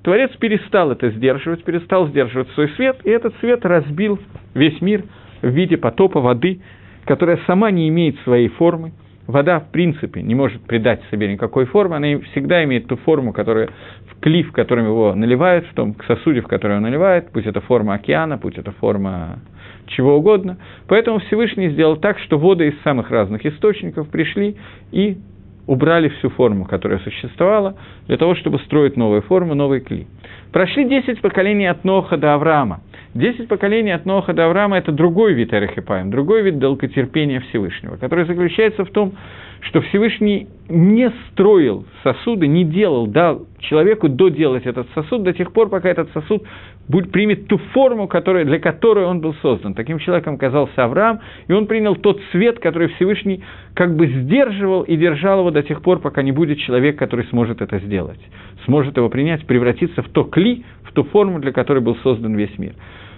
Творец 0.02 0.30
перестал 0.38 0.90
это 0.90 1.10
сдерживать, 1.10 1.64
перестал 1.64 2.08
сдерживать 2.08 2.50
свой 2.50 2.68
свет, 2.70 2.98
и 3.04 3.10
этот 3.10 3.34
свет 3.40 3.64
разбил 3.64 4.18
весь 4.52 4.80
мир 4.80 5.04
в 5.40 5.48
виде 5.48 5.76
потопа 5.76 6.20
воды, 6.20 6.60
которая 7.06 7.38
сама 7.46 7.70
не 7.70 7.88
имеет 7.88 8.18
своей 8.20 8.48
формы, 8.48 8.92
вода, 9.26 9.60
в 9.60 9.70
принципе, 9.70 10.22
не 10.22 10.34
может 10.34 10.62
придать 10.62 11.00
себе 11.10 11.32
никакой 11.32 11.64
формы, 11.66 11.96
она 11.96 12.18
всегда 12.32 12.62
имеет 12.64 12.86
ту 12.86 12.96
форму, 12.96 13.32
которая 13.32 13.68
в 14.10 14.20
клиф, 14.20 14.52
которым 14.52 14.86
его 14.86 15.14
наливают, 15.14 15.66
в 15.66 15.74
том 15.74 15.96
сосуде, 16.06 16.40
в 16.40 16.46
который 16.48 16.76
он 16.76 16.82
наливает, 16.82 17.30
пусть 17.32 17.46
это 17.46 17.60
форма 17.60 17.94
океана, 17.94 18.38
пусть 18.38 18.58
это 18.58 18.72
форма 18.72 19.38
чего 19.86 20.16
угодно. 20.16 20.58
Поэтому 20.88 21.18
Всевышний 21.20 21.70
сделал 21.70 21.96
так, 21.96 22.18
что 22.18 22.38
воды 22.38 22.68
из 22.68 22.80
самых 22.82 23.10
разных 23.10 23.44
источников 23.44 24.08
пришли 24.08 24.56
и 24.92 25.18
убрали 25.66 26.08
всю 26.08 26.28
форму, 26.30 26.66
которая 26.66 26.98
существовала, 26.98 27.76
для 28.06 28.16
того, 28.16 28.34
чтобы 28.34 28.58
строить 28.60 28.96
новые 28.96 29.22
формы, 29.22 29.54
новые 29.54 29.80
кли. 29.80 30.06
Прошли 30.54 30.84
10 30.84 31.20
поколений 31.20 31.66
от 31.66 31.82
Ноха 31.82 32.16
до 32.16 32.34
Авраама. 32.34 32.80
Десять 33.12 33.48
поколений 33.48 33.90
от 33.90 34.06
Ноха 34.06 34.32
до 34.32 34.46
Авраама– 34.46 34.78
это 34.78 34.92
другой 34.92 35.34
вид 35.34 35.52
Эрехипаем, 35.52 36.12
другой 36.12 36.42
вид 36.42 36.60
долготерпения 36.60 37.40
Всевышнего, 37.40 37.96
который 37.96 38.24
заключается 38.24 38.84
в 38.84 38.90
том, 38.90 39.14
что 39.62 39.80
Всевышний 39.80 40.46
не 40.68 41.10
строил 41.30 41.86
сосуды, 42.04 42.46
не 42.46 42.64
делал, 42.64 43.08
дал 43.08 43.46
человеку 43.58 44.08
доделать 44.08 44.64
этот 44.64 44.86
сосуд 44.94 45.24
до 45.24 45.32
тех 45.32 45.52
пор, 45.52 45.70
пока 45.70 45.88
этот 45.88 46.12
сосуд 46.12 46.44
будет, 46.88 47.10
примет 47.12 47.46
ту 47.48 47.58
форму, 47.72 48.08
которая, 48.08 48.44
для 48.44 48.58
которой 48.58 49.04
он 49.04 49.20
был 49.20 49.34
создан. 49.42 49.74
Таким 49.74 49.98
человеком 49.98 50.34
оказался 50.34 50.84
Авраам, 50.84 51.20
и 51.48 51.52
он 51.52 51.66
принял 51.66 51.96
тот 51.96 52.20
свет, 52.32 52.58
который 52.58 52.88
Всевышний 52.94 53.42
как 53.74 53.96
бы 53.96 54.06
сдерживал 54.06 54.82
и 54.82 54.96
держал 54.96 55.40
его 55.40 55.50
до 55.50 55.62
тех 55.62 55.82
пор, 55.82 56.00
пока 56.00 56.22
не 56.22 56.32
будет 56.32 56.58
человек, 56.58 56.98
который 56.98 57.26
сможет 57.26 57.62
это 57.62 57.78
сделать, 57.78 58.20
сможет 58.66 58.96
его 58.96 59.08
принять, 59.08 59.46
превратиться 59.46 60.02
в 60.02 60.08
то 60.08 60.24
кли, 60.24 60.64
в 60.82 60.92
ту 60.92 61.04
форму, 61.04 61.40
для 61.40 61.52
которой 61.52 61.80
был 61.80 61.96
создан 62.02 62.34
весь 62.34 62.56
мир. 62.58 62.74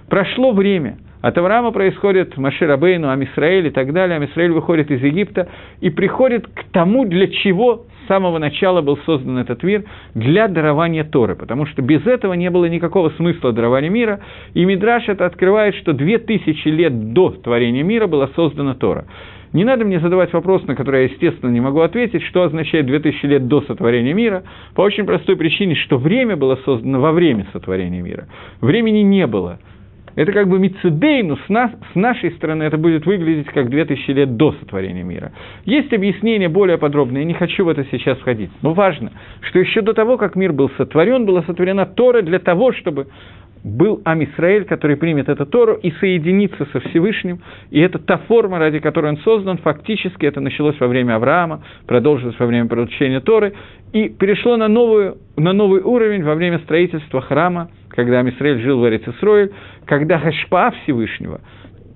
Прошло 0.08 0.52
время, 0.52 0.98
от 1.20 1.36
Авраама 1.38 1.72
происходит 1.72 2.36
Машир 2.36 2.70
Абейну, 2.70 3.10
Амисраэль 3.10 3.66
и 3.66 3.70
так 3.70 3.92
далее. 3.92 4.16
Амисраэль 4.16 4.52
выходит 4.52 4.92
из 4.92 5.02
Египта 5.02 5.48
и 5.80 5.90
приходит 5.90 6.46
к 6.46 6.64
тому, 6.70 7.04
для 7.04 7.26
чего 7.26 7.86
с 8.06 8.08
самого 8.08 8.38
начала 8.38 8.80
был 8.80 8.98
создан 9.04 9.38
этот 9.38 9.62
мир, 9.62 9.84
для 10.14 10.48
дарования 10.48 11.04
Торы. 11.04 11.34
Потому 11.34 11.66
что 11.66 11.82
без 11.82 12.06
этого 12.06 12.34
не 12.34 12.50
было 12.50 12.66
никакого 12.66 13.10
смысла 13.10 13.52
дарования 13.52 13.90
мира. 13.90 14.20
И 14.54 14.64
Мидраш 14.64 15.08
это 15.08 15.26
открывает, 15.26 15.74
что 15.76 15.92
две 15.92 16.18
тысячи 16.18 16.68
лет 16.68 17.12
до 17.12 17.30
творения 17.30 17.82
мира 17.82 18.06
была 18.06 18.28
создана 18.34 18.74
Тора. 18.74 19.06
Не 19.52 19.64
надо 19.64 19.84
мне 19.84 20.00
задавать 20.00 20.32
вопрос, 20.32 20.66
на 20.66 20.74
который 20.74 21.04
я, 21.04 21.08
естественно, 21.08 21.50
не 21.50 21.60
могу 21.60 21.80
ответить, 21.80 22.22
что 22.24 22.42
означает 22.42 22.86
2000 22.86 23.24
лет 23.26 23.48
до 23.48 23.62
сотворения 23.62 24.12
мира, 24.12 24.42
по 24.74 24.82
очень 24.82 25.04
простой 25.04 25.36
причине, 25.36 25.74
что 25.76 25.98
время 25.98 26.36
было 26.36 26.56
создано 26.64 27.00
во 27.00 27.12
время 27.12 27.46
сотворения 27.52 28.02
мира. 28.02 28.28
Времени 28.60 28.98
не 28.98 29.26
было. 29.26 29.58
Это 30.16 30.32
как 30.32 30.48
бы 30.48 30.58
Мицедейну, 30.58 31.36
с, 31.36 31.48
нас, 31.48 31.70
с 31.92 31.94
нашей 31.94 32.32
стороны 32.32 32.64
это 32.64 32.78
будет 32.78 33.06
выглядеть 33.06 33.46
как 33.46 33.68
2000 33.68 34.10
лет 34.10 34.36
до 34.36 34.52
сотворения 34.52 35.02
мира. 35.02 35.32
Есть 35.64 35.92
объяснение 35.92 36.48
более 36.48 36.78
подробное, 36.78 37.20
я 37.20 37.26
не 37.26 37.34
хочу 37.34 37.64
в 37.64 37.68
это 37.68 37.84
сейчас 37.90 38.18
входить. 38.18 38.50
Но 38.62 38.72
важно, 38.72 39.12
что 39.42 39.58
еще 39.58 39.82
до 39.82 39.92
того, 39.92 40.16
как 40.16 40.34
мир 40.34 40.52
был 40.52 40.70
сотворен, 40.76 41.26
была 41.26 41.42
сотворена 41.42 41.86
Тора 41.86 42.22
для 42.22 42.38
того, 42.38 42.72
чтобы 42.72 43.08
был 43.66 44.00
Амисраэль, 44.04 44.64
который 44.64 44.96
примет 44.96 45.28
эту 45.28 45.44
Тору 45.44 45.74
и 45.74 45.90
соединится 45.92 46.66
со 46.72 46.80
Всевышним, 46.80 47.40
и 47.70 47.80
это 47.80 47.98
та 47.98 48.18
форма, 48.18 48.58
ради 48.60 48.78
которой 48.78 49.10
он 49.10 49.18
создан, 49.18 49.58
фактически 49.58 50.24
это 50.24 50.40
началось 50.40 50.78
во 50.78 50.86
время 50.86 51.16
Авраама, 51.16 51.64
продолжилось 51.86 52.38
во 52.38 52.46
время 52.46 52.68
получения 52.68 53.20
Торы, 53.20 53.54
и 53.92 54.08
перешло 54.08 54.56
на, 54.56 54.68
новую, 54.68 55.18
на 55.36 55.52
новый 55.52 55.80
уровень 55.82 56.22
во 56.22 56.36
время 56.36 56.60
строительства 56.60 57.20
храма, 57.20 57.68
когда 57.88 58.20
Амисраэль 58.20 58.60
жил 58.60 58.78
в 58.78 58.88
Эрицисроиль, 58.88 59.50
когда 59.86 60.18
Хашпа 60.18 60.72
Всевышнего, 60.82 61.40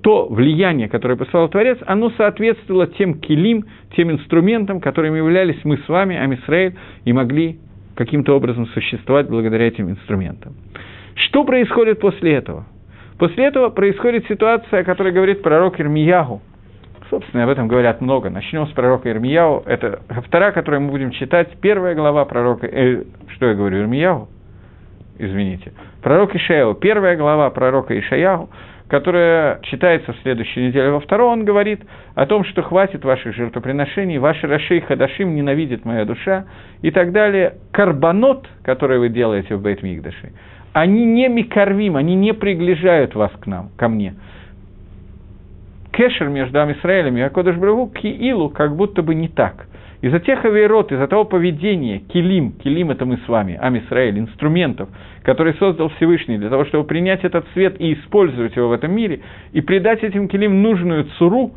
то 0.02 0.26
влияние, 0.28 0.88
которое 0.88 1.16
послал 1.16 1.48
Творец, 1.48 1.78
оно 1.86 2.10
соответствовало 2.10 2.86
тем 2.86 3.20
килим, 3.20 3.66
тем 3.96 4.10
инструментам, 4.10 4.80
которыми 4.80 5.18
являлись 5.18 5.58
мы 5.64 5.78
с 5.78 5.88
вами, 5.88 6.16
Амисраэль, 6.16 6.74
и 7.04 7.12
могли 7.12 7.58
каким-то 7.96 8.34
образом 8.34 8.66
существовать 8.68 9.28
благодаря 9.28 9.68
этим 9.68 9.90
инструментам. 9.90 10.54
Что 11.14 11.44
происходит 11.44 12.00
после 12.00 12.32
этого? 12.32 12.64
После 13.18 13.44
этого 13.44 13.68
происходит 13.68 14.26
ситуация, 14.26 14.80
о 14.80 14.84
которой 14.84 15.12
говорит 15.12 15.42
пророк 15.42 15.78
Ирмиягу. 15.78 16.40
Собственно, 17.10 17.44
об 17.44 17.50
этом 17.50 17.68
говорят 17.68 18.00
много. 18.00 18.30
Начнем 18.30 18.66
с 18.68 18.70
пророка 18.70 19.10
Ирмияу. 19.10 19.64
Это 19.66 20.00
вторая, 20.26 20.52
которую 20.52 20.82
мы 20.82 20.90
будем 20.90 21.10
читать. 21.10 21.50
Первая 21.60 21.94
глава 21.94 22.24
пророка... 22.24 22.66
Э, 22.68 23.02
что 23.34 23.46
я 23.46 23.54
говорю, 23.54 23.80
Ирмиягу? 23.80 24.28
Извините. 25.20 25.72
Пророк 26.02 26.34
Ишаяу. 26.34 26.74
Первая 26.74 27.14
глава 27.14 27.50
пророка 27.50 27.98
Ишаяу, 27.98 28.48
которая 28.88 29.60
читается 29.64 30.14
в 30.14 30.18
следующей 30.22 30.68
неделе. 30.68 30.90
Во 30.90 31.00
второй 31.00 31.28
он 31.28 31.44
говорит 31.44 31.82
о 32.14 32.24
том, 32.24 32.42
что 32.44 32.62
хватит 32.62 33.04
ваших 33.04 33.34
жертвоприношений, 33.36 34.16
ваши 34.16 34.46
Рашей 34.46 34.80
Хадашим 34.80 35.34
ненавидит 35.34 35.84
моя 35.84 36.06
душа 36.06 36.46
и 36.80 36.90
так 36.90 37.12
далее. 37.12 37.56
Карбонот, 37.70 38.48
который 38.62 38.98
вы 38.98 39.10
делаете 39.10 39.56
в 39.56 39.62
Бейтмигдаше, 39.62 40.32
они 40.72 41.04
не 41.04 41.28
микорвим, 41.28 41.96
они 41.96 42.14
не 42.14 42.32
приближают 42.32 43.14
вас 43.14 43.32
к 43.40 43.46
нам, 43.46 43.68
ко 43.76 43.88
мне. 43.88 44.14
Кешер 45.92 46.30
между 46.30 46.62
Амисраэлем 46.62 47.18
и 47.18 47.20
Акодыш 47.20 47.56
Брагу 47.56 47.88
Киилу 47.88 48.48
как 48.48 48.74
будто 48.74 49.02
бы 49.02 49.14
не 49.14 49.28
так. 49.28 49.66
Из-за 50.02 50.18
тех 50.18 50.42
авиарот, 50.46 50.92
из-за 50.92 51.06
того 51.08 51.24
поведения, 51.24 51.98
килим, 51.98 52.52
килим 52.52 52.90
это 52.90 53.04
мы 53.04 53.18
с 53.18 53.28
вами, 53.28 53.58
Амисраэль, 53.60 54.18
инструментов, 54.18 54.88
которые 55.22 55.54
создал 55.54 55.90
Всевышний 55.90 56.38
для 56.38 56.48
того, 56.48 56.64
чтобы 56.64 56.84
принять 56.84 57.22
этот 57.22 57.46
свет 57.52 57.78
и 57.78 57.92
использовать 57.92 58.56
его 58.56 58.68
в 58.68 58.72
этом 58.72 58.92
мире, 58.92 59.20
и 59.52 59.60
придать 59.60 60.02
этим 60.02 60.28
килим 60.28 60.62
нужную 60.62 61.04
цуру, 61.18 61.52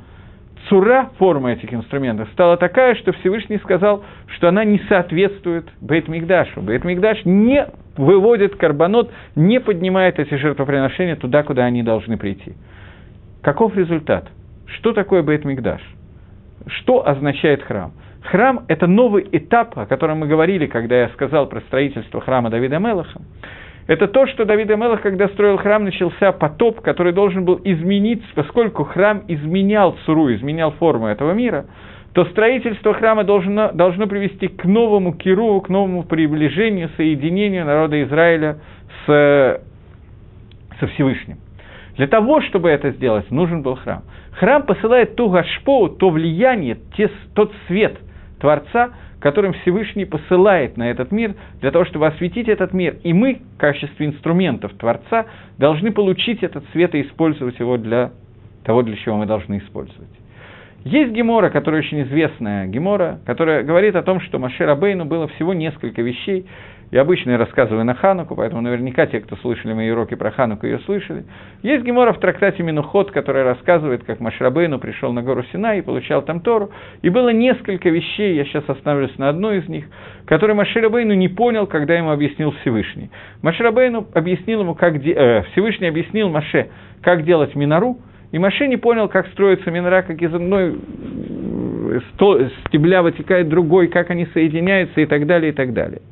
цура, 0.68 1.10
форма 1.18 1.54
этих 1.54 1.74
инструментов, 1.74 2.28
стала 2.34 2.58
такая, 2.58 2.96
что 2.96 3.14
Всевышний 3.14 3.60
сказал, 3.60 4.04
что 4.28 4.50
она 4.50 4.66
не 4.66 4.80
соответствует 4.90 5.66
Бейт-Мигдашу. 5.80 6.62
Бейт-Мигдаш 6.62 7.22
не 7.24 7.66
выводит 7.96 8.58
карбонот, 8.58 9.10
не 9.36 9.62
поднимает 9.62 10.20
эти 10.20 10.36
жертвоприношения 10.36 11.16
туда, 11.16 11.44
куда 11.44 11.64
они 11.64 11.82
должны 11.82 12.18
прийти. 12.18 12.54
Каков 13.42 13.78
результат? 13.78 14.28
Что 14.66 14.92
такое 14.92 15.24
Бейт-Мигдаш? 15.24 15.82
Что 16.68 17.08
означает 17.08 17.64
храм? 17.64 17.94
Храм– 18.24 18.66
это 18.68 18.88
новый 18.88 19.28
этап, 19.32 19.78
о 19.78 19.86
котором 19.86 20.20
мы 20.20 20.28
говорили, 20.28 20.66
когда 20.66 21.02
я 21.02 21.10
сказал 21.10 21.48
про 21.48 21.62
строительство 21.62 22.22
храма 22.22 22.50
Давида 22.50 22.80
Мелаха. 22.80 23.22
Это 23.86 24.08
то, 24.08 24.26
что 24.28 24.46
Давид 24.46 24.72
Амелах, 24.72 25.02
когда 25.02 25.28
строил 25.28 25.58
храм, 25.58 25.84
начался 25.84 26.32
потоп, 26.32 26.80
который 26.80 27.12
должен 27.12 27.44
был 27.44 27.60
изменить, 27.66 28.24
поскольку 28.34 28.86
храм 28.86 29.24
изменял 29.28 29.98
цуру, 30.06 30.34
изменял 30.34 30.72
форму 30.72 31.08
этого 31.08 31.34
мира, 31.34 31.66
то 32.14 32.24
строительство 32.26 32.94
храма 32.94 33.26
должно, 33.26 33.72
должно 33.74 34.08
привести 34.08 34.48
к 34.48 34.64
новому 34.64 35.14
киру, 35.14 35.60
к 35.60 35.68
новому 35.68 36.04
приближению, 36.04 36.92
соединению 36.96 37.66
народа 37.66 38.02
Израиля 38.04 38.60
с, 39.06 39.62
со 40.80 40.88
Всевышним. 40.88 41.40
Для 41.98 42.08
того, 42.08 42.42
чтобы 42.42 42.70
это 42.70 42.92
сделать, 42.92 43.30
нужен 43.32 43.64
был 43.64 43.76
храм. 43.76 44.04
Храм 44.40 44.64
посылает 44.64 45.16
ту 45.16 45.30
гашпоу, 45.30 45.90
то 45.90 46.10
влияние, 46.10 46.78
те, 46.96 47.10
тот 47.36 47.52
свет 47.68 47.98
Творца, 48.44 48.90
которым 49.22 49.54
Всевышний 49.54 50.04
посылает 50.04 50.76
на 50.76 50.92
этот 50.92 51.14
мир, 51.14 51.34
для 51.62 51.72
того, 51.72 51.86
чтобы 51.86 52.08
осветить 52.08 52.50
этот 52.50 52.74
мир. 52.74 52.98
И 53.02 53.14
мы, 53.14 53.40
в 53.56 53.58
качестве 53.58 54.06
инструментов 54.06 54.74
Творца, 54.74 55.28
должны 55.58 55.94
получить 55.94 56.44
этот 56.44 56.66
свет 56.74 56.94
и 56.94 57.04
использовать 57.04 57.58
его 57.58 57.78
для 57.78 58.12
того, 58.66 58.82
для 58.82 58.98
чего 58.98 59.16
мы 59.16 59.28
должны 59.28 59.60
использовать. 59.60 60.10
Есть 60.84 61.14
Гемора, 61.14 61.52
которая 61.52 61.80
очень 61.80 62.02
известная 62.02 62.68
Гемора, 62.68 63.22
которая 63.26 63.64
говорит 63.64 63.96
о 63.96 64.04
том, 64.04 64.20
что 64.20 64.40
Маше 64.40 64.66
Рабейну 64.66 65.06
было 65.06 65.30
всего 65.30 65.54
несколько 65.54 66.02
вещей. 66.02 66.46
Я 66.94 67.02
обычно 67.02 67.40
рассказываю 67.40 67.84
на 67.86 67.96
Хануку, 67.96 68.36
поэтому 68.36 68.62
наверняка 68.62 69.08
те, 69.08 69.20
кто 69.20 69.36
слышали 69.38 69.74
мои 69.74 69.90
уроки 69.90 70.14
про 70.14 70.30
Хануку, 70.30 70.68
ее 70.68 70.78
слышали. 70.86 71.24
Есть 71.64 71.84
Гемора 71.84 72.14
в 72.14 72.20
трактате 72.20 72.62
Минуход, 72.62 73.10
которая 73.10 73.46
рассказывает, 73.46 74.04
как 74.04 74.20
Машрабейну 74.20 74.78
пришел 74.78 75.12
на 75.12 75.24
гору 75.24 75.44
Сина 75.52 75.76
и 75.76 75.82
получал 75.82 76.22
там 76.22 76.40
Тору. 76.40 76.70
И 77.02 77.10
было 77.10 77.30
несколько 77.30 77.90
вещей, 77.90 78.36
я 78.36 78.46
сейчас 78.46 78.70
остановлюсь 78.70 79.18
на 79.18 79.30
одной 79.30 79.58
из 79.58 79.68
них, 79.68 79.86
которые 80.26 80.56
Машрабейну 80.56 81.16
не 81.16 81.30
понял, 81.30 81.66
когда 81.66 81.96
ему 81.96 82.12
объяснил 82.12 82.52
Всевышний. 82.62 83.10
Машрабейну 83.42 84.06
объяснил 84.14 84.62
ему, 84.62 84.76
как 84.76 85.02
де... 85.02 85.14
э, 85.14 85.44
Всевышний 85.54 85.88
объяснил 85.88 86.30
Маше, 86.30 86.68
как 87.02 87.24
делать 87.24 87.56
Минару, 87.56 87.98
и 88.32 88.38
Маше 88.38 88.68
не 88.68 88.78
понял, 88.78 89.08
как 89.08 89.26
строится 89.30 89.72
Минара, 89.72 90.04
как 90.04 90.22
из 90.22 90.32
одной 90.32 90.78
стебля 92.68 93.02
вытекает 93.02 93.50
другой, 93.50 93.88
как 93.88 94.12
они 94.12 94.28
соединяются 94.28 95.02
и 95.02 95.08
так 95.08 95.26
далее, 95.26 95.54
и 95.54 95.56
так 95.56 95.74
далее. 95.74 96.04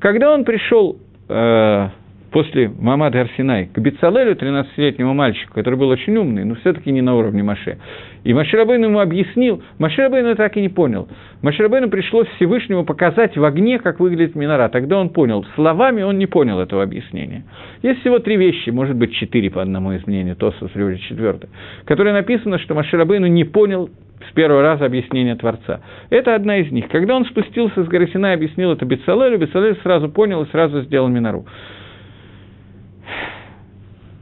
Когда 0.00 0.32
он 0.32 0.44
пришел 0.44 0.96
э, 1.28 1.88
после 2.30 2.68
Мамада 2.68 3.22
Арсинай 3.22 3.66
к 3.72 3.78
Бецалелю, 3.78 4.34
13-летнему 4.34 5.14
мальчику, 5.14 5.54
который 5.54 5.76
был 5.76 5.88
очень 5.88 6.16
умный, 6.16 6.44
но 6.44 6.54
все-таки 6.56 6.92
не 6.92 7.00
на 7.00 7.16
уровне 7.16 7.42
Маше. 7.42 7.78
И 8.24 8.34
Маширабейн 8.34 8.84
ему 8.84 9.00
объяснил, 9.00 9.62
Маширабейн 9.78 10.36
так 10.36 10.56
и 10.56 10.60
не 10.60 10.68
понял. 10.68 11.08
Маширабейну 11.40 11.88
пришлось 11.88 12.28
Всевышнему 12.36 12.84
показать 12.84 13.38
в 13.38 13.44
огне, 13.44 13.78
как 13.78 14.00
выглядит 14.00 14.34
минора. 14.34 14.68
Тогда 14.68 14.98
он 14.98 15.10
понял. 15.10 15.46
Словами 15.54 16.02
он 16.02 16.18
не 16.18 16.26
понял 16.26 16.60
этого 16.60 16.82
объяснения. 16.82 17.44
Есть 17.82 18.00
всего 18.00 18.18
три 18.18 18.36
вещи, 18.36 18.68
может 18.68 18.96
быть, 18.96 19.14
четыре 19.14 19.50
по 19.50 19.62
одному 19.62 19.92
из 19.92 20.06
мнений, 20.06 20.34
Тосус 20.34 20.70
или 20.74 20.96
четвертое, 20.96 21.48
которые 21.86 22.12
написано, 22.12 22.58
что 22.58 22.74
Маширабейну 22.74 23.28
не 23.28 23.44
понял 23.44 23.88
с 24.28 24.32
первого 24.32 24.62
раза 24.62 24.84
объяснение 24.84 25.36
Творца. 25.36 25.80
Это 26.10 26.34
одна 26.34 26.58
из 26.58 26.70
них. 26.72 26.88
Когда 26.88 27.16
он 27.16 27.24
спустился 27.26 27.84
с 27.84 27.88
горы 27.88 28.08
Сина 28.08 28.32
и 28.32 28.34
объяснил 28.34 28.72
это 28.72 28.84
Бецалелю, 28.84 29.38
Бецалель 29.38 29.78
сразу 29.82 30.08
понял 30.08 30.42
и 30.42 30.50
сразу 30.50 30.82
сделал 30.82 31.08
Минору. 31.08 31.46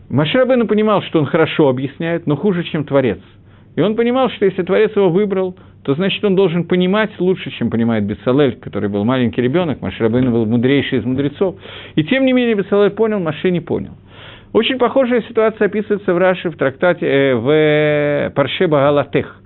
Машрабену 0.08 0.66
понимал, 0.66 1.02
что 1.02 1.18
он 1.18 1.26
хорошо 1.26 1.68
объясняет, 1.68 2.26
но 2.26 2.36
хуже, 2.36 2.62
чем 2.64 2.84
Творец. 2.84 3.18
И 3.76 3.80
он 3.80 3.96
понимал, 3.96 4.30
что 4.30 4.44
если 4.44 4.62
Творец 4.62 4.94
его 4.94 5.10
выбрал, 5.10 5.56
то 5.82 5.94
значит 5.94 6.24
он 6.24 6.36
должен 6.36 6.64
понимать 6.64 7.10
лучше, 7.18 7.50
чем 7.50 7.70
понимает 7.70 8.04
Бецалель, 8.04 8.56
который 8.56 8.88
был 8.88 9.04
маленький 9.04 9.42
ребенок, 9.42 9.80
Машрабейн 9.80 10.30
был 10.30 10.46
мудрейший 10.46 10.98
из 10.98 11.04
мудрецов. 11.04 11.56
И 11.96 12.04
тем 12.04 12.24
не 12.24 12.32
менее 12.32 12.54
Бецалель 12.54 12.90
понял, 12.90 13.18
Маше 13.18 13.50
не 13.50 13.60
понял. 13.60 13.92
Очень 14.52 14.78
похожая 14.78 15.22
ситуация 15.22 15.66
описывается 15.66 16.14
в 16.14 16.18
Раши 16.18 16.48
в 16.48 16.56
трактате 16.56 17.06
э, 17.06 17.34
в 17.34 18.32
Парше 18.36 18.68
Багалатех, 18.68 19.42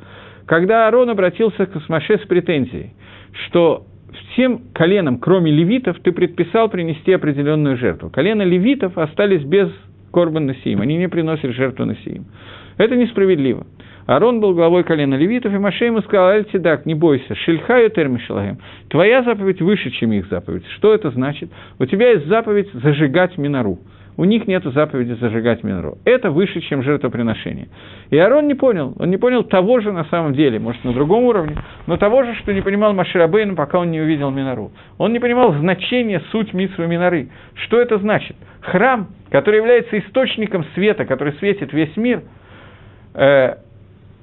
когда 0.48 0.86
Аарон 0.86 1.10
обратился 1.10 1.66
к 1.66 1.88
Маше 1.88 2.18
с 2.18 2.26
претензией, 2.26 2.94
что 3.44 3.84
всем 4.32 4.62
коленам, 4.72 5.18
кроме 5.18 5.52
левитов, 5.52 6.00
ты 6.00 6.10
предписал 6.10 6.70
принести 6.70 7.12
определенную 7.12 7.76
жертву. 7.76 8.08
Колено 8.08 8.42
левитов 8.42 8.96
остались 8.96 9.42
без 9.42 9.70
Корбан 10.10 10.46
Насиим, 10.46 10.80
они 10.80 10.96
не 10.96 11.06
приносят 11.06 11.54
жертву 11.54 11.84
Насиим. 11.84 12.24
Это 12.78 12.96
несправедливо. 12.96 13.66
Арон 14.06 14.40
был 14.40 14.54
главой 14.54 14.84
колена 14.84 15.16
левитов, 15.16 15.52
и 15.52 15.58
Маше 15.58 15.84
ему 15.84 16.00
сказал, 16.00 16.28
Альтидак, 16.28 16.86
не 16.86 16.94
бойся, 16.94 17.34
шельхаю 17.34 17.90
термишлагем, 17.90 18.56
твоя 18.88 19.22
заповедь 19.22 19.60
выше, 19.60 19.90
чем 19.90 20.12
их 20.12 20.28
заповедь. 20.28 20.64
Что 20.76 20.94
это 20.94 21.10
значит? 21.10 21.50
У 21.78 21.84
тебя 21.84 22.12
есть 22.12 22.26
заповедь 22.26 22.72
зажигать 22.72 23.36
минору. 23.36 23.80
У 24.18 24.24
них 24.24 24.48
нет 24.48 24.64
заповеди 24.64 25.12
зажигать 25.12 25.62
минору. 25.62 25.98
Это 26.04 26.32
выше, 26.32 26.60
чем 26.62 26.82
жертвоприношение. 26.82 27.68
И 28.10 28.18
Арон 28.18 28.48
не 28.48 28.54
понял. 28.54 28.92
Он 28.98 29.10
не 29.10 29.16
понял 29.16 29.44
того 29.44 29.78
же 29.78 29.92
на 29.92 30.04
самом 30.06 30.34
деле, 30.34 30.58
может, 30.58 30.82
на 30.82 30.92
другом 30.92 31.22
уровне, 31.22 31.54
но 31.86 31.96
того 31.96 32.24
же, 32.24 32.34
что 32.34 32.52
не 32.52 32.60
понимал 32.60 32.92
Маширабейн, 32.94 33.54
пока 33.54 33.78
он 33.78 33.92
не 33.92 34.00
увидел 34.00 34.32
минору. 34.32 34.72
Он 34.98 35.12
не 35.12 35.20
понимал 35.20 35.52
значение, 35.52 36.20
суть 36.32 36.52
митсвы 36.52 36.88
миноры. 36.88 37.28
Что 37.54 37.80
это 37.80 37.98
значит? 37.98 38.34
Храм, 38.60 39.06
который 39.30 39.58
является 39.58 39.96
источником 39.96 40.64
света, 40.74 41.04
который 41.04 41.34
светит 41.34 41.72
весь 41.72 41.96
мир, 41.96 42.24
э, 43.14 43.54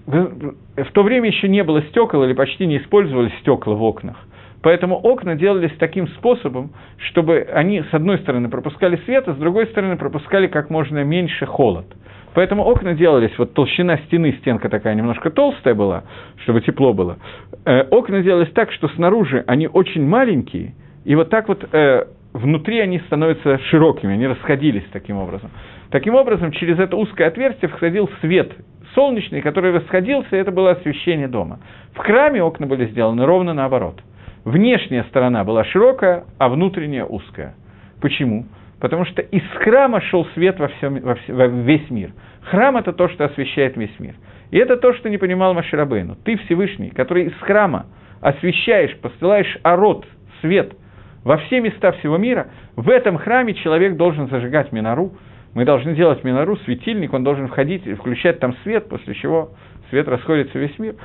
в 0.08 0.92
то 0.92 1.04
время 1.04 1.30
еще 1.30 1.48
не 1.48 1.64
было 1.64 1.82
стекол 1.84 2.26
или 2.26 2.34
почти 2.34 2.68
не 2.68 2.80
использовали 2.80 3.32
стекла 3.40 3.76
в 3.76 3.82
окнах. 3.82 4.18
Поэтому 4.66 4.96
окна 4.96 5.36
делались 5.36 5.74
таким 5.78 6.08
способом, 6.08 6.72
чтобы 6.98 7.48
они, 7.54 7.84
с 7.84 7.94
одной 7.94 8.18
стороны, 8.18 8.50
пропускали 8.50 8.96
свет, 9.06 9.28
а 9.28 9.34
с 9.34 9.38
другой 9.38 9.68
стороны, 9.68 9.96
пропускали 9.96 10.48
как 10.48 10.72
можно 10.72 11.04
меньше 11.04 11.46
холод. 11.46 11.86
Поэтому 12.34 12.64
окна 12.64 12.96
делались, 12.96 13.30
вот 13.38 13.54
толщина 13.54 14.00
стены, 14.08 14.36
стенка 14.40 14.68
такая 14.70 14.96
немножко 14.96 15.30
толстая 15.30 15.76
была, 15.76 16.06
чтобы 16.38 16.62
тепло 16.62 16.94
было. 16.94 17.18
Э, 17.64 17.84
окна 17.92 18.24
делались 18.24 18.50
так, 18.54 18.72
что 18.72 18.88
снаружи 18.88 19.44
они 19.46 19.68
очень 19.68 20.04
маленькие, 20.04 20.74
и 21.04 21.14
вот 21.14 21.30
так 21.30 21.48
вот 21.48 21.64
э, 21.72 22.06
внутри 22.34 22.80
они 22.80 22.98
становятся 23.02 23.60
широкими, 23.70 24.14
они 24.14 24.26
расходились 24.26 24.86
таким 24.92 25.18
образом. 25.18 25.52
Таким 25.92 26.16
образом, 26.16 26.52
через 26.52 26.80
это 26.80 26.98
узкое 26.98 27.28
отверстие 27.28 27.70
входил 27.70 28.10
свет 28.20 28.52
солнечный, 28.96 29.44
который 29.44 29.74
расходился, 29.74 30.36
и 30.36 30.40
это 30.40 30.52
было 30.52 30.72
освещение 30.72 31.28
дома. 31.28 31.60
В 31.94 32.00
храме 32.00 32.42
окна 32.42 32.66
были 32.66 32.88
сделаны 32.88 33.28
ровно 33.28 33.54
наоборот. 33.54 34.02
Внешняя 34.46 35.04
сторона 35.06 35.44
была 35.44 35.64
широкая, 35.66 36.26
а 36.38 36.50
внутренняя 36.50 37.04
узкая. 37.04 37.56
Почему? 38.00 38.46
Потому 38.80 39.06
что 39.06 39.24
из 39.24 39.42
храма 39.64 40.00
шел 40.02 40.26
свет 40.36 40.60
во, 40.60 40.68
всем, 40.68 41.00
во, 41.02 41.16
все, 41.16 41.34
во 41.34 41.48
весь 41.48 41.90
мир. 41.90 42.12
Храм– 42.44 42.78
это 42.78 42.94
то, 42.94 43.10
что 43.10 43.26
освещает 43.26 43.76
весь 43.76 44.00
мир. 44.00 44.14
И 44.52 44.58
это 44.58 44.78
то, 44.78 44.94
что 44.94 45.10
не 45.10 45.18
понимал 45.18 45.56
Маширабейну. 45.56 46.16
Ты 46.24 46.38
Всевышний, 46.38 46.92
который 46.92 47.26
из 47.26 47.34
храма 47.42 47.88
освещаешь, 48.22 48.96
посылаешь 48.98 49.58
арот, 49.64 50.06
свет 50.42 50.74
во 51.24 51.38
все 51.38 51.60
места 51.60 51.92
всего 51.94 52.18
мира, 52.18 52.48
в 52.76 52.88
этом 52.90 53.18
храме 53.18 53.56
человек 53.56 53.98
должен 53.98 54.30
зажигать 54.30 54.72
минору, 54.72 55.14
мы 55.56 55.66
должны 55.66 55.96
делать 55.96 56.24
минору, 56.24 56.56
светильник, 56.58 57.14
он 57.14 57.24
должен 57.24 57.48
входить 57.48 57.84
включать 57.98 58.40
там 58.40 58.56
свет, 58.62 58.88
после 58.90 59.16
чего 59.16 59.52
свет 59.90 60.08
расходится 60.08 60.60
весь 60.60 60.78
мир. 60.78 60.96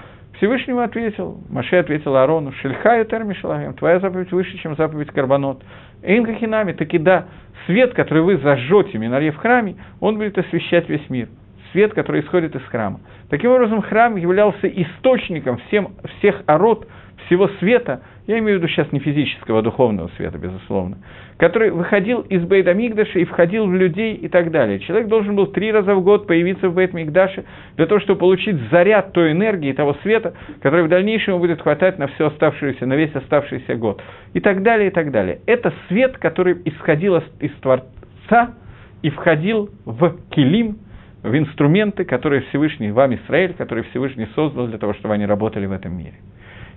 Всевышнему 0.40 0.80
ответил, 0.80 1.38
Маше 1.50 1.76
ответил 1.76 2.16
Аарону, 2.16 2.52
Шельхаю 2.52 3.04
термишалагем, 3.04 3.74
твоя 3.74 4.00
заповедь 4.00 4.32
выше, 4.32 4.56
чем 4.56 4.74
заповедь 4.74 5.08
Карбонот. 5.08 5.62
Инкахинами, 6.02 6.72
таки 6.72 6.96
да, 6.96 7.26
свет, 7.66 7.92
который 7.92 8.22
вы 8.22 8.38
зажжете 8.38 8.96
миноре 8.96 9.32
в 9.32 9.36
храме, 9.36 9.76
он 10.00 10.16
будет 10.16 10.38
освещать 10.38 10.88
весь 10.88 11.10
мир. 11.10 11.28
Свет, 11.72 11.92
который 11.92 12.22
исходит 12.22 12.56
из 12.56 12.62
храма. 12.62 13.00
Таким 13.28 13.50
образом, 13.50 13.82
храм 13.82 14.16
являлся 14.16 14.66
источником 14.66 15.58
всем, 15.66 15.92
всех 16.18 16.42
ород, 16.46 16.88
всего 17.30 17.48
света, 17.60 18.02
я 18.26 18.40
имею 18.40 18.58
в 18.58 18.62
виду 18.62 18.68
сейчас 18.68 18.90
не 18.90 18.98
физического, 18.98 19.60
а 19.60 19.62
духовного 19.62 20.10
света, 20.16 20.36
безусловно, 20.36 20.98
который 21.36 21.70
выходил 21.70 22.22
из 22.22 22.42
Бейт-Амигдаша 22.42 23.20
и 23.20 23.24
входил 23.24 23.66
в 23.66 23.74
людей 23.74 24.14
и 24.14 24.26
так 24.26 24.50
далее. 24.50 24.80
Человек 24.80 25.06
должен 25.06 25.36
был 25.36 25.46
три 25.46 25.70
раза 25.70 25.94
в 25.94 26.02
год 26.02 26.26
появиться 26.26 26.68
в 26.68 26.76
Бейт-Мигдаше 26.76 27.44
для 27.76 27.86
того, 27.86 28.00
чтобы 28.00 28.18
получить 28.18 28.56
заряд 28.72 29.12
той 29.12 29.30
энергии, 29.30 29.72
того 29.72 29.94
света, 30.02 30.34
который 30.60 30.84
в 30.84 30.88
дальнейшем 30.88 31.38
будет 31.38 31.62
хватать 31.62 31.98
на 31.98 32.08
все 32.08 32.26
оставшееся, 32.26 32.84
на 32.84 32.94
весь 32.94 33.14
оставшийся 33.14 33.76
год. 33.76 34.02
И 34.34 34.40
так 34.40 34.64
далее, 34.64 34.88
и 34.88 34.92
так 34.92 35.12
далее. 35.12 35.38
Это 35.46 35.72
свет, 35.86 36.18
который 36.18 36.60
исходил 36.64 37.22
из 37.38 37.52
Творца 37.60 38.54
и 39.02 39.10
входил 39.10 39.70
в 39.84 40.16
килим, 40.30 40.78
в 41.22 41.36
инструменты, 41.36 42.04
которые 42.04 42.42
Всевышний, 42.48 42.90
вам 42.90 43.14
Израиль, 43.14 43.54
которые 43.54 43.84
Всевышний 43.90 44.26
создал 44.34 44.66
для 44.66 44.78
того, 44.78 44.94
чтобы 44.94 45.14
они 45.14 45.26
работали 45.26 45.66
в 45.66 45.72
этом 45.72 45.96
мире. 45.96 46.14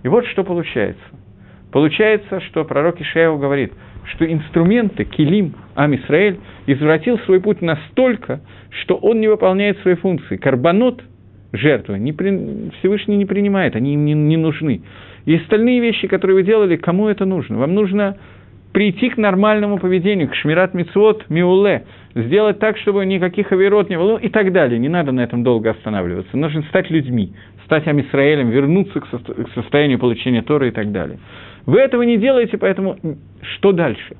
И 0.04 0.08
вот 0.08 0.26
что 0.28 0.43
получается– 0.43 1.04
Получается, 1.74 2.39
что 2.41 2.64
пророк 2.66 3.01
Ишаяу 3.01 3.39
говорит, 3.39 3.74
что 4.14 4.32
инструменты 4.32 5.06
Килим 5.06 5.56
Амисраэль 5.74 6.38
извратил 6.68 7.18
свой 7.26 7.41
путь 7.41 7.64
настолько, 7.64 8.41
что 8.70 8.95
он 8.95 9.20
не 9.20 9.28
выполняет 9.28 9.80
свои 9.80 9.95
функции. 9.95 10.38
Карбонот, 10.38 11.01
жертвы, 11.51 11.97
не 11.97 12.14
при... 12.14 12.70
Всевышний 12.78 13.18
не 13.18 13.26
принимает, 13.26 13.76
они 13.76 13.95
им 13.95 14.06
не, 14.06 14.14
не 14.14 14.38
нужны. 14.38 14.84
И 15.26 15.36
остальные 15.36 15.80
вещи, 15.80 16.08
которые 16.08 16.36
вы 16.36 16.43
делали, 16.43 16.76
кому 16.76 17.08
это 17.08 17.26
нужно? 17.26 17.58
Вам 17.58 17.74
нужно 17.74 18.18
прийти 18.74 19.09
к 19.09 19.17
нормальному 19.17 19.78
поведению, 19.78 20.30
к 20.30 20.36
шмират 20.36 20.74
мицвод 20.74 21.30
миуле, 21.30 21.86
сделать 22.15 22.59
так, 22.59 22.78
чтобы 22.78 23.05
никаких 23.05 23.51
оверот 23.51 23.89
не 23.89 23.97
было, 23.97 24.13
ну 24.13 24.17
и 24.17 24.30
так 24.30 24.51
далее. 24.51 24.80
Не 24.80 24.89
надо 24.89 25.11
на 25.11 25.21
этом 25.21 25.43
долго 25.43 25.71
останавливаться. 25.71 26.36
Нужно 26.36 26.63
стать 26.63 26.89
людьми, 26.89 27.34
стать 27.65 27.88
Амисраэлем, 27.88 28.49
вернуться 28.49 28.99
к, 28.99 29.07
со... 29.07 29.17
к 29.19 29.49
состоянию 29.53 29.99
получения 29.99 30.41
Тора 30.41 30.67
и 30.67 30.71
так 30.71 30.91
далее. 30.91 31.19
Вы 31.65 31.80
этого 31.80 32.01
не 32.01 32.17
делаете, 32.17 32.57
поэтому 32.57 32.97
что 33.41 33.71
дальше? 33.71 34.17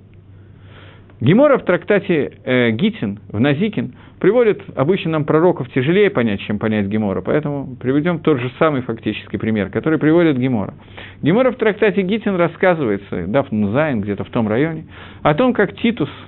Гемора 1.24 1.58
в 1.58 1.64
трактате 1.64 2.34
э, 2.44 2.72
Гитин, 2.72 3.22
в 3.32 3.40
Назикин, 3.40 3.96
приводит 4.20 4.62
обычно 4.76 5.12
нам 5.12 5.24
пророков 5.24 5.72
тяжелее 5.72 6.10
понять, 6.10 6.42
чем 6.42 6.60
понять 6.60 6.88
Гемора, 6.88 7.22
поэтому 7.22 7.78
приведем 7.78 8.20
тот 8.20 8.42
же 8.42 8.52
самый 8.60 8.82
фактический 8.82 9.40
пример, 9.40 9.70
который 9.70 10.00
приводит 10.00 10.38
Гемора. 10.38 10.74
Гемара 11.22 11.52
в 11.52 11.56
трактате 11.56 12.02
Гитин 12.02 12.36
рассказывается, 12.36 13.26
דף 13.28 13.54
נון 13.54 13.72
זיין, 13.72 14.02
где-то 14.02 14.26
в 14.26 14.30
том 14.32 14.50
районе, 14.50 14.88
о 15.22 15.34
том, 15.34 15.54
как 15.54 15.78
Титус– 15.78 16.10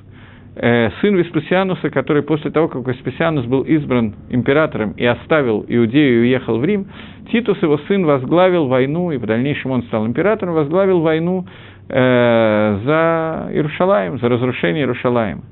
э, 0.56 0.89
сын 1.02 1.16
Веспасиануса, 1.16 1.89
который 1.89 2.24
после 2.24 2.52
того, 2.52 2.68
как 2.68 2.88
Веспасианус 2.88 3.46
был 3.46 3.62
избран 3.62 4.16
императором 4.30 4.91
и 4.91 5.06
оставил 5.06 5.66
Иудею 5.68 6.20
и 6.20 6.22
уехал 6.22 6.58
в 6.58 6.66
Рим, 6.66 6.88
Титус, 7.32 7.62
его 7.62 7.78
сын, 7.88 8.06
возглавил 8.06 8.68
войну, 8.68 9.12
и 9.12 9.18
в 9.18 9.26
дальнейшем 9.26 9.72
он 9.72 9.84
стал 9.84 10.06
императором, 10.06 10.54
возглавил 10.54 11.02
войну 11.02 11.46
э, 11.89 12.79
за 12.83 13.49
Иерушалаем, 13.51 14.19
за 14.19 14.29
разрушение 14.29 14.83
Иерушалаема. 14.83 15.43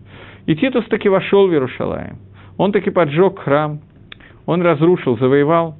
И 0.45 0.55
Титус 0.55 0.85
таки 0.85 1.09
вошел 1.09 1.47
в 1.47 1.51
Иерушалаем. 1.51 2.17
Он 2.57 2.71
таки 2.71 2.89
поджег 2.89 3.39
храм, 3.39 3.79
он 4.45 4.61
разрушил, 4.61 5.17
завоевал. 5.17 5.75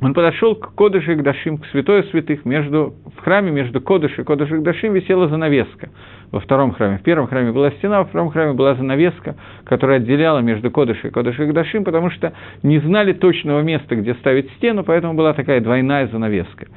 Он 0.00 0.14
подошел 0.14 0.54
к 0.54 0.74
Кодыше 0.76 1.12
и 1.12 1.16
Гдашим, 1.16 1.58
к 1.58 1.66
святой 1.66 2.04
святых, 2.04 2.44
между, 2.44 2.94
в 3.16 3.20
храме 3.20 3.50
между 3.50 3.80
Кодыш 3.80 4.16
и 4.16 4.22
Кодыш 4.22 4.48
и 4.52 4.58
Гдашим 4.58 4.92
висела 4.92 5.26
занавеска 5.26 5.88
во 6.30 6.38
втором 6.38 6.72
храме. 6.72 6.98
В 6.98 7.02
первом 7.02 7.26
храме 7.26 7.50
была 7.50 7.72
стена, 7.72 7.98
во 7.98 8.04
втором 8.04 8.30
храме 8.30 8.52
была 8.52 8.76
занавеска, 8.76 9.34
которая 9.64 9.96
отделяла 9.96 10.38
между 10.38 10.70
Кодыш 10.70 11.04
и 11.04 11.10
Кодыш 11.10 11.40
и 11.40 11.46
Гдашим, 11.46 11.82
потому 11.82 12.10
что 12.10 12.32
не 12.62 12.78
знали 12.78 13.12
точного 13.12 13.60
места, 13.62 13.96
где 13.96 14.14
ставить 14.14 14.48
стену, 14.52 14.84
поэтому 14.84 15.14
была 15.14 15.32
такая 15.32 15.60
двойная 15.60 16.06
занавеска. 16.06 16.68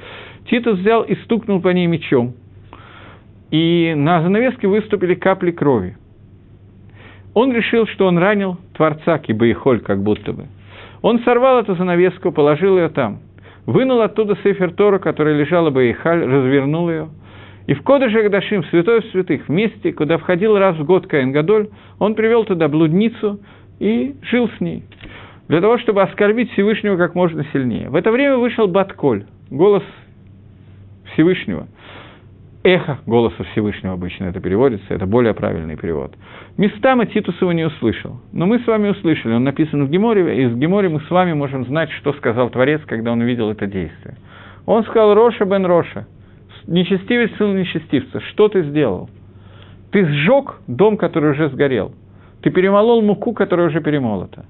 Титус 0.50 0.80
взял 0.80 1.04
и 1.04 1.14
стукнул 1.24 1.62
по 1.62 1.70
ней 1.70 1.86
мечом, 1.86 2.34
и 3.52 3.94
на 3.96 4.22
занавеске 4.22 4.68
выступили 4.68 5.14
капли 5.14 5.52
крови. 5.52 5.96
Он 7.34 7.54
решил, 7.54 7.88
что 7.88 8.08
он 8.08 8.18
ранил 8.18 8.58
Творца 8.76 9.20
Кибаихоль, 9.20 9.82
как 9.82 10.02
будто 10.02 10.34
бы. 10.34 10.48
Он 11.02 11.20
сорвал 11.20 11.60
эту 11.60 11.76
занавеску, 11.76 12.32
положил 12.32 12.78
ее 12.78 12.90
там, 12.90 13.20
вынул 13.66 14.02
оттуда 14.02 14.36
Сефер 14.44 14.74
Тора, 14.74 15.00
которая 15.00 15.38
лежала 15.38 15.70
бы 15.70 15.92
Ихаль, 15.92 16.26
развернул 16.26 16.90
ее– 16.90 17.10
и 17.68 17.74
в 17.74 17.84
Кодыше 17.84 18.24
Гдашим, 18.28 18.64
Святой 18.66 19.04
Святых, 19.12 19.48
в 19.48 19.50
месте, 19.50 19.94
куда 19.94 20.18
входил 20.18 20.58
раз 20.58 20.76
в 20.78 20.84
год 20.84 21.08
Каин 21.08 21.32
Гадоль, 21.32 21.70
он 22.00 22.16
привел 22.16 22.44
туда 22.44 22.68
блудницу 22.68 23.40
и 23.80 24.16
жил 24.24 24.50
с 24.58 24.60
ней. 24.60 24.84
для 25.48 25.60
того, 25.60 25.78
чтобы 25.80 26.02
оскорбить 26.02 26.52
Всевышнего 26.52 26.96
как 26.96 27.14
можно 27.14 27.46
сильнее. 27.52 27.90
В 27.90 27.96
это 27.96 28.12
время 28.12 28.38
вышел 28.38 28.68
Батколь, 28.68 29.26
голос 29.50 29.84
Всевышнего. 31.14 31.68
Эхо 32.64 33.00
голоса 33.08 33.44
Всевышнего 33.52 33.94
обычно 33.94 34.26
это 34.26 34.40
переводится, 34.40 34.94
это 34.94 35.08
более 35.08 35.34
правильный 35.34 35.76
перевод. 35.76 36.14
Местами 36.58 37.06
Титус 37.06 37.36
его 37.42 37.52
не 37.54 37.66
услышал, 37.66 38.22
но 38.32 38.46
мы 38.46 38.60
с 38.60 38.68
вами 38.68 38.90
услышали, 38.90 39.34
он 39.34 39.44
написан 39.44 39.86
в 39.86 39.90
Геморе, 39.90 40.38
и 40.38 40.46
из 40.46 40.56
Геморе 40.56 40.90
мы 40.90 41.00
с 41.00 41.10
вами 41.10 41.34
можем 41.34 41.66
знать, 41.66 41.90
что 41.92 42.14
сказал 42.14 42.52
Творец, 42.52 42.82
когда 42.86 43.14
он 43.14 43.22
увидел 43.22 43.50
это 43.50 43.66
действие. 43.66 44.16
Он 44.68 44.84
сказал, 44.84 45.16
Роша 45.16 45.44
бен 45.46 45.66
Роша, 45.66 46.06
нечестивец 46.68 47.32
сын 47.38 47.58
нечестивца, 47.58 48.20
что 48.20 48.48
ты 48.48 48.62
сделал? 48.62 49.10
Ты 49.92 50.06
сжег 50.06 50.60
дом, 50.68 50.98
который 50.98 51.32
уже 51.32 51.50
сгорел. 51.50 51.94
Ты 52.44 52.52
перемолол 52.52 53.02
муку, 53.02 53.34
которая 53.34 53.70
уже 53.70 53.82
перемолота. 53.82 54.46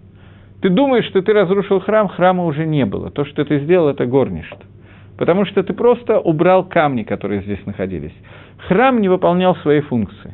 Ты 0.62 0.70
думаешь, 0.70 1.06
что 1.06 1.22
ты 1.22 1.32
разрушил 1.32 1.80
храм, 1.80 2.10
храма 2.10 2.46
уже 2.46 2.66
не 2.66 2.86
было. 2.86 3.10
То, 3.10 3.24
что 3.26 3.46
ты 3.46 3.60
сделал, 3.60 3.88
это 3.88 4.06
горнишь. 4.06 4.52
Потому 5.22 5.46
что 5.46 5.62
ты 5.62 5.74
просто 5.74 6.20
убрал 6.20 6.64
камни, 6.64 7.04
которые 7.04 7.44
здесь 7.44 7.64
находились. 7.68 8.14
Храм 8.68 9.00
не 9.00 9.08
выполнял 9.08 9.56
свои 9.58 9.82
функции. 9.82 10.34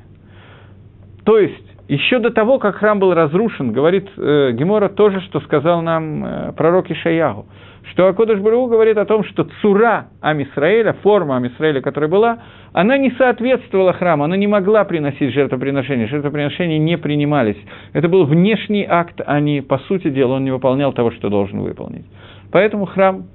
То 1.26 1.38
есть, 1.38 1.68
еще 1.90 2.20
до 2.20 2.30
того, 2.30 2.58
как 2.58 2.76
храм 2.76 2.98
был 2.98 3.14
разрушен, 3.14 3.74
говорит 3.74 4.08
э, 4.16 4.54
Гемора 4.54 4.88
то 4.88 5.10
же, 5.10 5.20
что 5.24 5.42
сказал 5.42 5.82
нам 5.82 6.24
э, 6.24 6.54
пророк 6.54 6.90
Ишаягу, 6.90 7.48
что 7.92 8.08
Акодыш 8.08 8.40
Бару 8.40 8.68
говорит 8.68 8.98
о 8.98 9.04
том, 9.04 9.26
что 9.26 9.50
цура 9.62 10.08
Амисраэля, 10.22 10.94
форма 11.04 11.36
Амисраэля, 11.36 11.82
которая 11.82 12.10
была, 12.10 12.38
она 12.72 12.98
не 12.98 13.12
соответствовала 13.12 13.92
храму, 13.92 14.24
она 14.24 14.38
не 14.38 14.48
могла 14.48 14.86
приносить 14.86 15.34
жертвоприношения, 15.34 16.08
жертвоприношения 16.08 16.78
не 16.78 16.98
принимались. 16.98 17.58
Это 17.92 18.08
был 18.08 18.24
внешний 18.24 18.86
акт, 18.90 19.20
а 19.26 19.42
не, 19.42 19.60
по 19.60 19.80
сути 19.80 20.10
дела, 20.10 20.36
он 20.36 20.46
не 20.46 20.52
выполнял 20.52 20.94
того, 20.94 21.12
что 21.12 21.28
должен 21.28 21.60
выполнить. 21.60 22.06
Поэтому 22.54 22.86
храм... 22.86 23.26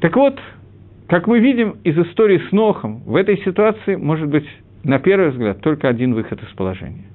Так 0.00 0.14
вот, 0.16 0.38
как 1.08 1.26
мы 1.26 1.40
видим 1.40 1.76
из 1.84 1.98
истории 1.98 2.40
с 2.48 2.52
Нохом, 2.52 3.02
в 3.04 3.16
этой 3.16 3.38
ситуации 3.38 3.96
может 3.96 4.28
быть, 4.28 4.46
на 4.84 4.98
первый 4.98 5.30
взгляд, 5.30 5.60
только 5.60 5.88
один 5.88 6.14
выход 6.14 6.42
из 6.42 6.48
положения. 6.54 7.06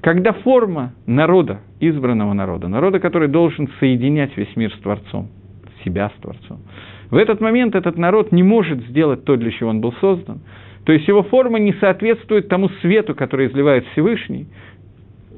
Когда 0.00 0.32
форма 0.32 0.94
народа, 1.06 1.60
избранного 1.78 2.32
народа, 2.32 2.68
народа, 2.68 3.00
который 3.00 3.28
должен 3.28 3.68
соединять 3.78 4.34
весь 4.36 4.54
мир 4.56 4.72
с 4.72 4.78
Творцом, 4.80 5.28
себя 5.84 6.10
с 6.16 6.22
Творцом, 6.22 6.60
в 7.10 7.16
этот 7.16 7.40
момент 7.40 7.74
этот 7.74 7.98
народ 7.98 8.32
не 8.32 8.42
может 8.42 8.80
сделать 8.86 9.24
то, 9.24 9.36
для 9.36 9.50
чего 9.50 9.70
он 9.70 9.80
был 9.80 9.92
создан. 10.00 10.40
То 10.86 10.92
есть 10.92 11.06
его 11.08 11.22
форма 11.24 11.58
не 11.58 11.74
соответствует 11.74 12.48
тому 12.48 12.70
свету, 12.80 13.14
который 13.14 13.48
изливает 13.48 13.84
Всевышний. 13.88 14.46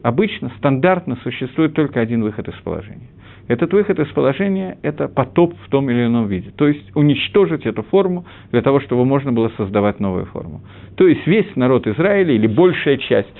Обычно, 0.03 0.53
стандартно 0.59 1.17
существует 1.25 1.75
только 1.75 2.01
один 2.01 2.23
выход 2.23 2.47
из 2.49 2.55
положения. 2.57 3.09
Этот 3.49 3.73
выход 3.73 3.99
из 3.99 4.09
положения– 4.09 4.79
это 4.83 5.09
потоп 5.09 5.55
в 5.67 5.71
том 5.71 5.91
или 5.91 6.07
ином 6.07 6.27
виде. 6.27 6.51
То 6.57 6.69
есть 6.69 6.95
уничтожить 6.95 7.67
эту 7.67 7.83
форму 7.83 8.25
для 8.51 8.63
того, 8.63 8.81
чтобы 8.81 9.05
можно 9.05 9.33
было 9.33 9.51
создавать 9.57 10.01
новую 10.01 10.27
форму. 10.27 10.61
То 10.97 11.07
есть 11.07 11.27
весь 11.27 11.57
народ 11.57 11.87
Израиля 11.87 12.33
или 12.33 12.47
большая 12.47 12.99
часть 12.99 13.33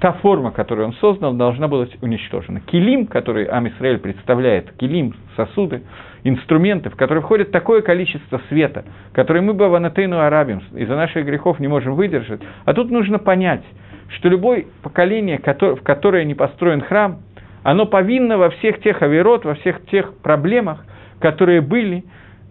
та 0.00 0.12
форма, 0.12 0.52
которую 0.52 0.88
он 0.88 0.92
создал, 0.94 1.34
должна 1.34 1.66
была 1.68 1.84
быть 1.84 1.98
уничтожена. 2.02 2.60
Килим, 2.60 3.06
который 3.06 3.44
Амисраэль 3.46 3.98
представляет, 3.98 4.72
килим, 4.78 5.14
сосуды, 5.36 5.82
инструменты, 6.24 6.90
в 6.90 6.96
которые 6.96 7.22
входит 7.22 7.50
такое 7.50 7.82
количество 7.82 8.40
света, 8.48 8.84
которые 9.12 9.42
мы 9.42 9.54
бы 9.54 9.68
в 9.68 9.74
Анатейну 9.74 10.20
Арабим 10.20 10.62
из-за 10.74 10.94
наших 10.94 11.26
грехов 11.26 11.58
не 11.58 11.68
можем 11.68 11.94
выдержать. 11.94 12.40
А 12.64 12.74
тут 12.74 12.90
нужно 12.90 13.18
понять, 13.18 13.64
что 14.10 14.28
любое 14.28 14.66
поколение, 14.82 15.38
в 15.38 15.82
которое 15.82 16.24
не 16.24 16.34
построен 16.34 16.80
храм, 16.80 17.18
оно 17.62 17.86
повинно 17.86 18.38
во 18.38 18.50
всех 18.50 18.80
тех 18.80 19.02
авирот, 19.02 19.44
во 19.44 19.54
всех 19.54 19.84
тех 19.86 20.16
проблемах, 20.18 20.84
которые 21.20 21.60
были 21.60 22.04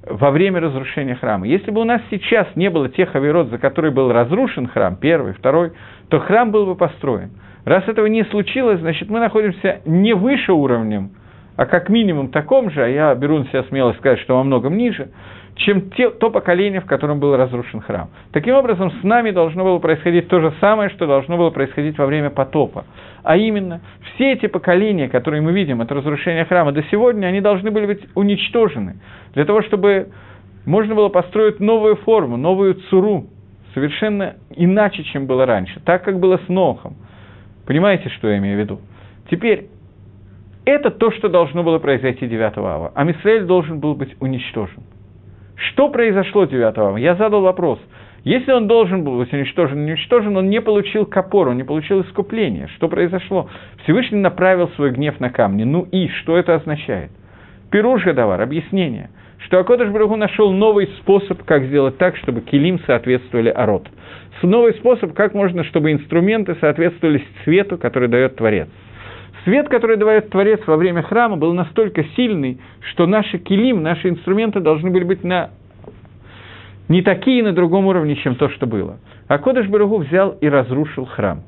во 0.10 0.32
время 0.32 0.62
разрушения 0.62 1.16
храма. 1.16 1.48
Если 1.48 1.72
бы 1.72 1.82
у 1.82 1.84
нас 1.84 2.02
сейчас 2.10 2.48
не 2.56 2.70
было 2.70 2.90
тех 2.90 3.16
авирот, 3.16 3.50
за 3.50 3.58
которые 3.58 3.92
был 3.92 4.12
разрушен 4.12 4.68
храм, 4.68 4.96
первый, 4.96 5.34
второй, 5.34 5.74
то 6.10 6.20
храм 6.20 6.52
был 6.52 6.66
бы 6.66 6.76
построен. 6.76 7.32
Раз 7.66 7.88
этого 7.88 8.06
не 8.06 8.24
случилось, 8.26 8.80
значит, 8.80 9.10
мы 9.10 9.20
находимся 9.20 9.82
не 9.86 10.14
выше 10.14 10.54
уровнем, 10.54 11.12
а 11.58 11.66
как 11.66 11.90
минимум 11.90 12.30
таком 12.30 12.72
же, 12.72 12.84
а 12.84 12.88
я 12.88 13.14
беру 13.16 13.40
на 13.40 13.46
себя 13.48 13.64
смелость 13.64 14.00
сказать, 14.00 14.20
что 14.20 14.38
во 14.38 14.44
многом 14.44 14.78
ниже, 14.78 15.10
чем 15.58 15.90
те, 15.92 16.10
то 16.10 16.30
поколение, 16.30 16.82
в 16.82 16.86
котором 16.86 17.20
был 17.20 17.36
разрушен 17.36 17.82
храм. 17.82 18.10
Таким 18.32 18.56
образом, 18.56 18.92
с 18.92 19.04
нами 19.04 19.32
должно 19.32 19.64
было 19.64 19.80
происходить 19.80 20.28
то 20.28 20.40
же 20.40 20.54
самое, 20.62 20.90
что 20.92 21.08
должно 21.08 21.38
было 21.38 21.50
происходить 21.50 21.98
во 21.98 22.06
время 22.06 22.30
потопа. 22.30 22.86
А 23.24 23.36
именно, 23.38 23.82
все 24.14 24.34
эти 24.34 24.48
поколения, 24.48 25.10
которые 25.10 25.42
мы 25.42 25.52
видим 25.52 25.82
от 25.82 25.92
разрушения 25.92 26.46
храма 26.46 26.72
до 26.72 26.84
сегодня, 26.84 27.28
они 27.28 27.42
должны 27.42 27.72
были 27.72 27.88
быть 27.88 28.08
уничтожены, 28.16 28.98
для 29.34 29.46
того, 29.46 29.62
чтобы 29.64 30.10
можно 30.66 30.96
было 30.96 31.10
построить 31.10 31.60
новую 31.60 31.96
форму, 31.98 32.38
новую 32.38 32.76
цуру, 32.90 33.26
совершенно 33.74 34.36
иначе, 34.56 35.04
чем 35.04 35.26
было 35.26 35.46
раньше, 35.46 35.80
так, 35.84 36.04
как 36.04 36.20
было 36.20 36.40
с 36.46 36.48
Нохом. 36.50 36.96
Понимаете, 37.66 38.10
что 38.10 38.30
я 38.30 38.38
имею 38.38 38.58
в 38.58 38.60
виду? 38.60 38.80
Теперь, 39.30 39.68
это 40.66 40.92
то, 40.92 41.12
что 41.12 41.30
должно 41.30 41.64
было 41.64 41.80
произойти 41.80 42.28
9 42.28 42.58
ава. 42.58 42.92
А 42.94 43.04
Мисраэль 43.04 43.46
должен 43.46 43.80
был 43.80 43.96
быть 43.96 44.16
уничтожен. 44.20 44.84
Что 45.58 45.90
произошло 45.90 46.46
9 46.46 46.78
ава? 46.78 46.98
Я 46.98 47.16
задал 47.16 47.42
вопрос. 47.42 47.80
Если 48.24 48.52
он 48.52 48.68
должен 48.68 49.04
был 49.04 49.18
быть 49.18 49.32
уничтожен, 49.34 49.86
уничтожен, 49.86 50.36
он 50.38 50.50
не 50.50 50.62
получил 50.62 51.06
копор, 51.06 51.48
он 51.50 51.58
не 51.58 51.64
получил 51.64 52.02
искупления. 52.02 52.68
Что 52.76 52.88
произошло? 52.88 53.50
Всевышний 53.84 54.20
направил 54.20 54.70
свой 54.70 54.92
гнев 54.92 55.20
на 55.20 55.30
камни. 55.30 55.64
Ну 55.64 55.88
и 55.92 56.10
что 56.10 56.38
это 56.38 56.56
означает? 56.56 57.12
Пируш 57.72 58.04
Гадавар, 58.04 58.42
объяснение, 58.42 59.10
что 59.40 59.60
Акодыш 59.60 59.90
Брагу 59.90 60.16
нашел 60.16 60.52
новый 60.52 60.88
способ, 61.00 61.44
как 61.44 61.64
сделать 61.64 61.98
так, 61.98 62.16
чтобы 62.18 62.42
килим 62.42 62.80
соответствовали 62.86 63.50
арот. 63.50 63.88
Новый 64.42 64.74
способ, 64.76 65.14
как 65.14 65.34
можно, 65.34 65.64
чтобы 65.64 65.92
инструменты 65.92 66.56
соответствовали 66.62 67.24
цвету, 67.44 67.78
который 67.78 68.08
дает 68.08 68.36
Творец. 68.36 68.68
Свет, 69.48 69.70
который 69.70 69.96
дает 69.96 70.30
Творец 70.30 70.60
во 70.68 70.76
время 70.76 71.04
храма, 71.04 71.38
был 71.38 71.54
настолько 71.54 72.04
сильный, 72.18 72.60
что 72.92 73.08
наши 73.08 73.38
килим, 73.38 73.82
наши 73.82 74.10
инструменты 74.10 74.60
должны 74.60 74.92
были 74.92 75.06
быть 75.06 75.24
на 75.24 75.52
не 76.90 77.02
такие 77.02 77.42
на 77.42 77.54
другом 77.54 77.86
уровне, 77.86 78.18
чем 78.18 78.36
то, 78.36 78.50
что 78.50 78.68
было. 78.68 78.98
А 79.30 79.38
Кодыш 79.38 79.68
Баругу 79.68 80.00
взял 80.00 80.32
и 80.32 80.50
разрушил 80.50 81.06
храм. 81.06 81.44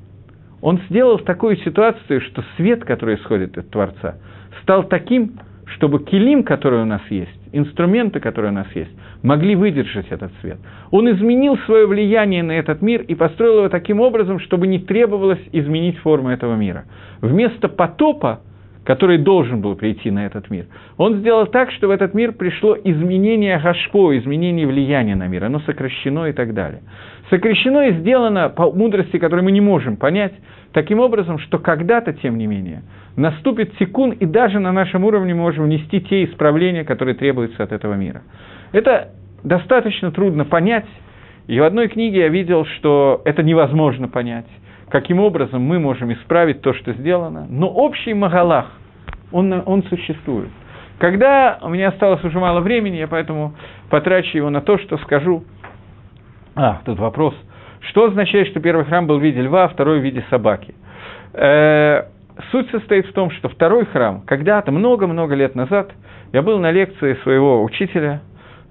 Он 0.62 0.80
сделал 0.90 1.20
такую 1.20 1.58
ситуацию, 1.58 2.22
что 2.22 2.42
свет, 2.56 2.86
который 2.86 3.16
исходит 3.16 3.58
от 3.58 3.70
Творца, 3.70 4.16
стал 4.62 4.86
таким, 4.86 5.34
чтобы 5.76 6.02
килим, 6.06 6.44
который 6.44 6.82
у 6.82 6.86
нас 6.86 7.02
есть, 7.10 7.38
инструменты, 7.52 8.22
которые 8.22 8.54
у 8.54 8.56
нас 8.56 8.68
есть, 8.76 8.92
могли 9.24 9.56
выдержать 9.56 10.08
этот 10.10 10.32
свет. 10.42 10.58
Он 10.92 11.10
изменил 11.12 11.58
свое 11.66 11.86
влияние 11.86 12.44
на 12.44 12.54
этот 12.54 12.82
мир 12.82 13.02
и 13.02 13.16
построил 13.16 13.60
его 13.60 13.70
таким 13.70 14.00
образом, 14.00 14.40
чтобы 14.40 14.68
не 14.68 14.80
требовалось 14.80 15.42
изменить 15.52 15.98
форму 16.00 16.30
этого 16.30 16.56
мира. 16.56 16.86
Вместо 17.22 17.68
потопа, 17.68 18.42
который 18.86 19.18
должен 19.18 19.62
был 19.62 19.76
прийти 19.76 20.10
на 20.10 20.26
этот 20.26 20.50
мир, 20.50 20.66
он 20.98 21.16
сделал 21.16 21.46
так, 21.48 21.72
что 21.72 21.88
в 21.88 21.92
этот 21.92 22.14
мир 22.14 22.32
пришло 22.32 22.78
изменение 22.82 23.60
гашпо, 23.60 24.18
изменение 24.18 24.66
влияния 24.66 25.16
на 25.16 25.28
мир, 25.28 25.46
оно 25.46 25.60
сокращено 25.60 26.26
и 26.26 26.34
так 26.34 26.54
далее. 26.54 26.82
Сокращено 27.30 27.90
и 27.90 27.94
сделано 28.00 28.50
по 28.50 28.72
мудрости, 28.72 29.18
которую 29.18 29.44
мы 29.44 29.52
не 29.52 29.62
можем 29.62 29.98
понять, 29.98 30.34
таким 30.72 31.00
образом, 31.00 31.38
что 31.40 31.60
когда-то, 31.60 32.14
тем 32.14 32.38
не 32.38 32.48
менее, 32.48 32.84
наступит 33.16 33.74
секунд, 33.78 34.16
и 34.20 34.26
даже 34.26 34.60
на 34.60 34.72
нашем 34.72 35.04
уровне 35.04 35.34
мы 35.34 35.42
можем 35.42 35.66
внести 35.66 36.02
те 36.02 36.24
исправления, 36.24 36.84
которые 36.84 37.16
требуются 37.16 37.64
от 37.64 37.72
этого 37.72 37.94
мира. 37.94 38.24
Это 38.72 39.10
достаточно 39.44 40.12
трудно 40.12 40.46
понять, 40.46 40.86
и 41.48 41.60
в 41.60 41.64
одной 41.64 41.88
книге 41.88 42.20
я 42.20 42.28
видел, 42.28 42.66
что 42.78 43.22
это 43.26 43.42
невозможно 43.42 44.08
понять, 44.08 44.46
каким 44.90 45.20
образом 45.20 45.62
мы 45.62 45.80
можем 45.80 46.14
исправить 46.14 46.62
то, 46.62 46.74
что 46.74 46.94
сделано, 46.94 47.48
но 47.50 47.68
общий 47.68 48.14
Магалах, 48.14 48.72
он, 49.32 49.64
он 49.66 49.84
существует. 49.84 50.50
Когда 51.00 51.60
у 51.62 51.70
меня 51.70 51.90
осталось 51.90 52.24
уже 52.24 52.40
мало 52.40 52.60
времени, 52.60 52.98
я 52.98 53.08
поэтому 53.08 53.56
потрачу 53.90 54.38
его 54.38 54.50
на 54.50 54.62
то, 54.62 54.78
что 54.78 54.98
скажу. 54.98 55.44
А, 56.56 56.82
тут 56.86 57.00
вопрос. 57.00 57.34
Что 57.90 58.06
означает, 58.06 58.50
что 58.50 58.60
первый 58.60 58.86
храм 58.86 59.08
был 59.08 59.18
в 59.18 59.24
виде 59.24 59.42
льва, 59.42 59.64
а 59.64 59.68
второй 59.70 60.02
в 60.02 60.04
виде 60.04 60.24
собаки? 60.30 60.76
Э, 61.34 62.04
суть 62.52 62.70
состоит 62.72 63.08
в 63.08 63.14
том, 63.14 63.32
что 63.32 63.48
второй 63.48 63.86
храм, 63.86 64.22
когда-то, 64.22 64.72
много-много 64.72 65.36
лет 65.36 65.56
назад, 65.56 65.92
я 66.34 66.42
был 66.42 66.60
на 66.60 66.72
лекции 66.72 67.18
своего 67.24 67.64
учителя, 67.64 68.22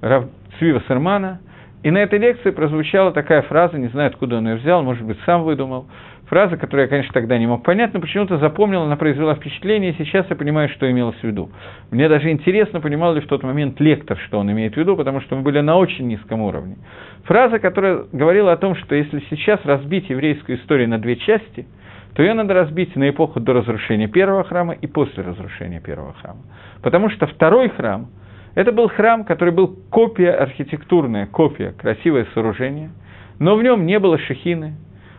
Цвива 0.01 0.83
Сермана, 0.89 1.41
и 1.83 1.91
на 1.91 1.99
этой 1.99 2.19
лекции 2.19 2.51
прозвучала 2.51 3.13
такая 3.13 3.43
фраза, 3.43 3.79
не 3.79 3.89
знаю, 3.89 4.09
откуда 4.09 4.39
он 4.39 4.49
ее 4.49 4.57
взял, 4.57 4.83
может 4.83 5.05
быть, 5.05 5.19
сам 5.25 5.45
выдумал, 5.45 5.87
фраза, 6.27 6.57
которую 6.57 6.87
я, 6.87 6.89
конечно, 6.89 7.13
тогда 7.13 7.39
не 7.39 7.47
мог 7.47 7.63
понять, 7.63 7.95
но 7.95 8.01
почему-то 8.01 8.39
запомнил, 8.39 8.83
она 8.83 8.97
произвела 8.97 9.37
впечатление, 9.37 9.93
и 9.93 9.97
сейчас 9.97 10.27
я 10.29 10.37
понимаю, 10.37 10.69
что 10.71 10.91
имелось 10.91 11.17
в 11.17 11.25
виду. 11.25 11.51
Мне 11.91 12.09
даже 12.09 12.31
интересно, 12.31 12.81
понимал 12.81 13.15
ли 13.15 13.21
в 13.21 13.29
тот 13.29 13.45
момент 13.45 13.81
лектор, 13.81 14.19
что 14.27 14.41
он 14.41 14.51
имеет 14.51 14.75
в 14.75 14.77
виду, 14.77 14.97
потому 14.97 15.21
что 15.21 15.37
мы 15.37 15.43
были 15.43 15.61
на 15.61 15.77
очень 15.77 16.09
низком 16.09 16.43
уровне. 16.43 16.77
Фраза, 17.25 17.61
которая 17.61 18.05
говорила 18.13 18.53
о 18.53 18.57
том, 18.57 18.75
что 18.75 18.97
если 18.97 19.23
сейчас 19.31 19.61
разбить 19.65 20.11
еврейскую 20.11 20.59
историю 20.59 20.89
на 20.89 20.99
две 20.99 21.17
части, 21.17 21.67
то 22.15 22.23
ее 22.23 22.35
надо 22.35 22.55
разбить 22.55 22.97
на 22.97 23.09
эпоху 23.09 23.39
до 23.39 23.53
разрушения 23.53 24.09
первого 24.09 24.43
храма 24.43 24.75
и 24.75 24.89
после 24.89 25.23
разрушения 25.23 25.81
первого 25.81 26.15
храма. 26.15 26.41
Потому 26.83 27.11
что 27.11 27.27
второй 27.29 27.69
храм– 27.69 28.09
это 28.59 28.73
был 28.73 28.89
храм, 28.89 29.23
который 29.23 29.55
был 29.55 29.77
копия 29.89 30.33
архитектурная, 30.33 31.27
копия, 31.27 31.75
красивое 31.79 32.27
сооружение, 32.35 32.91
но 33.39 33.55
в 33.55 33.63
нем 33.63 33.87
не 33.87 34.01
было 34.01 34.19
шехины, 34.19 34.75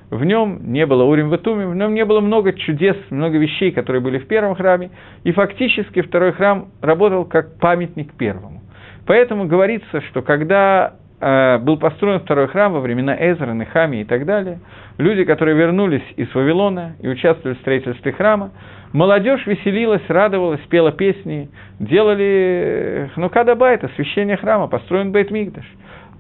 в 0.10 0.26
нем 0.26 0.74
не 0.74 0.86
было 0.86 1.06
Урим 1.06 1.30
Ватуми, 1.30 1.64
в 1.64 1.74
нем 1.74 1.94
не 1.94 2.04
было 2.04 2.20
много 2.20 2.52
чудес, 2.52 2.98
много 3.10 3.38
вещей, 3.38 3.72
которые 3.72 4.02
были 4.02 4.18
в 4.18 4.28
первом 4.28 4.56
храме, 4.56 4.90
и 5.24 5.32
фактически 5.32 6.02
второй 6.02 6.34
храм 6.34 6.68
работал 6.82 7.24
как 7.24 7.58
памятник 7.60 8.12
первому. 8.16 8.62
Поэтому 9.06 9.48
говорится, 9.48 10.02
что 10.10 10.22
когда 10.22 10.96
э, 11.22 11.60
был 11.60 11.78
построен 11.78 12.20
второй 12.20 12.50
храм 12.50 12.74
во 12.74 12.82
времена 12.82 13.16
Эзра, 13.18 13.54
Нехами 13.54 14.02
и 14.02 14.04
так 14.04 14.26
далее, 14.26 14.60
люди, 14.98 15.24
которые 15.24 15.56
вернулись 15.56 16.04
из 16.18 16.28
Вавилона 16.36 16.98
и 17.00 17.08
участвовали 17.08 17.56
в 17.56 17.62
строительстве 17.62 18.12
храма, 18.12 18.52
молодежь 18.94 19.46
веселилась, 19.46 20.02
радовалась, 20.08 20.62
пела 20.70 20.92
песни, 20.92 21.50
делали 21.80 23.10
Хнукада 23.14 23.56
Байт, 23.56 23.84
освящение 23.84 24.38
храма, 24.38 24.68
построен 24.68 25.12
Бейт 25.12 25.32
Мигдаш. 25.32 25.66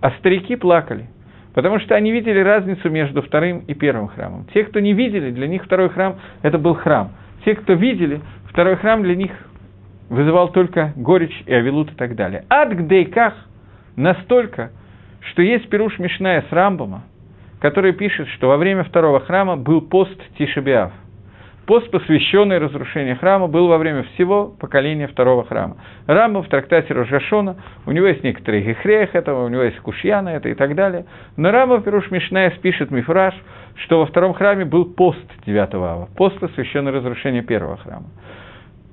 А 0.01 0.11
старики 0.19 0.55
плакали, 0.55 1.07
потому 1.53 1.79
что 1.79 1.95
они 1.95 2.11
видели 2.11 2.39
разницу 2.39 2.89
между 2.89 3.21
вторым 3.21 3.59
и 3.67 3.73
первым 3.73 4.07
храмом. 4.07 4.45
Те, 4.53 4.63
кто 4.63 4.79
не 4.79 4.93
видели, 4.93 5.31
для 5.31 5.47
них 5.47 5.65
второй 5.65 5.89
храм– 5.89 6.17
это 6.41 6.57
был 6.57 6.75
храм. 6.75 7.11
Те, 7.45 7.55
кто 7.55 7.73
видели, 7.73 8.21
второй 8.49 8.75
храм 8.77 9.03
для 9.03 9.15
них 9.15 9.31
вызывал 10.09 10.49
только 10.49 10.93
горечь 10.95 11.43
и 11.45 11.53
авилут 11.53 11.91
и 11.91 11.95
так 11.95 12.15
далее. 12.15 12.45
Ад 12.49 12.73
гдейках 12.75 13.33
настолько, 13.95 14.71
что 15.31 15.41
есть 15.41 15.69
Перуш 15.69 15.99
Мишная 15.99 16.43
с 16.49 16.51
Рамбома, 16.51 17.03
который 17.59 17.93
пишет, 17.93 18.27
что 18.29 18.47
во 18.47 18.57
время 18.57 18.83
второго 18.83 19.19
храма 19.19 19.55
был 19.55 19.81
пост 19.81 20.17
Тишебиав. 20.37 20.91
Пост, 21.69 21.91
посвященный 21.91 22.57
разрушению 22.57 23.15
храма, 23.19 23.45
был 23.45 23.67
во 23.67 23.77
время 23.77 24.01
всего 24.01 24.47
поколения 24.47 25.05
второго 25.05 25.45
храма. 25.45 25.77
Рамбам 26.07 26.41
в 26.41 26.47
трактате 26.47 26.95
Рожашона, 26.95 27.57
у 27.85 27.91
него 27.91 28.07
есть 28.07 28.23
некоторые 28.23 28.63
гехрех 28.63 29.13
этого, 29.13 29.45
у 29.45 29.49
него 29.49 29.61
есть 29.61 29.77
кушьяна 29.81 30.29
это 30.29 30.49
и 30.49 30.55
так 30.55 30.73
далее. 30.73 31.05
Но 31.37 31.51
Рамбам 31.51 31.83
Перуш 31.83 32.09
Мишная 32.09 32.49
пишет 32.59 32.89
Мифраж, 32.89 33.35
что 33.83 33.99
во 33.99 34.07
втором 34.07 34.33
храме 34.33 34.65
был 34.65 34.85
пост 34.85 35.23
9 35.45 35.73
ава, 35.75 36.09
пост, 36.17 36.39
посвященный 36.39 36.91
разрушению 36.91 37.43
первого 37.43 37.77
храма. 37.77 38.07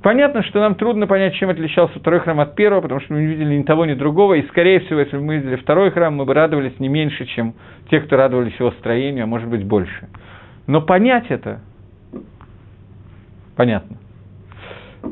Понятно, 0.03 0.43
что 0.43 0.61
нам 0.61 0.75
трудно 0.75 1.07
понять, 1.07 1.33
чем 1.37 1.49
отличался 1.49 1.99
второй 1.99 2.21
храм 2.21 2.41
от 2.41 2.57
первого, 2.57 2.83
потому 2.83 3.01
что 3.01 3.15
мы 3.15 3.21
не 3.21 3.27
видели 3.29 3.55
ни 3.55 3.63
того, 3.63 3.87
ни 3.87 3.95
другого, 3.95 4.35
и, 4.35 4.47
скорее 4.49 4.81
всего, 4.81 5.01
если 5.01 5.17
бы 5.17 5.23
мы 5.23 5.37
видели 5.37 5.57
второй 5.57 5.93
храм, 5.93 6.15
мы 6.15 6.27
бы 6.27 6.35
радовались 6.35 6.79
не 6.79 6.89
меньше, 6.89 7.25
чем 7.25 7.55
те, 7.89 8.01
кто 8.01 8.19
радовались 8.19 8.57
его 8.59 8.71
строению, 8.73 9.25
а 9.25 9.27
может 9.27 9.49
быть 9.49 9.65
больше. 9.65 10.11
Но 10.67 10.83
понять 10.83 11.25
это 11.31 11.63
понятно. 13.57 13.97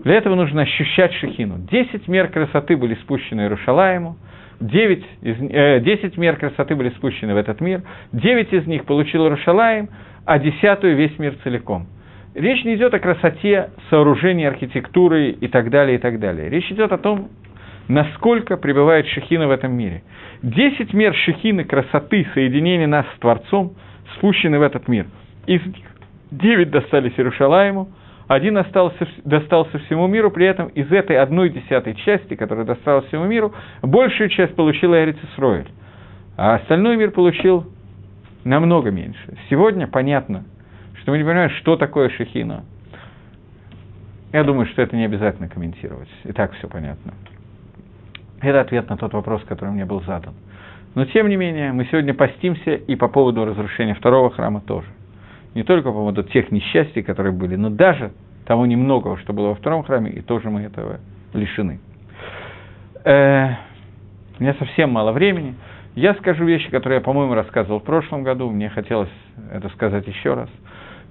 Для 0.05 0.15
этого 0.15 0.35
нужно 0.35 0.63
ощущать 0.63 1.13
шехину. 1.15 1.59
Десять 1.71 2.09
мер 2.09 2.29
красоты 2.29 2.77
были 2.77 2.95
спущены 2.97 3.43
Иерушалаему, 3.43 4.17
9 4.61 5.05
из, 5.23 5.37
э, 5.41 5.81
10 5.81 6.17
мер 6.17 6.37
красоты 6.37 6.75
были 6.75 6.91
спущены 6.91 7.35
в 7.35 7.37
этот 7.37 7.61
мир, 7.61 7.83
девять 8.13 8.53
из 8.53 8.67
них 8.67 8.85
получил 8.85 9.25
Иерушалаем, 9.25 9.89
а 10.25 10.39
десятую 10.39 10.97
весь 10.97 11.19
мир 11.19 11.35
целиком. 11.43 11.87
Речь 12.35 12.65
не 12.65 12.75
идет 12.75 12.93
о 12.95 12.99
красоте 12.99 13.71
сооружения, 13.91 14.49
архитектуры 14.49 15.31
и 15.31 15.49
так 15.49 15.71
далее, 15.71 15.97
и 15.97 15.99
так 15.99 16.19
далее. 16.19 16.49
Речь 16.49 16.71
идет 16.71 16.91
о 16.93 16.99
том, 16.99 17.29
насколько 17.89 18.57
пребывает 18.57 19.07
Шехина 19.07 19.47
в 19.47 19.51
этом 19.51 19.73
мире. 19.73 20.03
Десять 20.43 20.93
мер 20.93 21.15
Шехины, 21.15 21.65
красоты, 21.65 22.27
соединения 22.35 22.87
нас 22.87 23.07
с 23.17 23.19
Творцом 23.21 23.75
спущены 24.17 24.59
в 24.59 24.63
этот 24.63 24.89
мир. 24.89 25.07
Из 25.47 25.65
них 25.65 25.87
девять 26.31 26.71
достались 26.71 27.13
Иерушалаему, 27.17 27.91
один 28.27 28.57
остался, 28.57 29.07
достался 29.25 29.79
всему 29.81 30.07
миру, 30.07 30.31
при 30.31 30.47
этом 30.47 30.68
из 30.68 30.91
этой 30.91 31.18
одной 31.18 31.51
десятой 31.51 31.95
части, 31.95 32.35
которая 32.35 32.64
досталась 32.64 33.07
всему 33.07 33.25
миру, 33.25 33.53
большую 33.83 34.31
часть 34.31 34.55
получила 34.55 35.03
Эрицис 35.03 35.22
Исроэль, 35.33 35.68
а 36.37 36.55
остальной 36.57 36.97
мир 36.97 37.11
получил 37.11 37.66
намного 38.45 38.91
меньше. 38.91 39.37
Сегодня 39.51 39.87
понятно, 39.87 40.45
что 41.01 41.12
мы 41.12 41.18
не 41.18 41.25
понимаем, 41.25 41.51
что 41.51 41.77
такое 41.77 42.09
шехина. 42.11 42.64
Я 44.33 44.43
думаю, 44.43 44.66
что 44.66 44.83
это 44.83 44.97
не 44.97 45.05
обязательно 45.05 45.49
комментировать. 45.49 46.09
И 46.25 46.33
так 46.33 46.53
все 46.55 46.66
понятно. 46.66 47.14
Это 48.41 48.61
ответ 48.61 48.89
на 48.91 48.97
тот 48.97 49.12
вопрос, 49.12 49.43
который 49.45 49.70
мне 49.70 49.85
был 49.85 50.03
задан. 50.03 50.35
Но 50.95 51.05
тем 51.07 51.29
не 51.29 51.37
менее, 51.37 51.72
мы 51.72 51.87
сегодня 51.87 52.14
постимся 52.14 52.75
и 52.75 52.97
по 52.97 53.09
поводу 53.09 53.45
разрушения 53.45 53.95
второго 53.95 54.31
храма 54.31 54.61
тоже. 54.61 54.87
Не 55.55 55.63
только 55.63 55.89
по 55.89 55.95
поводу 55.95 56.23
тех 56.25 56.51
несчастий, 56.51 57.03
которые 57.03 57.33
были, 57.33 57.57
но 57.57 57.71
даже 57.71 58.13
того 58.47 58.67
немногого, 58.67 59.19
что 59.19 59.33
было 59.33 59.49
во 59.49 59.55
втором 59.55 59.85
храме, 59.85 60.11
и 60.11 60.21
тоже 60.21 60.51
мы 60.51 60.63
этого 60.63 61.01
лишены. 61.33 61.81
Э, 63.05 63.51
у 64.39 64.43
меня 64.43 64.55
совсем 64.59 64.91
мало 64.91 65.13
времени. 65.13 65.55
Я 65.95 66.15
скажу 66.15 66.45
вещи, 66.45 66.71
которые 66.71 66.99
я, 66.99 67.05
по-моему, 67.05 67.35
рассказывал 67.35 67.81
в 67.81 67.85
прошлом 67.85 68.25
году. 68.25 68.51
Мне 68.51 68.69
хотелось 68.69 69.11
это 69.53 69.69
сказать 69.71 70.07
еще 70.07 70.35
раз– 70.35 70.51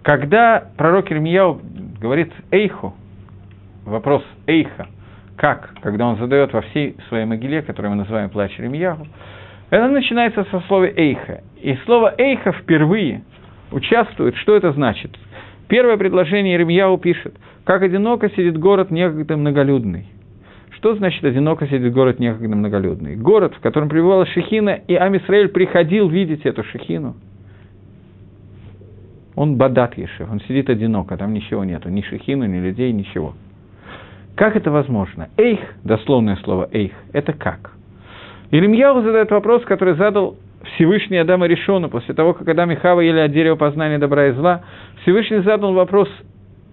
когда 0.03 0.65
пророк 0.75 1.09
Ирмияу 1.11 1.61
говорит 1.99 2.31
«эйху», 2.51 2.93
вопрос 3.85 4.21
«эйха», 4.47 4.87
как, 5.37 5.73
когда 5.81 6.05
он 6.05 6.17
задает 6.17 6.51
во 6.51 6.61
всей 6.61 6.97
своей 7.07 7.25
могиле, 7.25 7.61
которую 7.61 7.91
мы 7.91 7.97
называем 7.97 8.29
«плач 8.29 8.51
Ирмияу», 8.59 9.07
это 9.69 9.87
начинается 9.87 10.43
со 10.51 10.59
слова 10.67 10.83
«эйха». 10.83 11.41
И 11.61 11.75
слово 11.85 12.13
«эйха» 12.17 12.51
впервые 12.51 13.23
участвует, 13.73 14.35
что 14.37 14.55
это 14.55 14.71
значит? 14.73 15.11
Первое 15.67 15.97
предложение 15.97 16.55
Ирмияу 16.55 16.97
пишет 16.97 17.35
«Как 17.63 17.81
одиноко 17.81 18.29
сидит 18.29 18.57
город 18.57 18.91
некогда 18.91 19.37
многолюдный». 19.37 20.05
Что 20.71 20.95
значит 20.95 21.23
одиноко 21.23 21.65
сидит 21.67 21.93
город 21.93 22.19
некогда 22.19 22.55
многолюдный? 22.55 23.15
Город, 23.15 23.53
в 23.55 23.61
котором 23.61 23.89
пребывала 23.89 24.25
Шехина, 24.25 24.81
и 24.87 24.95
Амисраэль 24.95 25.47
приходил 25.47 26.09
видеть 26.09 26.45
эту 26.45 26.63
Шехину– 26.63 27.15
он 29.35 29.57
бадат 29.57 29.97
Ешев, 29.97 30.31
он 30.31 30.39
сидит 30.41 30.69
одиноко, 30.69 31.17
там 31.17 31.33
ничего 31.33 31.63
нету, 31.63 31.89
ни 31.89 32.01
шехину, 32.01 32.45
ни 32.45 32.59
людей, 32.59 32.91
ничего. 32.91 33.33
Как 34.35 34.55
это 34.55 34.71
возможно? 34.71 35.29
Эйх, 35.37 35.59
дословное 35.83 36.35
слово 36.37 36.69
эйх, 36.71 36.91
это 37.13 37.33
как? 37.33 37.71
Илимьяу 38.51 39.01
задает 39.01 39.31
вопрос, 39.31 39.63
который 39.63 39.95
задал 39.95 40.37
Всевышний 40.63 41.17
Адама 41.17 41.47
Решону, 41.47 41.89
после 41.89 42.13
того, 42.13 42.33
как 42.33 42.47
Адам 42.47 42.71
и 42.71 42.75
Хава 42.75 43.01
ели 43.01 43.19
от 43.19 43.31
дерева 43.31 43.55
познания 43.55 43.99
добра 43.99 44.27
и 44.27 44.31
зла, 44.31 44.61
Всевышний 45.01 45.39
задал 45.39 45.73
вопрос 45.73 46.09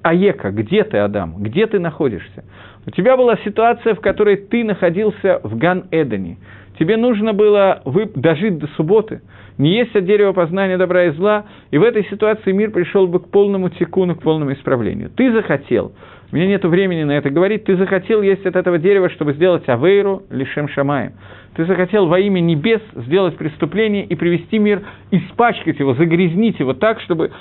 Аека, 0.03 0.51
где 0.51 0.85
ты, 0.85 0.99
Адам, 0.99 1.35
где 1.39 1.67
ты 1.67 1.79
находишься? 1.79 2.45
У 2.87 2.91
тебя 2.91 3.17
была 3.17 3.37
ситуация, 3.45 3.95
в 3.95 4.01
которой 4.01 4.37
ты 4.37 4.65
находился 4.65 5.41
в 5.43 5.57
Ган-Эдене. 5.57 6.39
Тебе 6.79 6.97
нужно 6.97 7.35
было 7.35 7.83
дожить 8.15 8.59
до 8.59 8.67
субботы, 8.69 9.21
не 9.59 9.77
есть 9.77 9.95
от 9.95 10.07
дерева 10.07 10.33
познания 10.33 10.79
добра 10.79 11.05
и 11.05 11.11
зла, 11.11 11.45
и 11.71 11.77
в 11.77 11.83
этой 11.83 12.05
ситуации 12.07 12.53
мир 12.53 12.71
пришел 12.71 13.07
бы 13.07 13.21
к 13.21 13.29
полному 13.29 13.69
текуну, 13.69 14.17
к 14.17 14.23
полному 14.23 14.55
исправлению. 14.55 15.11
Ты 15.11 15.31
захотел, 15.33 15.93
у 16.33 16.37
меня 16.37 16.47
нет 16.47 16.65
времени 16.65 17.03
на 17.03 17.13
это 17.13 17.29
говорить, 17.29 17.65
ты 17.65 17.77
захотел 17.77 18.23
есть 18.23 18.47
от 18.47 18.57
этого 18.57 18.79
дерева, 18.79 19.11
чтобы 19.11 19.35
сделать 19.35 19.69
авейру 19.69 20.23
лишем 20.31 20.69
шамаем. 20.69 21.13
Ты 21.55 21.65
захотел 21.65 22.07
во 22.07 22.19
имя 22.21 22.41
небес 22.41 22.81
сделать 22.95 23.37
преступление 23.37 24.05
и 24.05 24.15
привести 24.15 24.59
мир, 24.59 24.83
испачкать 25.11 25.79
его, 25.79 25.95
загрязнить 25.95 26.61
его 26.61 26.75
так, 26.75 27.01
чтобы 27.01 27.33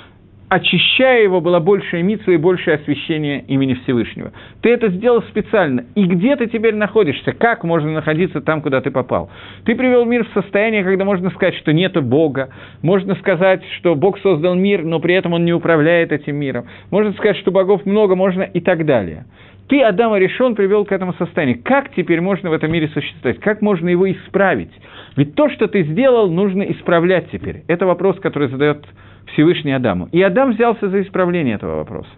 очищая 0.50 1.22
его, 1.22 1.40
было 1.40 1.60
большее 1.60 2.02
митство 2.02 2.32
и 2.32 2.36
большее 2.36 2.74
освящение 2.74 3.42
имени 3.46 3.74
Всевышнего. 3.74 4.32
Ты 4.62 4.70
это 4.70 4.88
сделал 4.88 5.22
специально. 5.22 5.84
И 5.94 6.04
где 6.04 6.34
ты 6.34 6.48
теперь 6.48 6.74
находишься? 6.74 7.32
Как 7.32 7.62
можно 7.62 7.92
находиться 7.92 8.40
там, 8.40 8.60
куда 8.60 8.80
ты 8.80 8.90
попал? 8.90 9.30
Ты 9.64 9.76
привел 9.76 10.04
мир 10.04 10.26
в 10.26 10.32
состояние, 10.34 10.82
когда 10.82 11.04
можно 11.04 11.30
сказать, 11.30 11.54
что 11.54 11.72
нет 11.72 11.92
Бога. 12.04 12.50
Можно 12.82 13.14
сказать, 13.14 13.62
что 13.78 13.94
Бог 13.94 14.18
создал 14.18 14.56
мир, 14.56 14.82
но 14.82 14.98
при 14.98 15.14
этом 15.14 15.34
он 15.34 15.44
не 15.44 15.52
управляет 15.52 16.10
этим 16.10 16.34
миром. 16.34 16.66
Можно 16.90 17.12
сказать, 17.12 17.36
что 17.38 17.52
богов 17.52 17.86
много, 17.86 18.16
можно 18.16 18.42
и 18.42 18.60
так 18.60 18.84
далее. 18.84 19.26
Ты, 19.70 19.82
Адама 19.82 20.18
решен, 20.18 20.56
привел 20.56 20.84
к 20.84 20.90
этому 20.90 21.14
состоянию. 21.14 21.60
Как 21.62 21.94
теперь 21.94 22.20
можно 22.20 22.50
в 22.50 22.52
этом 22.52 22.72
мире 22.72 22.88
существовать? 22.88 23.38
Как 23.38 23.62
можно 23.62 23.88
его 23.88 24.10
исправить? 24.10 24.72
Ведь 25.16 25.36
то, 25.36 25.48
что 25.48 25.68
ты 25.68 25.84
сделал, 25.84 26.28
нужно 26.28 26.64
исправлять 26.64 27.30
теперь. 27.30 27.62
Это 27.68 27.86
вопрос, 27.86 28.18
который 28.18 28.48
задает 28.48 28.84
Всевышний 29.32 29.70
Адаму. 29.70 30.08
И 30.10 30.20
Адам 30.20 30.54
взялся 30.54 30.88
за 30.88 31.02
исправление 31.02 31.54
этого 31.54 31.76
вопроса. 31.76 32.10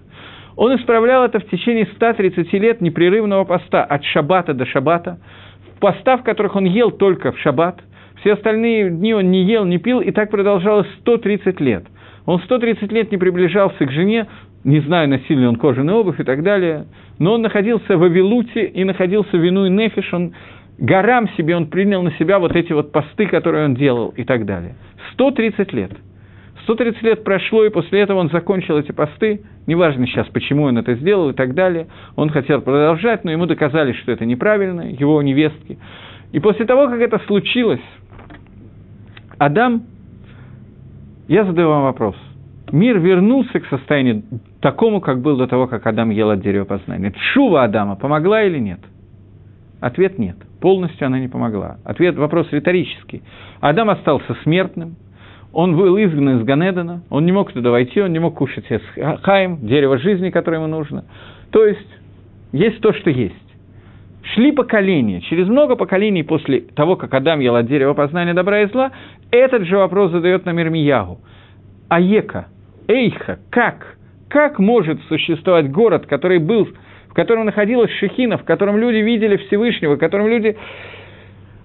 Он 0.56 0.74
исправлял 0.76 1.26
это 1.26 1.40
в 1.40 1.46
течение 1.50 1.86
130 1.94 2.50
лет 2.54 2.80
непрерывного 2.80 3.44
поста, 3.44 3.84
от 3.84 4.02
шаббата 4.02 4.54
до 4.54 4.64
шаббата, 4.64 5.18
поста, 5.78 6.16
в 6.16 6.22
которых 6.22 6.56
он 6.56 6.64
ел 6.64 6.90
только 6.90 7.32
в 7.32 7.38
шаббат, 7.38 7.82
все 8.20 8.32
остальные 8.32 8.88
дни 8.88 9.12
он 9.12 9.30
не 9.30 9.42
ел, 9.42 9.66
не 9.66 9.76
пил, 9.76 10.00
и 10.00 10.10
так 10.10 10.30
продолжалось 10.30 10.86
130 11.00 11.60
лет. 11.60 11.84
Он 12.24 12.40
130 12.40 12.90
лет 12.92 13.10
не 13.10 13.18
приближался 13.18 13.84
к 13.84 13.90
жене, 13.90 14.26
не 14.64 14.80
знаю, 14.80 15.08
носил 15.08 15.38
ли 15.38 15.46
он 15.46 15.56
кожаную 15.56 15.98
обувь 15.98 16.20
и 16.20 16.24
так 16.24 16.42
далее, 16.42 16.86
но 17.18 17.34
он 17.34 17.42
находился 17.42 17.96
в 17.96 18.02
Авилуте 18.02 18.66
и 18.66 18.84
находился 18.84 19.36
в 19.36 19.40
Вину 19.40 19.66
и 19.66 19.70
Нефиш, 19.70 20.12
он 20.12 20.34
горам 20.78 21.28
себе, 21.36 21.56
он 21.56 21.66
принял 21.66 22.02
на 22.02 22.12
себя 22.12 22.38
вот 22.38 22.54
эти 22.54 22.72
вот 22.72 22.92
посты, 22.92 23.26
которые 23.26 23.64
он 23.64 23.74
делал 23.74 24.14
и 24.16 24.24
так 24.24 24.44
далее. 24.46 24.74
130 25.12 25.72
лет– 25.72 25.92
130 26.64 27.02
лет 27.02 27.24
прошло, 27.24 27.64
и 27.64 27.70
после 27.70 28.00
этого 28.00 28.18
он 28.18 28.30
закончил 28.30 28.78
эти 28.78 28.92
посты. 28.92 29.42
Неважно 29.66 30.06
сейчас, 30.06 30.26
почему 30.28 30.64
он 30.64 30.78
это 30.78 30.94
сделал 30.94 31.30
и 31.30 31.32
так 31.32 31.54
далее. 31.54 31.88
Он 32.16 32.30
хотел 32.30 32.60
продолжать, 32.60 33.24
но 33.24 33.32
ему 33.32 33.46
доказали, 33.46 33.92
что 33.92 34.12
это 34.12 34.24
неправильно, 34.24 34.82
его 34.82 35.20
невестки. 35.22 35.78
И 36.32 36.40
после 36.40 36.64
того, 36.64 36.88
как 36.88 37.00
это 37.00 37.18
случилось, 37.26 37.80
Адам, 39.38 39.84
я 41.28 41.44
задаю 41.44 41.68
вам 41.68 41.82
вопрос. 41.82 42.16
Мир 42.70 42.98
вернулся 42.98 43.60
к 43.60 43.66
состоянию 43.66 44.22
такому, 44.60 45.00
как 45.00 45.20
был 45.20 45.36
до 45.36 45.46
того, 45.46 45.66
как 45.66 45.86
Адам 45.86 46.10
ел 46.10 46.30
от 46.30 46.40
дерева 46.40 46.64
познания. 46.64 47.12
Шува 47.32 47.64
Адама 47.64 47.96
помогла 47.96 48.42
или 48.44 48.58
нет? 48.58 48.80
Ответ 49.80 50.18
нет. 50.18 50.36
Полностью 50.60 51.06
она 51.06 51.18
не 51.18 51.28
помогла. 51.28 51.78
Ответ, 51.84 52.16
вопрос 52.16 52.46
риторический. 52.52 53.22
Адам 53.60 53.90
остался 53.90 54.36
смертным, 54.44 54.94
он 55.52 55.76
был 55.76 55.96
изгнан 55.98 56.38
из 56.38 56.44
Ганедана, 56.44 57.02
он 57.10 57.26
не 57.26 57.32
мог 57.32 57.52
туда 57.52 57.70
войти, 57.70 58.00
он 58.00 58.12
не 58.12 58.18
мог 58.18 58.34
кушать 58.34 58.64
хаим, 59.22 59.58
дерево 59.66 59.98
жизни, 59.98 60.30
которое 60.30 60.58
ему 60.58 60.66
нужно. 60.66 61.04
То 61.50 61.66
есть, 61.66 61.88
есть 62.52 62.80
то, 62.80 62.92
что 62.94 63.10
есть. 63.10 63.34
Шли 64.34 64.52
поколения, 64.52 65.20
через 65.22 65.48
много 65.48 65.76
поколений 65.76 66.22
после 66.22 66.60
того, 66.60 66.96
как 66.96 67.12
Адам 67.12 67.40
ел 67.40 67.56
от 67.56 67.66
дерева 67.66 67.92
познания 67.92 68.34
добра 68.34 68.62
и 68.62 68.66
зла, 68.66 68.92
этот 69.30 69.64
же 69.64 69.76
вопрос 69.76 70.12
задает 70.12 70.46
нам 70.46 70.58
Ирмиягу. 70.60 71.18
Аека, 71.88 72.46
Эйха, 72.88 73.38
как? 73.50 73.96
Как 74.28 74.58
может 74.58 75.00
существовать 75.08 75.70
город, 75.70 76.06
который 76.06 76.38
был, 76.38 76.68
в 77.08 77.14
котором 77.14 77.44
находилась 77.44 77.90
Шехина, 77.92 78.38
в 78.38 78.44
котором 78.44 78.78
люди 78.78 78.96
видели 78.96 79.36
Всевышнего, 79.36 79.96
в 79.96 79.98
котором 79.98 80.28
люди 80.28 80.56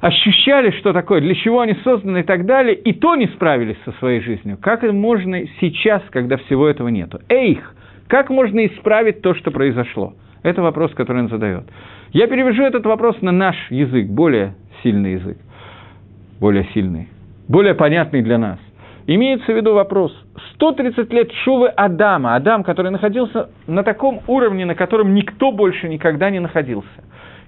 ощущали, 0.01 0.71
что 0.71 0.93
такое, 0.93 1.21
для 1.21 1.35
чего 1.35 1.61
они 1.61 1.75
созданы 1.83 2.19
и 2.19 2.23
так 2.23 2.45
далее, 2.45 2.75
и 2.75 2.93
то 2.93 3.15
не 3.15 3.27
справились 3.27 3.77
со 3.85 3.91
своей 3.93 4.21
жизнью. 4.21 4.57
Как 4.61 4.83
можно 4.83 5.41
сейчас, 5.59 6.03
когда 6.11 6.37
всего 6.37 6.67
этого 6.67 6.89
нету? 6.89 7.19
Эйх, 7.29 7.73
как 8.07 8.29
можно 8.29 8.65
исправить 8.65 9.21
то, 9.21 9.33
что 9.33 9.51
произошло? 9.51 10.13
Это 10.43 10.61
вопрос, 10.61 10.93
который 10.93 11.23
он 11.23 11.29
задает. 11.29 11.63
Я 12.13 12.27
перевяжу 12.27 12.63
этот 12.63 12.85
вопрос 12.85 13.21
на 13.21 13.31
наш 13.31 13.55
язык, 13.69 14.07
более 14.07 14.55
сильный 14.83 15.13
язык, 15.13 15.37
более 16.39 16.65
сильный, 16.73 17.09
более 17.47 17.73
понятный 17.73 18.21
для 18.21 18.37
нас. 18.37 18.59
Имеется 19.07 19.51
в 19.51 19.55
виду 19.55 19.73
вопрос, 19.73 20.13
130 20.55 21.11
лет 21.13 21.31
Шувы 21.43 21.69
Адама, 21.69 22.35
Адам, 22.35 22.63
который 22.63 22.91
находился 22.91 23.49
на 23.65 23.83
таком 23.83 24.21
уровне, 24.27 24.65
на 24.65 24.75
котором 24.75 25.15
никто 25.15 25.51
больше 25.51 25.87
никогда 25.87 26.29
не 26.29 26.39
находился– 26.39 26.89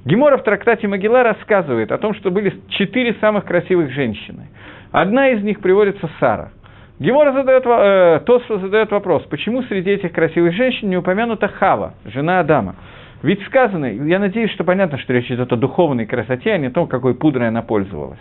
Гемора 0.05 0.37
в 0.37 0.43
трактате 0.43 0.87
Могила 0.87 1.23
рассказывает 1.23 1.91
о 1.91 1.97
том, 1.97 2.13
что 2.15 2.31
были 2.31 2.55
четыре 2.69 3.15
самых 3.15 3.45
красивых 3.45 3.91
женщины. 3.91 4.47
Одна 4.91 5.29
из 5.29 5.43
них 5.43 5.59
приводится 5.59 6.09
Сара. 6.19 6.51
Гемора 6.99 7.33
задает, 7.33 7.63
э, 7.65 8.21
Тосфа 8.25 8.59
задает 8.59 8.91
вопрос, 8.91 9.23
почему 9.29 9.61
среди 9.63 9.91
этих 9.91 10.11
красивых 10.11 10.53
женщин 10.53 10.89
не 10.89 10.97
упомянута 10.97 11.47
Хава, 11.47 11.93
жена 12.05 12.39
Адама? 12.39 12.75
Ведь 13.21 13.43
сказано, 13.45 13.85
я 13.85 14.19
надеюсь, 14.19 14.51
что 14.51 14.63
понятно, 14.63 14.97
что 14.97 15.13
речь 15.13 15.29
идет 15.29 15.51
о 15.51 15.57
духовной 15.57 16.05
красоте, 16.05 16.53
а 16.53 16.57
не 16.57 16.67
о 16.67 16.71
том, 16.71 16.87
какой 16.87 17.13
пудрой 17.13 17.49
она 17.49 17.61
пользовалась. 17.61 18.19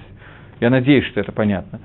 Я 0.60 0.70
надеюсь, 0.70 1.04
что 1.06 1.20
это 1.20 1.32
понятно. 1.32 1.80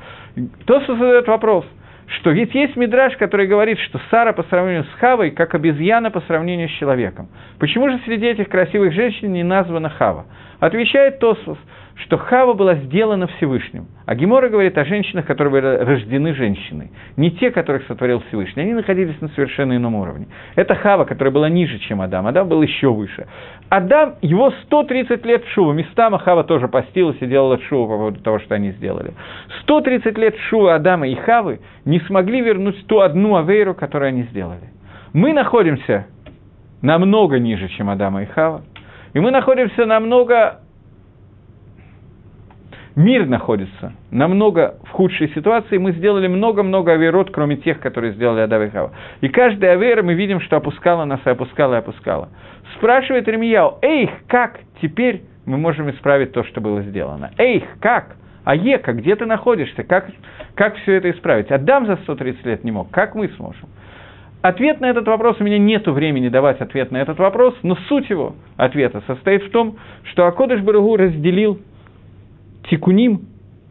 Тосфа 0.65 0.93
задает 0.95 1.27
вопрос– 1.27 1.65
что 2.07 2.31
ведь 2.31 2.53
есть 2.53 2.75
мидраж, 2.75 3.15
который 3.17 3.47
говорит, 3.47 3.79
что 3.79 3.99
Сара 4.11 4.33
по 4.33 4.43
сравнению 4.43 4.83
с 4.83 4.99
Хавой, 4.99 5.31
как 5.31 5.55
обезьяна 5.55 6.11
по 6.11 6.21
сравнению 6.21 6.69
с 6.69 6.73
человеком. 6.73 7.29
Почему 7.59 7.89
же 7.89 7.99
среди 8.05 8.27
этих 8.27 8.49
красивых 8.49 8.93
женщин 8.93 9.31
не 9.31 9.43
названа 9.43 9.89
Хава? 9.89 10.25
Отвечает 10.59 11.19
Тосфос, 11.19 11.57
что 11.95 12.17
Хава 12.17 12.53
была 12.53 12.75
сделана 12.75 13.27
Всевышним. 13.27 13.85
А 14.05 14.15
Гемора 14.15 14.49
говорит 14.49 14.77
о 14.77 14.85
женщинах, 14.85 15.25
которые 15.25 15.51
были 15.51 15.65
рождены 15.65 16.33
женщиной. 16.33 16.91
Не 17.17 17.31
те, 17.31 17.51
которых 17.51 17.85
сотворил 17.87 18.21
Всевышний. 18.27 18.63
Они 18.63 18.73
находились 18.73 19.19
на 19.21 19.27
совершенно 19.29 19.75
ином 19.75 19.95
уровне. 19.95 20.27
Это 20.55 20.75
Хава, 20.75 21.05
которая 21.05 21.31
была 21.31 21.49
ниже, 21.49 21.77
чем 21.79 22.01
Адам. 22.01 22.25
Адам 22.25 22.47
был 22.47 22.61
еще 22.63 22.91
выше. 22.91 23.27
Адам, 23.69 24.15
его 24.21 24.51
130 24.63 25.23
лет 25.25 25.45
шува. 25.53 25.73
Местама 25.73 26.17
Хава 26.17 26.43
тоже 26.43 26.67
постилась 26.67 27.17
и 27.19 27.27
делала 27.27 27.59
шува 27.69 27.85
по 27.87 27.97
поводу 27.97 28.19
того, 28.21 28.39
что 28.39 28.55
они 28.55 28.71
сделали. 28.71 29.13
130 29.61 30.17
лет 30.17 30.35
шува 30.49 30.75
Адама 30.75 31.07
и 31.07 31.15
Хавы 31.15 31.59
не 31.85 31.99
смогли 32.01 32.41
вернуть 32.41 32.87
ту 32.87 33.01
одну 33.01 33.35
авейру, 33.35 33.75
которую 33.75 34.09
они 34.09 34.23
сделали. 34.23 34.71
Мы 35.13 35.31
находимся 35.31 36.07
намного 36.81 37.37
ниже, 37.37 37.69
чем 37.69 37.91
Адама 37.91 38.23
и 38.23 38.25
Хава. 38.25 38.63
И 39.13 39.19
мы 39.19 39.29
находимся 39.29 39.85
намного 39.85 40.59
мир 42.95 43.25
находится 43.25 43.93
намного 44.11 44.75
в 44.83 44.89
худшей 44.89 45.29
ситуации, 45.29 45.77
мы 45.77 45.93
сделали 45.93 46.27
много-много 46.27 46.93
авейрот, 46.93 47.31
кроме 47.31 47.57
тех, 47.57 47.79
которые 47.79 48.13
сделали 48.13 48.41
Адав 48.41 48.61
и 48.63 48.69
Хава. 48.69 48.91
И 49.21 49.29
каждая 49.29 49.73
авейра 49.73 50.03
мы 50.03 50.13
видим, 50.13 50.39
что 50.41 50.57
опускала 50.57 51.05
нас 51.05 51.19
и 51.25 51.29
опускала 51.29 51.75
и 51.75 51.77
опускала. 51.77 52.29
Спрашивает 52.77 53.27
Ремияу, 53.27 53.79
эйх, 53.81 54.09
как 54.27 54.59
теперь 54.81 55.23
мы 55.45 55.57
можем 55.57 55.89
исправить 55.89 56.31
то, 56.31 56.43
что 56.43 56.61
было 56.61 56.81
сделано? 56.83 57.31
Эйх, 57.37 57.63
как? 57.79 58.15
А 58.45 58.55
Ека, 58.55 58.93
где 58.93 59.15
ты 59.15 59.25
находишься? 59.25 59.83
Как, 59.83 60.07
как 60.55 60.75
все 60.77 60.95
это 60.95 61.11
исправить? 61.11 61.51
Адам 61.51 61.85
за 61.85 61.95
130 61.97 62.45
лет 62.45 62.63
не 62.63 62.71
мог. 62.71 62.91
Как 62.91 63.15
мы 63.15 63.29
сможем? 63.29 63.69
Ответ 64.41 64.81
на 64.81 64.89
этот 64.89 65.07
вопрос, 65.07 65.37
у 65.39 65.43
меня 65.45 65.57
нет 65.57 65.87
времени 65.87 66.27
давать 66.27 66.59
ответ 66.59 66.91
на 66.91 66.97
этот 66.97 67.17
вопрос, 67.17 67.55
но 67.63 67.77
суть 67.87 68.09
его 68.09 68.35
ответа 68.57 69.01
состоит 69.07 69.43
в 69.43 69.51
том, 69.51 69.77
что 70.11 70.27
Акодыш 70.27 70.59
Барагу 70.59 70.97
разделил 70.97 71.59
тикуним, 72.69 73.21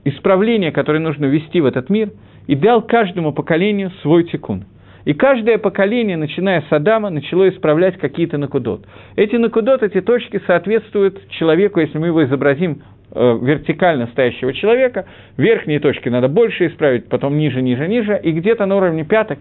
исправление, 0.05 0.72
которое 0.72 0.99
нужно 0.99 1.26
ввести 1.26 1.61
в 1.61 1.66
этот 1.66 1.90
мир, 1.90 2.11
и 2.47 2.55
дал 2.55 2.82
каждому 2.82 3.32
поколению 3.32 3.90
свой 4.03 4.24
тикун. 4.24 4.64
И 5.05 5.14
каждое 5.14 5.59
поколение, 5.59 6.16
начиная 6.16 6.62
с 6.62 6.72
Адама, 6.72 7.11
начало 7.11 7.49
исправлять 7.49 7.99
какие-то 7.99 8.38
накудот. 8.38 8.84
Эти 9.16 9.34
накудот, 9.36 9.82
эти 9.82 10.01
точки 10.01 10.40
соответствуют 10.47 11.28
человеку, 11.30 11.80
если 11.80 11.99
мы 11.99 12.09
его 12.09 12.24
изобразим 12.24 12.82
вертикально 13.15 14.07
стоящего 14.09 14.53
человека, 14.53 15.07
верхние 15.37 15.81
точки 15.81 16.09
надо 16.09 16.29
больше 16.29 16.67
исправить, 16.67 17.09
потом 17.09 17.37
ниже, 17.37 17.61
ниже, 17.61 17.87
ниже, 17.89 18.19
и 18.23 18.33
где-то 18.33 18.67
на 18.67 18.77
уровне 18.77 19.05
пяток 19.05 19.39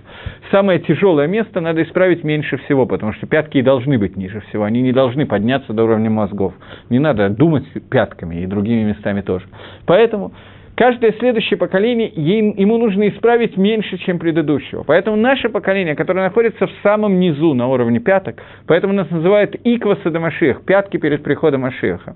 самое 0.52 0.80
тяжелое 0.80 1.28
место 1.28 1.62
надо 1.62 1.84
исправить 1.84 2.24
меньше 2.24 2.58
всего, 2.58 2.86
потому 2.86 3.14
что 3.14 3.28
пятки 3.28 3.60
и 3.60 3.62
должны 3.62 3.98
быть 3.98 4.18
ниже 4.18 4.42
всего, 4.42 4.64
они 4.64 4.82
не 4.82 4.92
должны 4.92 5.26
подняться 5.26 5.74
до 5.74 5.84
уровня 5.84 6.10
мозгов. 6.10 6.54
Не 6.90 7.00
надо 7.00 7.30
думать 7.30 7.64
пятками 7.90 8.42
и 8.42 8.46
другими 8.46 8.84
местами 8.84 9.22
тоже. 9.22 9.46
Поэтому 9.86 10.34
каждое 10.76 11.14
следующее 11.14 11.58
поколение, 11.58 12.12
ему 12.16 12.78
нужно 12.78 13.08
исправить 13.10 13.56
меньше, 13.56 13.98
чем 14.00 14.20
предыдущего. 14.20 14.84
Поэтому 14.84 15.16
наше 15.16 15.50
поколение, 15.50 15.96
которое 15.96 16.24
находится 16.24 16.68
в 16.68 16.72
самом 16.84 17.20
низу, 17.20 17.54
на 17.54 17.68
уровне 17.68 18.00
пяток, 18.00 18.42
поэтому 18.68 18.94
нас 18.94 19.10
называют 19.10 19.56
икваса 19.64 20.10
Машех, 20.20 20.64
пятки 20.66 20.98
перед 20.98 21.24
приходом 21.24 21.62
Машеха. 21.62 22.16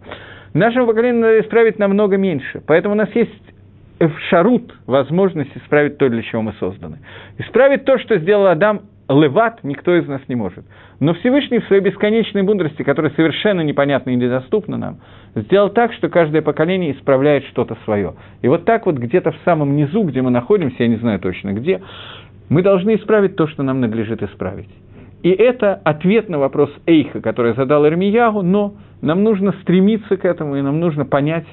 Нашему 0.56 0.88
поколению 0.88 1.20
надо 1.20 1.42
исправить 1.42 1.80
намного 1.80 2.16
меньше. 2.16 2.64
Поэтому 2.66 2.96
у 2.96 2.98
нас 2.98 3.10
есть 3.14 3.30
шарут, 4.30 4.74
возможность 4.88 5.52
исправить 5.58 5.98
то, 5.98 6.08
для 6.08 6.22
чего 6.22 6.42
мы 6.44 6.54
созданы. 6.54 7.00
Исправить 7.38 7.84
то, 7.84 7.98
что 8.00 8.18
сделал 8.20 8.48
Адам, 8.48 8.84
леват, 9.10 9.60
никто 9.64 9.94
из 9.94 10.08
нас 10.08 10.22
не 10.30 10.36
может. 10.36 10.66
Но 11.02 11.14
Всевышний 11.16 11.60
в 11.60 11.66
своей 11.66 11.82
бесконечной 11.82 12.44
мудрости, 12.44 12.84
которая 12.84 13.12
совершенно 13.18 13.60
непонятна 13.62 14.12
и 14.12 14.16
недоступна 14.16 14.78
нам, 14.78 15.00
сделал 15.36 15.72
так, 15.72 15.92
что 15.92 16.08
каждое 16.08 16.42
поколение 16.42 16.94
исправляет 16.94 17.44
что-то 17.48 17.76
свое. 17.84 18.14
И 18.42 18.48
вот 18.48 18.64
так 18.64 18.86
вот 18.86 18.96
где-то 18.96 19.34
в 19.34 19.38
самом 19.44 19.76
низу, 19.76 20.04
где 20.04 20.22
мы 20.22 20.32
находимся, 20.32 20.84
я 20.84 20.88
не 20.88 20.96
знаю 20.96 21.20
точно 21.20 21.52
где, 21.52 21.82
мы 22.48 22.62
должны 22.62 22.96
исправить 22.96 23.36
то, 23.36 23.48
что 23.48 23.62
нам 23.62 23.82
надлежит 23.82 24.24
исправить. 24.24 24.70
И 25.26 25.32
это 25.32 25.82
ответ 25.84 26.30
на 26.30 26.38
вопрос 26.38 26.70
Эйха, 26.86 27.20
который 27.20 27.56
задал 27.56 27.84
Ирмиягу, 27.88 28.44
но 28.44 28.76
нам 29.02 29.24
нужно 29.24 29.54
стремиться 29.64 30.18
к 30.18 30.24
этому, 30.24 30.56
и 30.56 30.62
нам 30.62 30.80
нужно 30.80 31.04
понять, 31.04 31.48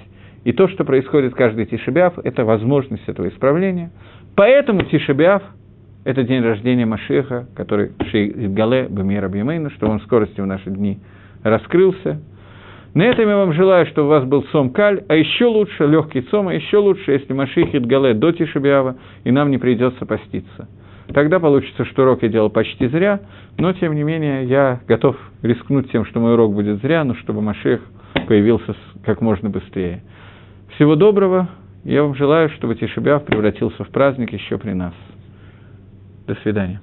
и 0.45 0.53
то, 0.53 0.69
что 0.69 0.85
происходит 0.85 1.35
каждый 1.35 1.65
Тишебиав, 1.65 2.19
это 2.23 2.45
возможность 2.45 3.09
этого 3.09 3.29
исправления. 3.29 3.91
Поэтому 4.37 4.83
Тишебиав– 4.83 5.43
это 6.05 6.23
день 6.23 6.43
рождения 6.43 6.85
Машеха, 6.85 7.47
который 7.57 7.93
Шейгале 8.11 8.89
Бемира 8.91 9.29
Бьемейна, 9.29 9.71
что 9.71 9.89
он 9.89 10.01
в 10.01 10.03
скорости 10.03 10.39
в 10.43 10.47
наши 10.47 10.69
дни 10.69 10.99
раскрылся. 11.43 12.21
На 12.93 13.05
этом 13.05 13.27
я 13.27 13.39
вам 13.39 13.55
желаю, 13.55 13.87
чтобы 13.87 14.09
у 14.09 14.11
вас 14.11 14.25
был 14.27 14.45
сом 14.53 14.69
каль, 14.69 15.03
а 15.09 15.15
еще 15.15 15.47
лучше, 15.47 15.87
легкий 15.87 16.21
сом, 16.31 16.49
а 16.49 16.53
еще 16.53 16.77
лучше, 16.77 17.11
если 17.11 17.33
Маших 17.33 17.75
Идгале 17.75 18.13
до 18.13 18.33
Тишебиава, 18.33 18.97
и 19.25 19.31
нам 19.31 19.51
не 19.51 19.57
придется 19.57 20.05
поститься. 20.05 20.69
Тогда 21.15 21.41
получится, 21.41 21.85
что 21.85 22.03
урок 22.03 22.23
я 22.23 22.29
делал 22.29 22.49
почти 22.49 22.89
зря, 22.89 23.21
но, 23.59 23.73
тем 23.73 23.95
не 23.95 24.03
менее, 24.03 24.45
я 24.45 24.81
готов 24.89 25.17
рискнуть 25.43 25.91
тем, 25.91 26.07
что 26.07 26.21
мой 26.21 26.35
урок 26.35 26.55
будет 26.55 26.81
зря, 26.81 27.05
но 27.05 27.15
чтобы 27.17 27.43
Машех 27.43 27.81
появился 28.27 28.75
как 29.05 29.21
можно 29.21 29.51
быстрее. 29.51 30.03
Всего 30.75 30.95
доброго. 30.95 31.49
Я 31.85 32.03
вам 32.03 32.15
желаю, 32.15 32.49
чтобы 32.51 32.77
Тишебяв 32.77 33.25
превратился 33.25 33.85
в 33.85 33.89
праздник 33.89 34.33
еще 34.33 34.57
при 34.57 34.73
нас. 34.73 34.95
До 36.27 36.35
свидания. 36.37 36.81